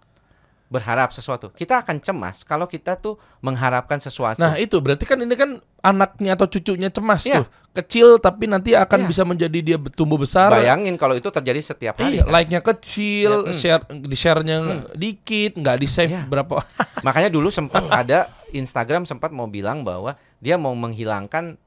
berharap 0.72 1.12
sesuatu 1.12 1.52
kita 1.52 1.84
akan 1.84 2.00
cemas 2.00 2.42
kalau 2.42 2.64
kita 2.64 2.96
tuh 2.96 3.20
mengharapkan 3.44 4.00
sesuatu 4.00 4.40
Nah 4.40 4.56
itu 4.56 4.80
berarti 4.80 5.04
kan 5.04 5.20
ini 5.20 5.36
kan 5.36 5.60
anaknya 5.84 6.40
atau 6.40 6.48
cucunya 6.48 6.88
cemas 6.88 7.28
Iya. 7.28 7.44
tuh, 7.44 7.46
kecil 7.76 8.08
tapi 8.18 8.48
nanti 8.48 8.72
akan 8.72 9.04
Iya. 9.04 9.08
bisa 9.12 9.24
menjadi 9.28 9.60
dia 9.60 9.78
tumbuh 9.92 10.16
besar. 10.16 10.48
bayangin 10.48 10.96
kalau 10.96 11.12
itu 11.14 11.28
terjadi 11.28 11.60
setiap 11.60 12.00
hari 12.00 12.18
Iya, 12.18 12.24
kan? 12.24 12.32
like-nya 12.32 12.62
kecil, 12.64 13.32
Ya, 13.44 13.52
hmm. 13.52 13.54
share 13.54 13.84
di 13.92 14.16
share-nya 14.16 14.58
dikit, 14.94 15.60
nggak 15.60 15.76
di 15.76 15.88
save 15.92 16.16
Iya. 16.16 16.24
berapa. 16.26 16.64
makanya 17.02 17.28
dulu 17.28 17.52
sempat 17.52 17.84
ada 17.92 18.32
Instagram 18.50 19.04
sempat 19.04 19.30
mau 19.30 19.46
bilang 19.46 19.84
bahwa 19.84 20.16
dia 20.38 20.56
mau 20.56 20.72
menghilangkan 20.72 21.60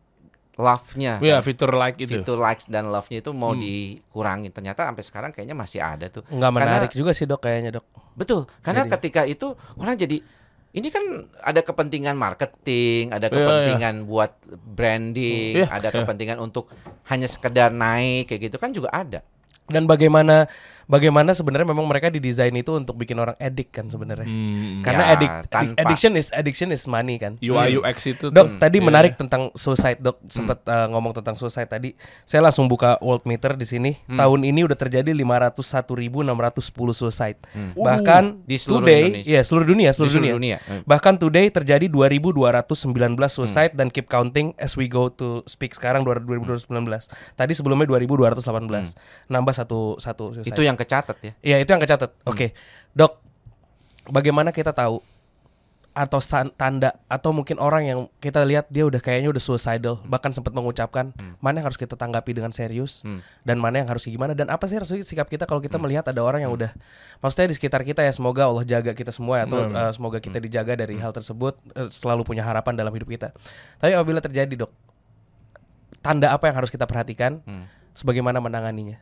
love-nya 0.55 1.19
Iya, 1.19 1.43
fitur 1.43 1.75
like 1.75 1.99
itu. 1.99 2.15
fitur 2.15 2.39
likes 2.39 2.67
dan 2.67 2.87
love-nya 2.87 3.19
itu 3.19 3.31
mau 3.31 3.51
Hmm. 3.51 3.61
dikurangi 3.61 4.49
ternyata 4.49 4.87
sampai 4.87 5.03
sekarang 5.03 5.31
kayaknya 5.31 5.53
masih 5.53 5.79
ada 5.79 6.07
tuh 6.07 6.23
Nggak 6.25 6.39
Karena- 6.49 6.67
menarik 6.79 6.93
juga 6.93 7.11
sih 7.11 7.27
dok 7.27 7.43
kayaknya 7.43 7.75
dok. 7.75 7.87
Betul, 8.15 8.47
karena 8.61 8.87
Jadi- 8.87 8.93
ketika 8.95 9.23
itu 9.25 9.47
orang 9.75 9.95
jadi 9.97 10.23
ini 10.73 10.89
kan 10.91 11.05
ada 11.41 11.61
kepentingan 11.61 12.15
marketing, 12.15 13.11
ada 13.11 13.27
Iya, 13.27 13.35
kepentingan 13.37 13.95
buat 14.05 14.31
branding, 14.69 15.63
Iya, 15.63 15.71
ada 15.71 15.89
iya. 15.89 15.97
kepentingan 15.97 16.39
untuk 16.39 16.67
hanya 17.05 17.27
sekedar 17.27 17.71
naik 17.71 18.27
kayak 18.27 18.51
gitu 18.51 18.57
kan 18.59 18.71
juga 18.71 18.91
ada. 18.91 19.23
Dan 19.65 19.87
bagaimana 19.87 20.45
bagaimana 20.87 21.31
sebenarnya 21.31 21.67
memang 21.67 21.85
mereka 21.85 22.09
didesain 22.09 22.53
itu 22.53 22.73
untuk 22.73 22.95
bikin 22.95 23.17
orang 23.17 23.37
edik 23.37 23.71
kan 23.71 23.87
sebenarnya. 23.87 24.25
Hmm. 24.25 24.81
Karena 24.81 25.03
Ya, 25.05 25.13
addict, 25.13 25.35
tanpa- 25.49 25.77
addiction 25.79 26.13
is 26.15 26.29
addiction 26.31 26.69
is 26.69 26.85
money 26.85 27.17
kan. 27.17 27.37
UI 27.39 27.77
UX 27.77 27.97
itu 28.07 28.29
Dok, 28.29 28.47
tuh. 28.47 28.59
tadi 28.59 28.79
Iya. 28.79 28.85
menarik 28.85 29.15
tentang 29.15 29.53
suicide, 29.53 29.99
Dok. 29.99 30.21
Sempat 30.27 30.63
uh, 30.65 30.87
ngomong 30.89 31.13
tentang 31.15 31.35
suicide 31.35 31.67
tadi. 31.67 31.93
Saya 32.23 32.41
langsung 32.41 32.65
buka 32.65 32.97
world 32.99 33.25
meter 33.25 33.53
di 33.53 33.65
sini. 33.65 33.97
Hmm. 34.05 34.17
Tahun 34.17 34.41
ini 34.43 34.61
udah 34.63 34.75
terjadi 34.75 35.11
501.610 35.11 35.93
suicide. 36.95 37.39
Hmm. 37.51 37.73
Bahkan 37.75 38.23
Di 38.43 38.57
seluruh 38.57 38.83
today, 38.83 39.03
Indonesia. 39.05 39.31
ya 39.31 39.41
seluruh 39.43 39.67
dunia, 39.67 39.89
Di 39.89 39.95
seluruh, 39.95 40.13
seluruh 40.13 40.31
dunia. 40.33 40.57
dunia. 40.59 40.71
Hmm. 40.71 40.83
Bahkan 40.85 41.15
today 41.17 41.47
terjadi 41.49 41.87
2219 41.87 42.85
suicide 43.29 43.73
dan 43.73 43.89
keep 43.89 44.07
counting 44.07 44.53
as 44.57 44.75
we 44.75 44.87
go 44.87 45.09
to 45.09 45.43
speak 45.45 45.73
sekarang 45.73 46.03
2019. 46.03 46.71
Tadi 47.35 47.53
sebelumnya 47.53 47.87
2218. 47.87 48.95
Nambah 49.27 49.55
satu 49.55 49.97
satu 49.97 50.33
suicide. 50.33 50.47
Hmm. 50.47 50.53
Itu 50.53 50.63
yang 50.65 50.74
kecatat 50.77 51.17
ya. 51.21 51.33
Iya 51.43 51.57
itu 51.63 51.71
yang 51.71 51.83
kecatat. 51.83 52.11
Oke, 52.25 52.53
dok, 52.93 53.19
bagaimana 54.07 54.51
kita 54.51 54.71
tahu 54.71 55.01
atau 55.95 56.19
tanda 56.59 56.91
atau 57.07 57.31
mungkin 57.31 57.55
orang 57.63 57.87
yang 57.87 57.99
kita 58.19 58.43
lihat 58.43 58.67
dia 58.67 58.83
udah 58.83 58.99
kayaknya 58.99 59.31
udah 59.31 59.39
suicidal, 59.39 60.03
bahkan 60.03 60.35
sempat 60.35 60.51
mengucapkan 60.51 61.15
mana 61.39 61.63
yang 61.63 61.71
harus 61.71 61.79
kita 61.79 61.95
tanggapi 61.95 62.35
dengan 62.35 62.51
serius 62.51 63.07
Hmm. 63.07 63.23
dan 63.47 63.63
mana 63.63 63.79
yang 63.79 63.87
harus 63.87 64.03
gimana 64.03 64.35
dan 64.35 64.51
apa 64.51 64.67
sih 64.67 64.75
harusnya 64.75 64.99
sikap 65.07 65.31
kita 65.31 65.47
kalau 65.47 65.63
kita 65.63 65.79
melihat 65.79 66.03
ada 66.11 66.19
orang 66.19 66.43
yang 66.43 66.51
udah, 66.51 66.75
maksudnya 67.23 67.47
di 67.47 67.55
sekitar 67.55 67.87
kita 67.87 68.03
ya 68.03 68.11
semoga 68.11 68.43
Allah 68.43 68.67
jaga 68.67 68.91
kita 68.91 69.15
semua 69.15 69.39
ya, 69.39 69.47
atau 69.47 69.71
Hmm. 69.71 69.71
eh, 69.71 69.93
semoga 69.95 70.19
kita 70.19 70.43
dijaga 70.43 70.75
dari 70.75 70.99
hal 70.99 71.15
tersebut, 71.15 71.63
eh, 71.79 71.87
selalu 71.87 72.27
punya 72.27 72.43
harapan 72.43 72.75
dalam 72.75 72.91
hidup 72.91 73.07
kita. 73.07 73.31
Tapi 73.79 73.95
apabila 73.95 74.19
terjadi 74.19 74.67
dok, 74.67 74.75
tanda 76.03 76.35
apa 76.35 76.51
yang 76.51 76.57
harus 76.59 76.75
kita 76.75 76.91
perhatikan, 76.91 77.39
Hmm. 77.47 77.71
sebagaimana 77.95 78.43
menanganinya? 78.43 78.99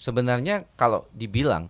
Sebenarnya 0.00 0.64
kalau 0.80 1.04
dibilang 1.12 1.68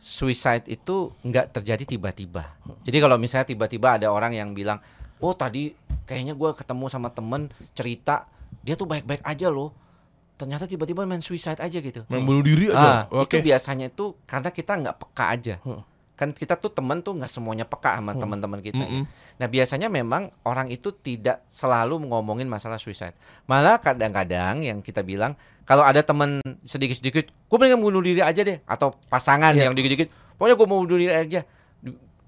suicide 0.00 0.64
itu 0.66 1.12
nggak 1.20 1.52
terjadi 1.52 1.84
tiba-tiba. 1.84 2.56
Jadi 2.82 2.96
kalau 2.96 3.20
misalnya 3.20 3.44
tiba-tiba 3.46 4.00
ada 4.00 4.08
orang 4.08 4.32
yang 4.32 4.56
bilang, 4.56 4.80
oh 5.20 5.36
tadi 5.36 5.76
kayaknya 6.08 6.32
gua 6.32 6.56
ketemu 6.56 6.88
sama 6.88 7.12
temen 7.12 7.52
cerita 7.76 8.24
dia 8.64 8.72
tuh 8.72 8.88
baik-baik 8.88 9.20
aja 9.22 9.52
loh. 9.52 9.70
Ternyata 10.40 10.66
tiba-tiba 10.66 11.04
main 11.04 11.20
suicide 11.22 11.60
aja 11.60 11.78
gitu. 11.78 12.02
Main 12.08 12.24
bunuh 12.24 12.42
diri 12.42 12.72
Ah, 12.72 13.06
aja. 13.06 13.14
Oke. 13.14 13.38
itu 13.38 13.46
biasanya 13.46 13.92
itu 13.92 14.16
karena 14.24 14.48
kita 14.50 14.72
nggak 14.74 14.96
peka 14.98 15.24
aja. 15.28 15.54
Hmm. 15.62 15.84
Kan 16.22 16.30
kita 16.30 16.54
tuh 16.54 16.70
teman 16.70 17.02
tuh 17.02 17.18
nggak 17.18 17.26
semuanya 17.26 17.66
peka 17.66 17.98
sama 17.98 18.14
teman-teman 18.14 18.62
kita. 18.62 18.78
ya. 18.78 18.86
Mm-mm. 18.86 19.04
Nah 19.36 19.46
biasanya 19.46 19.90
memang 19.90 20.30
orang 20.42 20.70
itu 20.70 20.94
tidak 20.94 21.42
selalu 21.44 21.98
ngomongin 22.06 22.46
masalah 22.46 22.78
suicide. 22.78 23.18
Malah 23.44 23.82
kadang-kadang 23.82 24.62
yang 24.62 24.78
kita 24.78 25.02
bilang 25.02 25.34
kalau 25.62 25.82
ada 25.82 25.98
teman 26.00 26.38
sedikit-sedikit, 26.62 27.26
gue 27.26 27.58
pengen 27.58 27.78
bunuh 27.78 27.98
diri 27.98 28.22
aja 28.22 28.38
deh. 28.38 28.62
Atau 28.62 28.94
pasangan 29.06 29.50
Iya. 29.50 29.66
yang 29.66 29.74
dikit-dikit, 29.74 30.06
pokoknya 30.34 30.54
gue 30.54 30.66
mau 30.66 30.78
bunuh 30.80 30.94
diri 30.96 31.10
aja. 31.10 31.42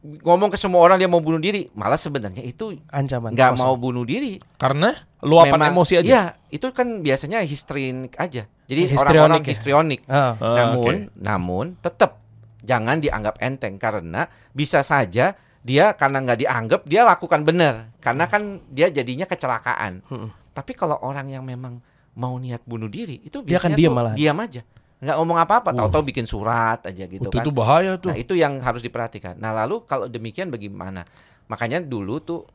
Ngomong 0.04 0.52
ke 0.52 0.58
semua 0.58 0.82
orang 0.82 1.00
dia 1.00 1.08
mau 1.08 1.16
bunuh 1.16 1.40
diri, 1.40 1.72
malah 1.72 1.96
sebenarnya 1.96 2.44
itu 2.44 2.76
Ancaman. 2.92 3.32
nggak 3.32 3.52
mau 3.56 3.72
bunuh 3.74 4.04
diri. 4.04 4.36
Karena 4.60 4.92
luapan 5.24 5.56
Memang- 5.56 5.72
emosi 5.72 5.94
aja. 5.96 6.04
Iya, 6.04 6.22
itu 6.50 6.66
kan 6.70 7.00
biasanya 7.00 7.40
histrionik 7.40 8.12
aja. 8.20 8.44
Jadi 8.64 8.80
Histrionik 8.84 9.00
orang-orang 9.00 9.40
ya? 9.40 9.48
histrionik. 9.48 10.00
Ah. 10.04 10.36
Ah, 10.36 10.56
namun, 10.60 10.92
oke. 11.08 11.16
namun 11.16 11.64
tetap 11.80 12.20
jangan 12.64 12.98
dianggap 12.98 13.38
enteng 13.44 13.76
karena 13.76 14.26
bisa 14.56 14.80
saja 14.80 15.36
dia 15.64 15.96
karena 15.96 16.20
nggak 16.20 16.38
dianggap 16.44 16.80
dia 16.84 17.04
lakukan 17.08 17.40
benar 17.44 17.92
karena 18.00 18.24
kan 18.28 18.60
dia 18.68 18.88
jadinya 18.92 19.24
kecelakaan. 19.24 20.04
Hmm. 20.08 20.28
Tapi 20.54 20.72
kalau 20.76 21.00
orang 21.00 21.28
yang 21.28 21.44
memang 21.44 21.80
mau 22.14 22.36
niat 22.38 22.62
bunuh 22.64 22.86
diri 22.86 23.20
itu 23.24 23.42
Dia 23.42 23.58
akan 23.58 23.74
diam 23.74 23.90
tuh 23.90 23.96
malahan. 23.96 24.16
diam 24.16 24.38
aja, 24.38 24.62
nggak 25.02 25.16
ngomong 25.18 25.38
apa-apa, 25.42 25.74
tahu-tahu 25.74 26.14
bikin 26.14 26.26
surat 26.30 26.78
aja 26.86 27.04
gitu 27.10 27.26
itu, 27.26 27.34
kan. 27.34 27.42
itu 27.42 27.50
bahaya 27.50 27.98
tuh. 27.98 28.14
Nah, 28.14 28.18
itu 28.20 28.38
yang 28.38 28.62
harus 28.62 28.86
diperhatikan. 28.86 29.34
Nah, 29.36 29.50
lalu 29.50 29.82
kalau 29.82 30.06
demikian 30.06 30.48
bagaimana? 30.52 31.02
Makanya 31.50 31.82
dulu 31.82 32.22
tuh 32.22 32.46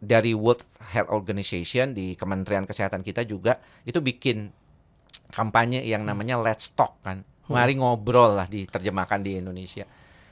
dari 0.00 0.32
World 0.32 0.64
Health 0.92 1.12
Organization 1.12 1.92
di 1.92 2.16
Kementerian 2.16 2.64
Kesehatan 2.64 3.04
kita 3.04 3.24
juga 3.28 3.60
itu 3.84 4.00
bikin 4.00 4.52
kampanye 5.32 5.84
yang 5.84 6.04
namanya 6.06 6.40
Let's 6.40 6.72
Talk 6.72 6.96
kan. 7.04 7.24
Mari 7.48 7.74
ngobrol 7.74 8.34
lah 8.34 8.46
diterjemahkan 8.46 9.20
di 9.20 9.38
Indonesia. 9.38 9.86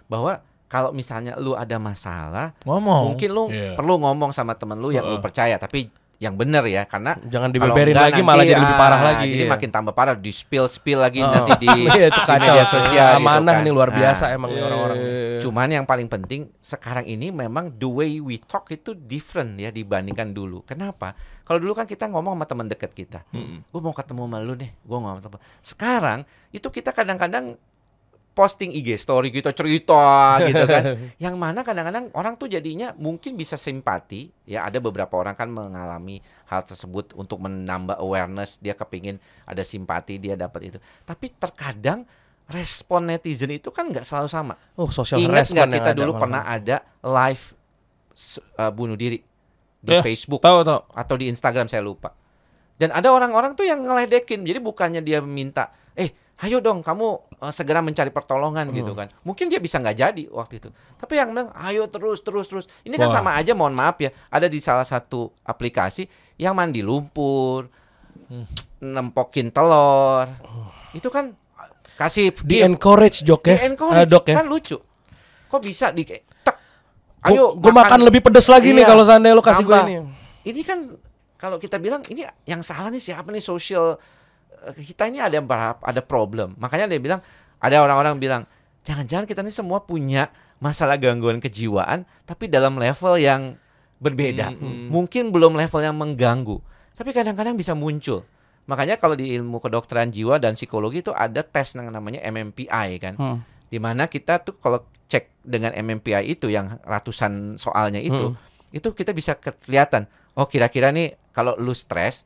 Bahwa 0.06 0.38
kalau 0.66 0.90
misalnya 0.90 1.38
lu 1.38 1.54
ada 1.54 1.78
masalah, 1.78 2.50
Ngomong. 2.62 3.14
mungkin 3.14 3.30
lu 3.30 3.44
Iya. 3.46 3.78
perlu 3.78 3.96
ngomong 3.96 4.30
sama 4.30 4.54
temen 4.54 4.76
lu 4.76 4.90
yang 4.90 5.06
lu 5.06 5.18
percaya, 5.18 5.54
tapi 5.54 5.86
yang 6.24 6.34
benar 6.40 6.64
ya 6.64 6.88
karena 6.88 7.20
Jangan 7.28 7.52
dibeberin 7.52 7.92
enggak 7.92 8.06
lagi 8.08 8.20
nanti, 8.24 8.28
malah 8.32 8.44
jadi 8.48 8.56
lebih 8.56 8.76
parah 8.80 8.96
ah, 8.96 9.06
lagi. 9.12 9.26
Jadi 9.28 9.44
iya. 9.44 9.52
makin 9.52 9.68
tambah 9.68 9.92
parah 9.92 10.14
di 10.16 10.32
spill 10.32 10.66
spill 10.72 11.00
lagi 11.04 11.20
Oh. 11.20 11.28
nanti 11.28 11.52
di, 11.60 11.68
Iya, 11.84 12.08
itu 12.08 12.16
di 12.16 12.22
kacau. 12.24 12.40
media 12.40 12.64
sosial 12.64 13.10
gitu 13.20 13.20
Amanah 13.20 13.54
kan. 13.54 13.64
nih 13.68 13.72
luar 13.76 13.90
Nah, 13.92 13.96
biasa 14.00 14.24
emang 14.32 14.50
orang-orang. 14.56 14.96
Cuman 15.44 15.68
yang 15.68 15.84
paling 15.84 16.08
penting 16.08 16.48
sekarang 16.58 17.04
ini 17.04 17.28
memang 17.28 17.68
the 17.76 17.84
way 17.84 18.16
we 18.18 18.40
talk 18.40 18.64
itu 18.72 18.96
different 18.96 19.60
ya 19.60 19.68
dibandingkan 19.68 20.32
dulu. 20.32 20.64
Kenapa? 20.64 21.12
Kalau 21.44 21.60
dulu 21.60 21.76
kan 21.76 21.84
kita 21.84 22.08
ngomong 22.08 22.40
sama 22.40 22.46
teman 22.48 22.66
dekat 22.72 22.96
kita. 22.96 23.20
Gue 23.68 23.80
mau 23.84 23.92
ketemu 23.92 24.24
sama 24.24 24.38
lu 24.40 24.56
nih, 24.56 24.72
gue 24.72 24.98
mau 24.98 25.12
ketemu. 25.20 25.36
Sekarang 25.60 26.18
itu 26.48 26.68
kita 26.72 26.96
kadang-kadang 26.96 27.60
posting 28.34 28.74
IG 28.74 28.98
story 28.98 29.30
kita 29.30 29.54
cerita 29.54 30.02
gitu 30.50 30.66
kan. 30.66 30.84
Yang 31.16 31.34
mana 31.38 31.62
kadang-kadang 31.62 32.10
orang 32.12 32.34
tuh 32.34 32.50
jadinya 32.50 32.90
mungkin 32.98 33.38
bisa 33.38 33.54
simpati 33.54 34.28
ya 34.42 34.66
ada 34.66 34.82
beberapa 34.82 35.14
orang 35.14 35.32
kan 35.32 35.46
mengalami 35.48 36.18
hal 36.44 36.66
tersebut 36.66 37.14
untuk 37.14 37.38
menambah 37.40 37.94
awareness 37.96 38.58
dia 38.58 38.74
kepingin 38.74 39.16
ada 39.46 39.62
simpati 39.62 40.18
dia 40.18 40.34
dapat 40.34 40.74
itu. 40.74 40.78
Tapi 41.06 41.30
terkadang 41.32 42.02
respon 42.44 43.08
netizen 43.08 43.48
itu 43.48 43.72
kan 43.72 43.88
nggak 43.88 44.04
selalu 44.04 44.28
sama. 44.28 44.54
Oh, 44.76 44.90
social 44.90 45.16
Ingat 45.16 45.48
nggak 45.48 45.68
kita 45.70 45.90
ada 45.94 45.96
dulu 45.96 46.12
malah. 46.12 46.20
pernah 46.20 46.42
ada 46.44 46.76
live 47.00 47.44
uh, 48.58 48.70
bunuh 48.70 48.98
diri 48.98 49.22
di 49.78 49.92
Ya, 49.92 50.00
Facebook 50.00 50.40
Tahu 50.40 50.64
tahu. 50.64 50.80
atau 50.92 51.14
di 51.14 51.28
Instagram 51.28 51.68
saya 51.68 51.84
lupa. 51.84 52.12
Dan 52.74 52.90
ada 52.90 53.06
orang-orang 53.12 53.54
tuh 53.54 53.68
yang 53.68 53.84
ngeledekin. 53.84 54.42
Jadi 54.42 54.58
bukannya 54.58 54.98
dia 54.98 55.22
minta, 55.22 55.70
eh 55.94 56.10
ayo 56.36 56.58
dong 56.58 56.80
kamu 56.80 57.06
uh, 57.38 57.48
segera 57.48 57.78
mencari 57.78 58.08
pertolongan 58.08 58.68
gitu 58.70 58.90
Hmm. 58.90 59.00
kan. 59.00 59.08
Mungkin 59.22 59.46
dia 59.46 59.58
bisa 59.58 59.78
nggak 59.78 59.96
jadi 59.96 60.24
waktu 60.28 60.58
itu. 60.58 60.68
Tapi 60.94 61.14
yang 61.14 61.30
bilang, 61.30 61.54
ayo 61.56 61.86
terus 61.86 62.20
terus 62.20 62.46
terus. 62.46 62.66
Ini 62.80 62.96
kan 62.96 63.06
Wah. 63.06 63.14
sama 63.14 63.30
aja 63.32 63.52
mohon 63.52 63.70
maaf 63.70 63.98
ya. 63.98 64.10
Ada 64.28 64.46
di 64.46 64.58
salah 64.58 64.82
satu 64.82 65.30
aplikasi 65.40 66.08
yang 66.36 66.52
mandi 66.52 66.80
lumpur, 66.80 67.70
Hmm. 68.24 68.48
nempokin 68.80 69.48
telur. 69.48 70.26
Itu 70.90 71.06
kan 71.08 71.30
uh, 71.30 71.70
kasih 71.94 72.34
Di 72.40 72.60
encourage 72.60 73.22
jok 73.22 73.42
ya. 73.46 73.56
di 73.56 73.68
encourage 73.68 74.00
Eh, 74.00 74.08
dok 74.08 74.24
ya. 74.24 74.34
kan 74.34 74.46
lucu. 74.46 74.76
Kok 75.46 75.60
bisa 75.60 75.90
di 75.90 76.02
tek 76.02 76.26
Ayo, 77.24 77.54
gue 77.54 77.72
makan 77.72 78.04
lebih 78.04 78.20
pedes 78.20 78.44
lagi 78.46 78.68
nih 78.68 78.84
Iya, 78.84 78.90
kalau 78.90 79.00
seandainya 79.02 79.32
lo 79.32 79.40
kasih 79.40 79.64
gue 79.64 79.78
ini. 79.82 79.96
Ini 80.44 80.60
kan 80.60 80.78
kalau 81.34 81.56
kita 81.56 81.76
bilang 81.78 82.04
ini 82.04 82.20
yang 82.44 82.60
salah 82.60 82.88
nih 82.88 83.00
siapa 83.00 83.24
nih 83.26 83.40
social 83.40 83.96
eh, 83.96 83.96
kita 84.72 85.10
ini 85.12 85.20
ada 85.20 85.38
berapa 85.44 85.80
ada 85.84 86.00
problem. 86.00 86.56
Makanya 86.56 86.88
dia 86.88 87.00
bilang 87.00 87.20
ada 87.60 87.76
orang-orang 87.84 88.16
bilang 88.16 88.42
jangan-jangan 88.84 89.28
kita 89.28 89.40
ini 89.44 89.52
semua 89.52 89.84
punya 89.84 90.32
masalah 90.62 90.96
gangguan 90.96 91.42
kejiwaan 91.42 92.08
tapi 92.24 92.48
dalam 92.48 92.80
level 92.80 93.20
yang 93.20 93.60
berbeda. 94.00 94.52
Mungkin 94.92 95.32
belum 95.32 95.56
level 95.56 95.80
yang 95.80 95.96
mengganggu, 95.96 96.60
tapi 96.96 97.10
kadang-kadang 97.16 97.56
bisa 97.56 97.72
muncul. 97.72 98.24
Makanya 98.64 98.96
kalau 98.96 99.12
di 99.12 99.36
ilmu 99.36 99.60
kedokteran 99.60 100.08
jiwa 100.08 100.40
dan 100.40 100.56
psikologi 100.56 101.04
itu 101.04 101.12
ada 101.12 101.44
tes 101.44 101.76
yang 101.76 101.92
namanya 101.92 102.24
MMPI 102.24 102.88
kan. 103.00 103.16
Hmm. 103.16 103.40
di 103.74 103.82
mana 103.82 104.06
kita 104.06 104.38
tuh 104.38 104.54
kalau 104.62 104.86
cek 105.10 105.42
dengan 105.42 105.74
MMPI 105.74 106.30
itu 106.30 106.46
yang 106.46 106.78
ratusan 106.86 107.58
soalnya 107.58 107.98
itu, 107.98 108.30
itu 108.70 108.86
kita 108.94 109.10
bisa 109.10 109.34
kelihatan. 109.34 110.06
Oh 110.38 110.46
kira-kira 110.46 110.94
nih 110.94 111.18
kalau 111.34 111.58
lu 111.58 111.74
stres, 111.74 112.22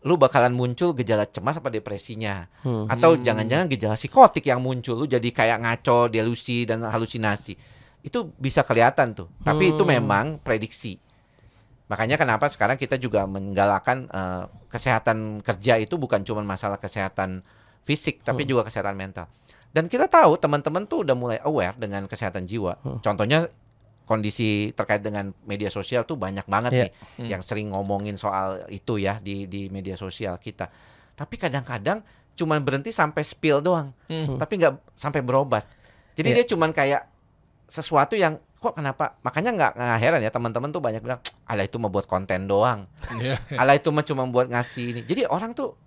lu 0.00 0.16
bakalan 0.16 0.56
muncul 0.56 0.96
gejala 0.96 1.28
cemas 1.28 1.60
apa 1.60 1.68
depresinya, 1.68 2.48
atau 2.88 3.20
jangan-jangan 3.20 3.68
gejala 3.68 3.96
psikotik 4.00 4.48
yang 4.48 4.64
muncul, 4.64 4.96
lu 4.96 5.04
jadi 5.04 5.28
kayak 5.28 5.60
ngaco, 5.60 6.08
delusi 6.08 6.64
dan 6.64 6.80
halusinasi. 6.88 7.52
Itu 8.00 8.32
bisa 8.40 8.64
kelihatan 8.64 9.12
tuh. 9.12 9.28
Tapi 9.44 9.76
itu 9.76 9.84
memang 9.84 10.40
prediksi. 10.40 10.96
Makanya 11.92 12.16
kenapa 12.16 12.48
sekarang 12.48 12.80
kita 12.80 12.96
juga 12.96 13.28
menggalakkan 13.28 14.08
eh, 14.08 14.44
kesehatan 14.72 15.44
kerja 15.44 15.76
itu 15.76 16.00
bukan 16.00 16.24
cuma 16.24 16.40
masalah 16.40 16.80
kesehatan 16.80 17.44
fisik, 17.84 18.24
tapi 18.24 18.48
juga 18.48 18.64
kesehatan 18.64 18.96
mental. 18.96 19.28
Dan 19.70 19.86
kita 19.86 20.08
tahu 20.08 20.34
teman-teman 20.40 20.88
tuh 20.88 21.04
udah 21.04 21.14
mulai 21.14 21.38
aware 21.44 21.76
dengan 21.76 22.08
kesehatan 22.08 22.48
jiwa. 22.48 22.80
Contohnya 23.04 23.46
kondisi 24.10 24.74
terkait 24.74 24.98
dengan 24.98 25.30
media 25.46 25.70
sosial 25.70 26.02
tuh 26.02 26.18
banyak 26.18 26.42
banget 26.50 26.70
Iya. 26.74 26.82
nih 26.82 26.90
yang 27.30 27.42
sering 27.46 27.70
ngomongin 27.70 28.18
soal 28.18 28.66
itu 28.66 28.98
ya 28.98 29.22
di 29.22 29.46
di 29.46 29.70
media 29.70 29.94
sosial 29.94 30.34
kita. 30.42 30.66
Tapi 31.14 31.38
kadang-kadang 31.38 32.02
cuman 32.34 32.58
berhenti 32.58 32.90
sampai 32.90 33.22
spill 33.22 33.62
doang, 33.62 33.94
tapi 34.34 34.58
nggak 34.58 34.98
sampai 34.98 35.22
berobat. 35.22 35.62
Jadi 36.18 36.28
Iya. 36.28 36.36
dia 36.42 36.46
cuman 36.50 36.74
kayak 36.74 37.06
sesuatu 37.70 38.18
yang 38.18 38.42
kok 38.58 38.74
kenapa? 38.74 39.14
Makanya 39.22 39.54
nggak 39.54 39.72
nggak 39.78 39.98
heran 40.02 40.20
ya 40.20 40.32
teman-teman 40.34 40.68
tuh 40.68 40.82
banyak 40.82 40.98
bilang, 41.00 41.20
ala 41.46 41.62
itu 41.62 41.78
mau 41.78 41.88
buat 41.88 42.04
konten 42.04 42.44
doang, 42.44 42.90
Iya. 43.14 43.38
ala 43.54 43.78
itu 43.78 43.88
mah 43.88 44.02
cuma 44.02 44.26
buat 44.26 44.50
ngasih 44.50 44.84
ini. 44.90 45.00
Jadi 45.06 45.22
orang 45.24 45.54
tuh 45.54 45.78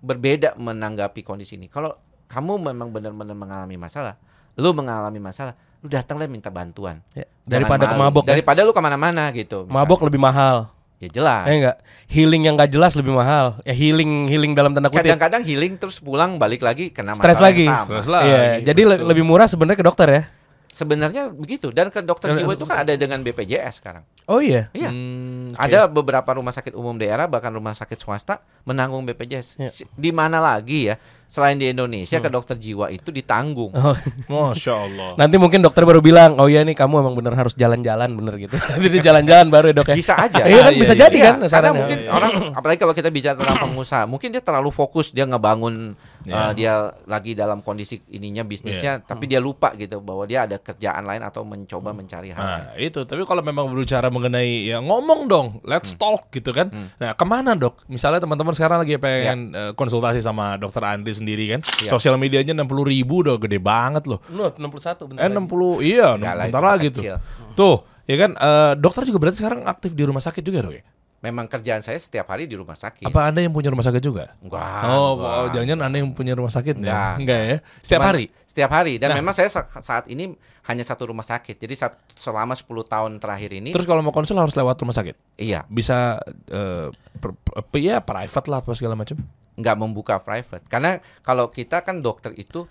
berbeda 0.00 0.54
menanggapi 0.56 1.20
kondisi 1.20 1.58
ini. 1.58 1.66
Kalau 1.66 1.92
kamu 2.30 2.70
memang 2.70 2.88
benar-benar 2.88 3.34
mengalami 3.34 3.74
masalah, 3.74 4.16
lu 4.54 4.70
mengalami 4.70 5.18
masalah, 5.18 5.58
lu 5.80 5.88
datanglah 5.88 6.26
minta 6.26 6.48
bantuan. 6.48 7.00
Ya, 7.10 7.24
Daripada 7.42 7.84
ke 7.84 7.96
mabok. 7.96 8.24
ya. 8.24 8.36
Daripada 8.36 8.60
lu 8.62 8.70
ke 8.70 8.78
mana-mana 8.78 9.32
gitu. 9.32 9.64
misalnya. 9.64 9.76
Mabok 9.80 10.00
lebih 10.04 10.20
mahal. 10.20 10.68
Ya 11.00 11.08
jelas. 11.08 11.48
Eh 11.48 11.56
enggak. 11.56 11.76
Healing 12.06 12.42
yang 12.44 12.54
gak 12.54 12.68
jelas 12.68 12.92
lebih 12.92 13.16
mahal. 13.16 13.56
Ya 13.64 13.72
healing 13.72 14.28
healing 14.28 14.52
dalam 14.52 14.76
tanda 14.76 14.92
kutip. 14.92 15.08
Kadang-kadang 15.08 15.40
healing 15.40 15.80
terus 15.80 15.96
pulang 15.96 16.36
balik 16.36 16.60
lagi 16.60 16.92
kena 16.92 17.16
Stres 17.16 17.40
masalah 17.40 17.48
lagi. 17.48 17.66
Stres 17.66 18.08
lagi. 18.10 18.28
Iya, 18.28 18.40
jadi 18.62 18.80
le- 18.84 19.00
betul. 19.00 19.08
lebih 19.08 19.24
murah 19.24 19.48
sebenarnya 19.48 19.80
ke 19.80 19.86
dokter 19.86 20.08
ya. 20.12 20.22
Sebenarnya 20.70 21.32
begitu 21.32 21.72
dan 21.72 21.88
ke 21.88 21.98
dokter 21.98 22.30
Dan- 22.30 22.44
jiwa 22.44 22.52
itu 22.52 22.62
kan 22.62 22.84
ada 22.84 22.92
dengan 22.94 23.24
BPJS 23.24 23.80
sekarang. 23.80 24.04
Oh 24.28 24.38
iya. 24.38 24.68
Iya. 24.70 24.92
Hmm, 24.92 25.50
oke. 25.50 25.58
Ada 25.58 25.88
beberapa 25.88 26.30
rumah 26.30 26.52
sakit 26.52 26.76
umum 26.76 26.94
daerah 26.94 27.24
bahkan 27.26 27.50
rumah 27.50 27.72
sakit 27.72 27.96
swasta 27.96 28.38
menanggung 28.62 29.02
BPJS. 29.02 29.46
Ya. 29.56 29.72
Di 29.90 30.12
mana 30.12 30.38
lagi 30.38 30.92
ya 30.92 31.00
selain 31.30 31.54
di 31.54 31.70
Indonesia 31.70 32.18
ke 32.18 32.26
dokter 32.26 32.58
jiwa 32.58 32.90
itu 32.90 33.14
ditanggung. 33.14 33.70
Oh. 33.70 33.94
Masya 34.26 34.74
Allah. 34.74 35.10
Nanti 35.14 35.38
mungkin 35.38 35.62
dokter 35.62 35.86
baru 35.86 36.02
bilang, 36.02 36.34
"Oh 36.42 36.50
iya 36.50 36.66
nih 36.66 36.74
kamu 36.74 37.06
emang 37.06 37.14
bener 37.14 37.38
harus 37.38 37.54
jalan-jalan 37.54 38.10
bener 38.18 38.34
gitu." 38.34 38.58
Nanti 38.74 38.98
jalan-jalan 38.98 39.46
baru 39.46 39.70
ya, 39.70 39.74
Dok 39.78 39.88
ya. 39.94 39.96
Bisa 39.96 40.14
aja. 40.18 40.42
Iya 40.50 40.66
kan 40.66 40.72
Iya, 40.74 40.80
bisa 40.82 40.94
iya, 40.98 41.02
jadi 41.06 41.18
Iya, 41.20 41.26
kan 41.30 41.36
karena 41.46 41.70
mungkin 41.70 41.98
orang 42.10 42.32
apalagi 42.50 42.78
kalau 42.82 42.94
kita 42.98 43.14
bicara 43.14 43.38
tentang 43.38 43.62
pengusaha, 43.62 44.02
mungkin 44.10 44.34
dia 44.34 44.42
terlalu 44.42 44.74
fokus 44.74 45.14
dia 45.14 45.22
ngebangun 45.22 45.94
Iya. 46.26 46.34
uh, 46.34 46.52
dia 46.52 46.74
lagi 47.06 47.32
dalam 47.38 47.62
kondisi 47.62 48.02
ininya 48.10 48.42
bisnisnya, 48.42 49.00
tapi 49.00 49.30
dia 49.30 49.38
lupa 49.38 49.72
gitu 49.78 50.02
bahwa 50.02 50.26
dia 50.26 50.44
ada 50.50 50.58
kerjaan 50.58 51.06
lain 51.06 51.22
atau 51.22 51.46
mencoba 51.46 51.94
mencari 51.94 52.34
hal 52.34 52.42
lain. 52.42 52.64
Nah 52.66 52.74
itu, 52.76 53.00
tapi 53.06 53.22
kalau 53.22 53.40
memang 53.40 53.70
berbicara 53.70 54.10
mengenai 54.10 54.66
ya 54.68 54.82
ngomong 54.82 55.30
dong, 55.30 55.62
let's 55.64 55.94
talk 55.94 56.28
gitu 56.34 56.50
kan. 56.50 56.68
Nah 56.98 57.14
ke 57.14 57.24
mana 57.24 57.54
dok? 57.54 57.86
Misalnya 57.86 58.18
teman-teman 58.20 58.52
sekarang 58.52 58.82
lagi 58.82 58.98
pengen 58.98 59.54
eh, 59.54 59.72
konsultasi 59.78 60.20
sama 60.20 60.58
dokter 60.60 60.82
Andri 60.84 61.14
sendiri 61.20 61.44
kan, 61.46 61.60
Ya. 61.78 61.90
sosial 61.90 62.16
medianya 62.16 62.56
60 62.56 62.64
ribu 62.82 63.20
udah 63.20 63.36
gede 63.36 63.56
banget 63.56 64.04
loh. 64.04 64.18
Menurut 64.26 64.56
61 64.56 65.04
bentar 65.06 65.20
Eh 65.20 65.28
lagi. 65.28 65.36
60 65.36 65.78
iya, 65.80 66.08
Enggak 66.14 66.34
bentar 66.42 66.64
lagi 66.64 66.86
tuh. 66.88 67.02
kecil. 67.04 67.16
Tuh, 67.52 67.76
ya 68.04 68.16
kan 68.16 68.30
eh, 68.32 68.72
dokter 68.74 69.02
juga 69.04 69.18
berarti 69.18 69.38
sekarang 69.38 69.60
aktif 69.64 69.92
di 69.92 70.02
rumah 70.02 70.18
sakit 70.18 70.40
juga 70.40 70.64
dok 70.64 70.74
ya? 70.74 70.84
Memang 71.20 71.44
kerjaan 71.46 71.84
saya 71.84 72.00
setiap 72.00 72.24
hari 72.26 72.48
di 72.48 72.56
rumah 72.56 72.72
sakit. 72.72 73.04
Apa 73.04 73.28
anda 73.28 73.44
yang 73.44 73.52
punya 73.52 73.68
rumah 73.68 73.84
sakit 73.84 74.00
juga? 74.00 74.32
Enggak. 74.40 74.88
oh, 74.88 75.10
enggak. 75.14 75.52
jangan-jangan 75.52 75.82
anda 75.84 75.96
yang 75.98 76.10
punya 76.10 76.32
rumah 76.32 76.48
sakit 76.48 76.74
Enggak, 76.74 76.96
ya? 76.96 77.20
Enggak 77.20 77.40
ya? 77.42 77.56
Setiap 77.78 78.00
Cuman 78.00 78.08
hari? 78.08 78.24
Setiap 78.42 78.70
hari 78.72 78.94
dan 78.96 79.08
Nah. 79.12 79.16
memang 79.20 79.34
saya 79.36 79.46
sa- 79.46 79.68
saat 79.78 80.08
ini 80.08 80.32
hanya 80.62 80.80
satu 80.80 81.06
rumah 81.06 81.22
sakit. 81.22 81.54
Jadi 81.54 81.74
saat, 81.74 81.92
selama 82.14 82.56
10 82.56 82.64
tahun 82.82 83.16
terakhir 83.16 83.52
ini 83.52 83.68
Terus 83.68 83.84
kalau 83.84 84.00
mau 84.00 84.10
konsul 84.10 84.34
harus 84.34 84.54
lewat 84.54 84.74
rumah 84.76 84.92
sakit? 84.92 85.12
iya, 85.36 85.60
Bisa 85.66 86.24
eh, 86.48 86.88
per- 87.14 87.36
per- 87.36 87.78
ya 87.78 88.00
private 88.00 88.46
lah 88.48 88.58
apa 88.58 88.72
segala 88.72 88.96
macam? 88.96 89.20
Nggak 89.56 89.76
membuka 89.78 90.18
private. 90.20 90.66
Karena 90.68 91.00
kalau 91.22 91.50
kita 91.50 91.82
kan 91.82 92.02
dokter 92.04 92.30
itu 92.36 92.68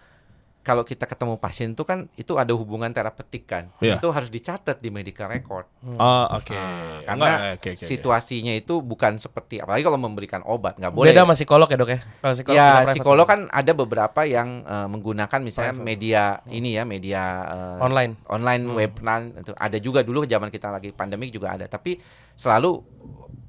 kalau 0.59 0.83
kita 0.83 1.07
ketemu 1.07 1.39
pasien 1.39 1.71
itu 1.71 1.81
kan 1.87 2.11
itu 2.13 2.35
ada 2.35 2.51
hubungan 2.53 2.91
terapeutik 2.91 3.47
kan. 3.47 3.71
Iya. 3.79 3.97
Itu 3.97 4.11
harus 4.11 4.27
dicatat 4.27 4.77
di 4.83 4.91
medical 4.91 5.31
record. 5.31 5.65
Oh, 5.81 6.25
oke. 6.35 6.51
Nah, 6.51 6.99
Enggak, 6.99 7.05
karena 7.07 7.29
oke, 7.31 7.49
oke, 7.57 7.69
oke. 7.79 7.87
situasinya 7.89 8.53
itu 8.53 8.83
bukan 8.83 9.17
seperti 9.17 9.63
apalagi 9.63 9.87
kalau 9.87 9.97
memberikan 9.97 10.43
obat 10.45 10.75
nggak 10.77 10.91
boleh. 10.93 11.15
Beda 11.15 11.23
sama 11.25 11.33
psikolog 11.33 11.65
ya, 11.71 11.77
Dok 11.79 11.89
ya. 11.89 11.99
Kalau 12.21 12.33
psikolog 12.35 12.57
ya 12.59 12.67
psikolog 12.91 13.25
kan 13.25 13.39
ada 13.49 13.71
beberapa 13.71 14.21
yang 14.27 14.61
eh, 14.61 14.87
menggunakan 14.91 15.39
misalnya 15.41 15.73
Private. 15.73 15.87
media 15.89 16.21
ini 16.51 16.69
ya 16.75 16.83
media 16.85 17.21
eh, 17.49 17.85
online. 17.85 18.11
online 18.27 18.63
Hmm. 18.69 18.75
web 18.77 18.91
plan 18.93 19.21
itu 19.31 19.51
ada 19.55 19.77
juga 19.79 20.03
dulu 20.03 20.27
zaman 20.27 20.51
kita 20.51 20.69
lagi 20.69 20.91
pandemi 20.91 21.31
juga 21.31 21.55
ada 21.55 21.65
tapi 21.65 21.97
selalu 22.35 22.83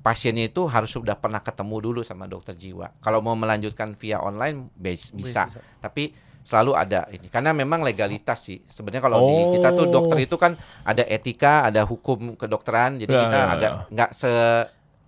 pasiennya 0.01 0.49
itu 0.49 0.65
harus 0.65 0.91
sudah 0.91 1.17
pernah 1.17 1.41
ketemu 1.41 1.77
dulu 1.81 2.01
sama 2.01 2.25
dokter 2.25 2.57
jiwa. 2.57 2.93
Kalau 3.01 3.21
mau 3.21 3.37
melanjutkan 3.37 3.93
via 3.95 4.21
online 4.21 4.73
base, 4.75 5.13
bisa. 5.13 5.47
Bisa. 5.47 5.61
Tapi 5.79 6.13
selalu 6.41 6.73
ada 6.73 7.05
ini 7.13 7.29
karena 7.29 7.53
memang 7.53 7.85
legalitas 7.85 8.49
sih. 8.49 8.65
Sebenarnya 8.65 9.05
kalau 9.05 9.29
di 9.29 9.61
kita 9.61 9.77
tuh 9.77 9.85
Oh. 9.87 9.93
dokter 9.93 10.17
itu 10.25 10.37
kan 10.41 10.57
ada 10.83 11.05
etika, 11.05 11.69
ada 11.69 11.85
hukum 11.85 12.33
kedokteran. 12.35 12.97
Jadi 12.97 13.13
Ya, 13.13 13.21
kita 13.29 13.39
ya, 13.39 13.47
agak 13.53 13.71
ya. 13.71 13.81
nggak 13.93 14.11
se 14.17 14.33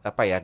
apa 0.03 0.23
ya 0.29 0.39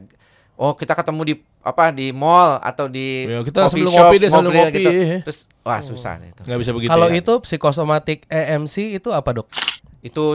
Oh, 0.59 0.75
kita 0.75 0.91
ketemu 0.99 1.23
di 1.23 1.35
apa 1.63 1.95
di 1.95 2.11
mall 2.11 2.59
atau 2.59 2.91
di 2.91 3.31
Ya, 3.31 3.47
kita 3.47 3.71
coffee 3.71 3.87
shop, 3.87 4.11
ngopi 4.11 4.17
deh, 4.19 4.29
ngopi, 4.33 4.59
gitu. 4.75 4.91
Terus 5.23 5.41
wah 5.63 5.79
susah 5.79 6.19
itu. 6.19 6.43
Nggak 6.43 6.59
bisa 6.59 6.73
begitu. 6.75 6.91
Kalau 6.91 7.07
ya? 7.07 7.21
itu 7.23 7.33
psikosomatik 7.47 8.27
EMC 8.27 8.99
itu 8.99 9.15
apa 9.15 9.31
dok? 9.39 9.47
Itu 10.03 10.35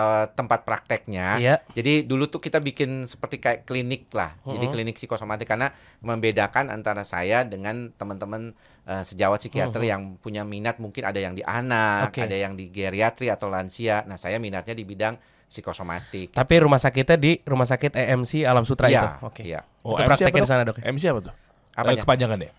eh, 0.00 0.26
tempat 0.32 0.64
prakteknya. 0.64 1.36
Iya. 1.36 1.54
Jadi 1.70 2.02
dulu 2.02 2.26
tuh 2.26 2.40
kita 2.40 2.56
bikin 2.58 3.04
seperti 3.04 3.36
kayak 3.36 3.60
klinik 3.64 4.08
lah. 4.10 4.34
Jadi 4.42 4.66
Mhm. 4.66 4.72
klinik 4.72 4.96
psikosomatik 4.96 5.44
karena 5.44 5.68
membedakan 6.00 6.72
antara 6.72 7.04
saya 7.04 7.44
dengan 7.44 7.92
teman-teman 7.94 8.56
eh, 8.80 9.04
sejawat 9.04 9.38
psikiater 9.38 9.84
yang 9.84 10.18
punya 10.18 10.42
minat 10.42 10.80
mungkin 10.80 11.04
ada 11.04 11.20
yang 11.20 11.36
di 11.36 11.44
anak, 11.44 12.10
Oke. 12.10 12.26
ada 12.26 12.34
yang 12.34 12.58
di 12.58 12.72
geriatri 12.72 13.30
atau 13.30 13.46
lansia. 13.46 14.02
Nah, 14.08 14.16
saya 14.16 14.40
minatnya 14.40 14.74
di 14.74 14.82
bidang 14.82 15.14
psikosomatik. 15.46 16.32
Tapi 16.32 16.54
rumah 16.58 16.78
sakitnya 16.78 17.18
di 17.18 17.38
Rumah 17.42 17.66
Sakit 17.66 17.92
EMC 17.92 18.46
Alam 18.46 18.62
Sutra 18.62 18.86
Iya, 18.86 19.02
itu. 19.20 19.26
Oke. 19.26 19.42
iya. 19.42 19.60
Oh, 19.82 19.94
itu 19.94 20.02
MC 20.02 20.08
prakteknya 20.08 20.42
di 20.42 20.48
sana 20.48 20.62
dok. 20.62 20.78
MC 20.78 21.04
apa 21.10 21.20
tuh? 21.26 21.34
Apanya? 21.74 21.98
Eh, 21.98 22.02
kepanjangannya. 22.02 22.50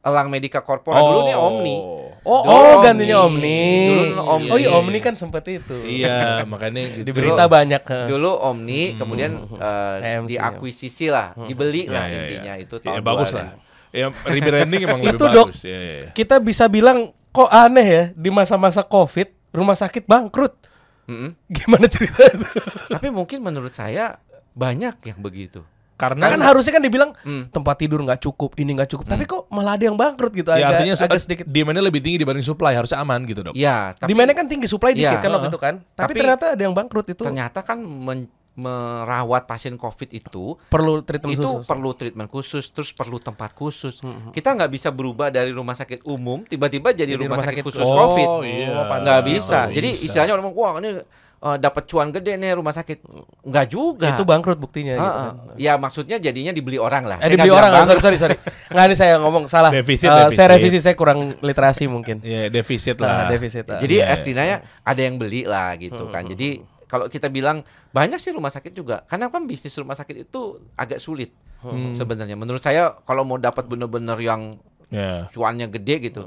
Elang 0.00 0.28
Medika 0.28 0.60
Corpora 0.60 0.96
dulu 0.98 1.20
nih 1.24 1.36
Omni. 1.36 1.76
Oh, 2.20 2.40
Dulu 2.40 2.48
oh 2.48 2.64
Omni. 2.72 2.84
gantinya 2.84 3.16
Omni. 3.22 3.60
Dulu 3.86 4.22
Omni. 4.22 4.48
Oh 4.48 4.56
iya 4.56 4.70
Omni 4.72 4.98
kan 4.98 5.12
sempet 5.12 5.44
itu. 5.50 5.76
Iya, 5.76 6.40
makanya 6.52 6.80
gitu. 6.94 7.04
Di 7.04 7.12
berita 7.12 7.44
banyak. 7.44 7.82
Dulu 8.06 8.30
Omni, 8.40 8.94
kemudian 8.94 9.44
eh, 9.52 10.16
EMC, 10.16 10.28
diakuisisi 10.30 11.08
lah, 11.08 11.36
dibeli 11.38 11.84
Ya, 11.84 11.92
lah 11.92 12.04
ya, 12.04 12.10
ya. 12.10 12.16
intinya 12.18 12.52
itu 12.56 12.74
Ya, 12.76 12.84
tahun 12.86 13.02
bagus 13.02 13.28
2000. 13.30 13.36
lah. 13.36 13.48
Ya, 13.90 14.06
rebranding 14.24 14.80
emang 14.84 15.00
lebih 15.02 15.16
Itu, 15.16 15.24
Dok. 15.26 15.46
bagus. 15.48 15.60
Ya, 15.64 15.74
ya, 15.74 15.94
ya. 15.98 16.08
Kita 16.12 16.36
bisa 16.38 16.64
bilang 16.66 16.98
kok 17.30 17.48
aneh 17.48 17.86
ya 17.86 18.04
di 18.12 18.28
masa-masa 18.28 18.80
Covid 18.80 19.28
rumah 19.50 19.74
sakit 19.74 20.04
bangkrut. 20.04 20.56
Mm-mm. 21.06 21.36
Gimana 21.46 21.90
cerita 21.90 22.22
itu? 22.22 22.46
Tapi 22.88 23.08
mungkin 23.08 23.42
menurut 23.42 23.70
saya 23.70 24.16
banyak 24.52 24.96
yang 25.04 25.18
begitu. 25.18 25.60
Karena 26.00 26.24
kan 26.26 26.40
harusnya 26.40 26.72
kan 26.72 26.80
dibilang 26.80 27.10
Hmm. 27.20 27.44
tempat 27.46 27.76
tidur 27.76 28.00
nggak 28.00 28.16
cukup, 28.18 28.56
ini 28.56 28.72
nggak 28.72 28.88
cukup. 28.88 29.04
Tapi 29.04 29.24
kok 29.24 29.44
malah 29.48 29.76
ada 29.76 29.84
yang 29.84 29.94
bangkrut 29.94 30.32
gitu 30.32 30.48
ya 30.48 30.56
agak, 30.64 30.68
artinya 30.80 30.94
agak 30.96 31.12
se- 31.12 31.22
sedikit. 31.22 31.44
demandnya 31.44 31.84
lebih 31.84 32.00
tinggi 32.00 32.16
dibanding 32.16 32.42
supply 32.42 32.72
harusnya 32.72 32.96
aman 32.98 33.20
gitu 33.22 33.40
dok. 33.42 33.52
Ya, 33.52 33.92
tapi 33.94 34.10
Demandnya 34.10 34.32
kan 34.32 34.46
tinggi, 34.46 34.64
supply 34.64 34.90
dikit 34.90 35.12
Iya. 35.12 35.20
kan 35.20 35.30
waktu 35.30 35.48
itu 35.48 35.60
kan. 35.60 35.74
Tapi, 35.84 36.00
Tapi 36.00 36.12
ternyata 36.16 36.44
ada 36.50 36.62
yang 36.62 36.72
bangkrut 36.72 37.06
itu. 37.06 37.20
ternyata 37.20 37.60
kan 37.60 37.76
men- 37.76 38.32
merawat 38.52 39.46
pasien 39.46 39.74
COVID 39.74 40.10
itu 40.10 40.58
perlu 40.66 41.00
treatment 41.00 41.32
itu 41.32 41.40
khusus. 41.40 41.64
perlu 41.64 41.90
treatment 41.92 42.28
khusus, 42.28 42.64
terus 42.68 42.90
perlu 42.90 43.16
tempat 43.16 43.52
khusus. 43.52 44.02
Kita 44.30 44.52
nggak 44.52 44.68
bisa 44.68 44.88
berubah 44.90 45.28
dari 45.28 45.48
rumah 45.50 45.72
sakit 45.72 46.04
umum 46.04 46.42
tiba-tiba 46.42 46.90
jadi, 46.90 47.08
Jadi 47.08 47.20
rumah, 47.20 47.38
rumah 47.38 47.46
sakit, 47.46 47.56
sakit 47.56 47.64
khusus 47.64 47.86
oh, 47.86 47.96
COVID. 47.96 48.28
iya. 48.42 48.68
Nggak 48.98 49.16
Oh, 49.16 49.24
bisa. 49.24 49.58
bisa. 49.64 49.72
Jadi 49.72 49.88
istilahnya 50.02 50.34
orang 50.34 50.46
wah 50.50 50.76
ini 50.76 50.90
eh, 51.40 51.56
dapat 51.56 51.84
cuan 51.84 52.08
gede 52.10 52.36
nih 52.36 52.52
rumah 52.52 52.70
sakit. 52.70 53.00
Nggak 53.42 53.66
juga. 53.66 54.06
itu 54.10 54.22
bangkrut 54.22 54.56
buktinya 54.56 54.92
Ah, 54.92 54.98
gitu 54.98 55.10
kan. 55.10 55.32
Ya 55.56 55.72
maksudnya 55.74 56.16
jadinya 56.16 56.50
dibeli 56.50 56.76
orang 56.76 57.04
lah. 57.04 57.16
Eh 57.16 57.26
Saya 57.26 57.32
dibeli 57.34 57.50
orang, 57.50 57.70
bilang 57.70 57.86
sorry 57.86 58.00
sorry 58.00 58.18
sorry. 58.18 58.36
Nggak 58.68 58.84
ini 58.84 58.94
saya 58.94 59.14
ngomong 59.18 59.44
salah. 59.46 59.70
Defisit, 59.70 60.06
Eh, 60.06 60.16
defisit. 60.20 60.36
Saya 60.36 60.46
revisi 60.50 60.78
saya 60.78 60.94
kurang 60.94 61.18
literasi 61.38 61.84
mungkin. 61.86 62.20
Ya, 62.20 62.46
defisit 62.46 62.96
Ah, 62.98 63.24
lah. 63.24 63.28
defisit. 63.30 63.64
ah. 63.66 63.78
Jadi 63.78 63.94
Iya, 63.98 64.12
estimanya 64.12 64.56
ada 64.80 65.00
yang 65.00 65.16
beli 65.16 65.42
lah 65.42 65.72
gitu 65.74 66.08
kan. 66.08 66.24
Jadi 66.24 66.60
kalau 66.84 67.06
kita 67.06 67.26
bilang 67.26 67.62
banyak 67.90 68.16
sih 68.16 68.30
rumah 68.30 68.50
sakit 68.50 68.70
juga, 68.70 69.02
karena 69.04 69.26
kan 69.26 69.44
bisnis 69.44 69.72
rumah 69.74 69.94
sakit 69.94 70.26
itu 70.26 70.42
agak 70.74 70.98
sulit 70.98 71.30
sebenarnya. 71.90 72.34
Menurut 72.34 72.58
saya 72.58 72.94
kalau 73.00 73.22
mau 73.22 73.36
dapat 73.36 73.64
bener-bener 73.64 74.16
yang 74.18 74.58
Ya. 74.88 75.30
cuannya 75.30 75.68
gede 75.68 76.02
gitu, 76.04 76.26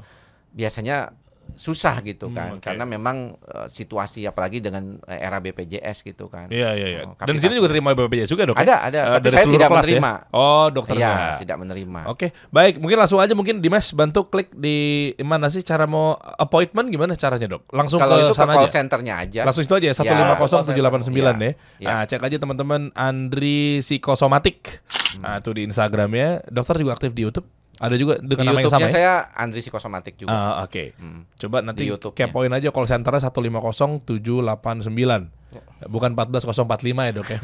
biasanya 0.50 1.12
susah 1.54 2.02
gitu 2.02 2.28
kan, 2.30 2.56
oke. 2.56 2.62
karena 2.62 2.84
memang 2.84 3.18
eh, 3.36 3.68
situasi 3.68 4.24
apalagi 4.24 4.58
dengan 4.58 4.98
eh, 5.04 5.20
era 5.20 5.38
BPJS 5.38 6.02
gitu 6.04 6.28
kan. 6.28 6.48
Iya, 6.48 6.74
iya, 6.74 6.88
iya. 6.90 7.02
Oh, 7.04 7.14
Dan 7.16 7.34
di 7.34 7.42
sini 7.42 7.54
juga 7.54 7.68
terima 7.68 7.92
BPJS 7.92 8.30
juga 8.30 8.44
dok? 8.46 8.56
ya? 8.56 8.62
Ada, 8.62 8.76
ada. 8.84 9.00
Eh, 9.00 9.14
Tapi 9.14 9.24
dari 9.24 9.34
saya 9.34 9.46
tidak 9.48 9.68
kelas 9.68 9.80
ya? 9.80 9.90
menerima. 9.94 10.12
Oh, 10.32 10.66
dokter 10.68 10.94
Iya, 10.94 11.10
nggak. 11.10 11.38
tidak 11.42 11.58
menerima. 11.60 12.02
Oke, 12.08 12.28
baik. 12.50 12.74
Mungkin 12.78 12.98
langsung 12.98 13.20
aja 13.20 13.34
mungkin 13.34 13.56
Dimas 13.58 13.92
bantu 13.92 14.26
klik 14.26 14.50
di 14.52 14.78
mana 15.20 15.48
sih 15.48 15.62
cara 15.62 15.84
mau 15.84 16.14
appointment 16.18 16.88
gimana 16.88 17.14
caranya 17.14 17.48
dok? 17.50 17.70
Langsung 17.70 17.98
Kalau 17.98 18.16
ke 18.16 18.22
itu 18.22 18.28
ke 18.30 18.38
sana 18.38 18.54
call 18.54 18.66
aja. 18.66 18.74
centernya 18.74 19.14
aja. 19.18 19.42
Langsung 19.44 19.64
itu 19.64 19.74
aja 19.74 19.86
ya 19.86 19.96
150789 19.96 21.14
Ya. 21.14 21.32
ya. 21.32 21.52
Ya. 21.80 21.88
Nah, 21.90 22.04
cek 22.04 22.22
aja 22.22 22.38
teman-teman 22.38 22.82
Andri 22.94 23.80
Psikosomatik. 23.80 24.82
Nah, 25.20 25.40
tuh 25.40 25.54
di 25.54 25.64
Instagramnya. 25.64 26.42
Dokter 26.48 26.76
juga 26.78 26.94
aktif 26.94 27.12
di 27.12 27.24
YouTube. 27.24 27.46
Ada 27.82 27.96
juga 27.98 28.22
dengan 28.22 28.54
nama 28.54 28.60
yang 28.60 28.70
sama 28.70 28.86
ya? 28.86 28.92
saya 28.92 29.14
Andri 29.34 29.60
Psikosomatik 29.60 30.16
juga. 30.16 30.30
Ah, 30.30 30.62
oke. 30.62 30.94
Hmm. 30.96 31.26
Coba 31.36 31.62
nanti 31.62 31.90
kepoin 31.90 32.54
aja 32.54 32.70
call 32.70 32.86
centernya 32.86 33.20
150789. 33.20 35.44
Bukan 35.86 36.16
14045 36.16 37.04
ya, 37.04 37.12
Dok 37.14 37.28
ya. 37.30 37.40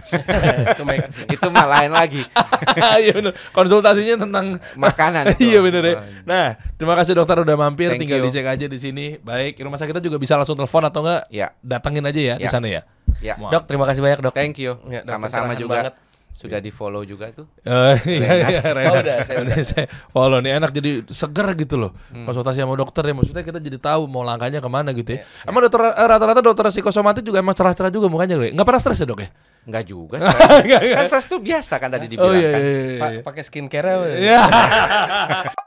Itu 1.29 1.47
mah 1.49 1.65
lain 1.67 1.91
lagi. 1.91 2.23
Iya 2.79 3.11
bener. 3.11 3.33
Konsultasinya 3.51 4.15
tentang 4.19 4.45
Makanan 4.75 5.29
itu. 5.35 5.47
Iya 5.47 5.59
bener 5.59 5.83
ya. 5.83 5.95
Nah, 6.23 6.47
terima 6.75 6.93
kasih 6.95 7.15
dokter 7.15 7.39
udah 7.39 7.55
mampir. 7.55 7.89
Thank 7.89 8.05
Tinggal 8.05 8.19
you. 8.21 8.25
dicek 8.29 8.45
aja 8.45 8.65
di 8.65 8.77
sini. 8.77 9.05
Baik, 9.17 9.59
rumah 9.59 9.75
sakit 9.75 9.89
kita 9.89 9.99
juga 9.99 10.15
bisa 10.15 10.35
langsung 10.35 10.55
telepon 10.55 10.83
atau 10.85 11.01
enggak? 11.01 11.21
Ya, 11.29 11.47
Datengin 11.59 12.03
aja 12.03 12.19
ya, 12.19 12.35
di 12.37 12.45
Ya. 12.45 12.49
sana 12.49 12.67
ya. 12.69 12.81
ya. 13.19 13.33
Dok, 13.35 13.63
terima 13.65 13.83
kasih 13.83 13.99
banyak 13.99 14.19
dok. 14.21 14.33
Thank 14.33 14.59
you. 14.59 14.77
Ya, 14.87 15.01
Sama-sama 15.03 15.49
pencerahan 15.49 15.57
juga. 15.57 15.75
banget. 15.75 15.93
Sudah 16.29 16.57
di 16.57 16.69
follow 16.69 17.03
juga 17.03 17.27
tuh. 17.29 17.49
Eh, 17.61 17.95
iya, 18.15 18.31
iya, 18.47 18.59
Renat. 18.63 19.01
udah, 19.01 19.17
saya 19.21 19.37
Udah, 19.41 19.57
saya 19.59 19.85
follow 20.07 20.39
nih 20.39 20.55
enak 20.55 20.71
jadi 20.71 20.91
seger 21.05 21.47
gitu 21.53 21.75
loh. 21.75 21.91
Hmm. 22.07 22.23
Konsultasi 22.23 22.59
sama 22.59 22.73
dokter 22.73 23.01
ya 23.01 23.11
maksudnya 23.11 23.43
kita 23.43 23.59
jadi 23.59 23.75
tahu 23.75 24.05
mau 24.05 24.21
langkahnya 24.21 24.57
ke 24.57 24.69
mana 24.69 24.89
gitu 24.91 25.13
Iya, 25.13 25.25
ya. 25.25 25.45
Emang 25.45 25.61
dokter 25.61 25.81
eh, 25.83 26.07
rata-rata 26.07 26.39
dokter 26.39 26.63
psikosomatik 26.69 27.21
juga 27.21 27.37
emang 27.37 27.51
cerah-cerah 27.51 27.89
juga 27.89 28.07
mukanya 28.07 28.37
gue. 28.37 28.49
Enggak 28.49 28.65
pernah 28.65 28.79
stres 28.79 28.97
ya, 28.97 29.05
Dok 29.05 29.19
ya? 29.19 29.29
Enggak 29.65 29.83
juga. 29.83 30.15
stres. 30.23 30.95
kan 30.95 31.05
stres 31.05 31.25
tuh 31.27 31.39
biasa 31.39 31.73
kan 31.75 31.89
tadi 31.89 32.05
dibilang 32.07 32.29
Oh 32.29 32.33
iya 32.33 32.49
iya 32.51 32.59
iya. 32.61 32.99
Pa- 33.19 33.23
Pakai 33.25 33.43
skincare? 33.43 33.91
Iya. 34.15 34.39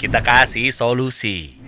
Kita 0.00 0.18
kasih 0.18 0.72
solusi. 0.72 1.59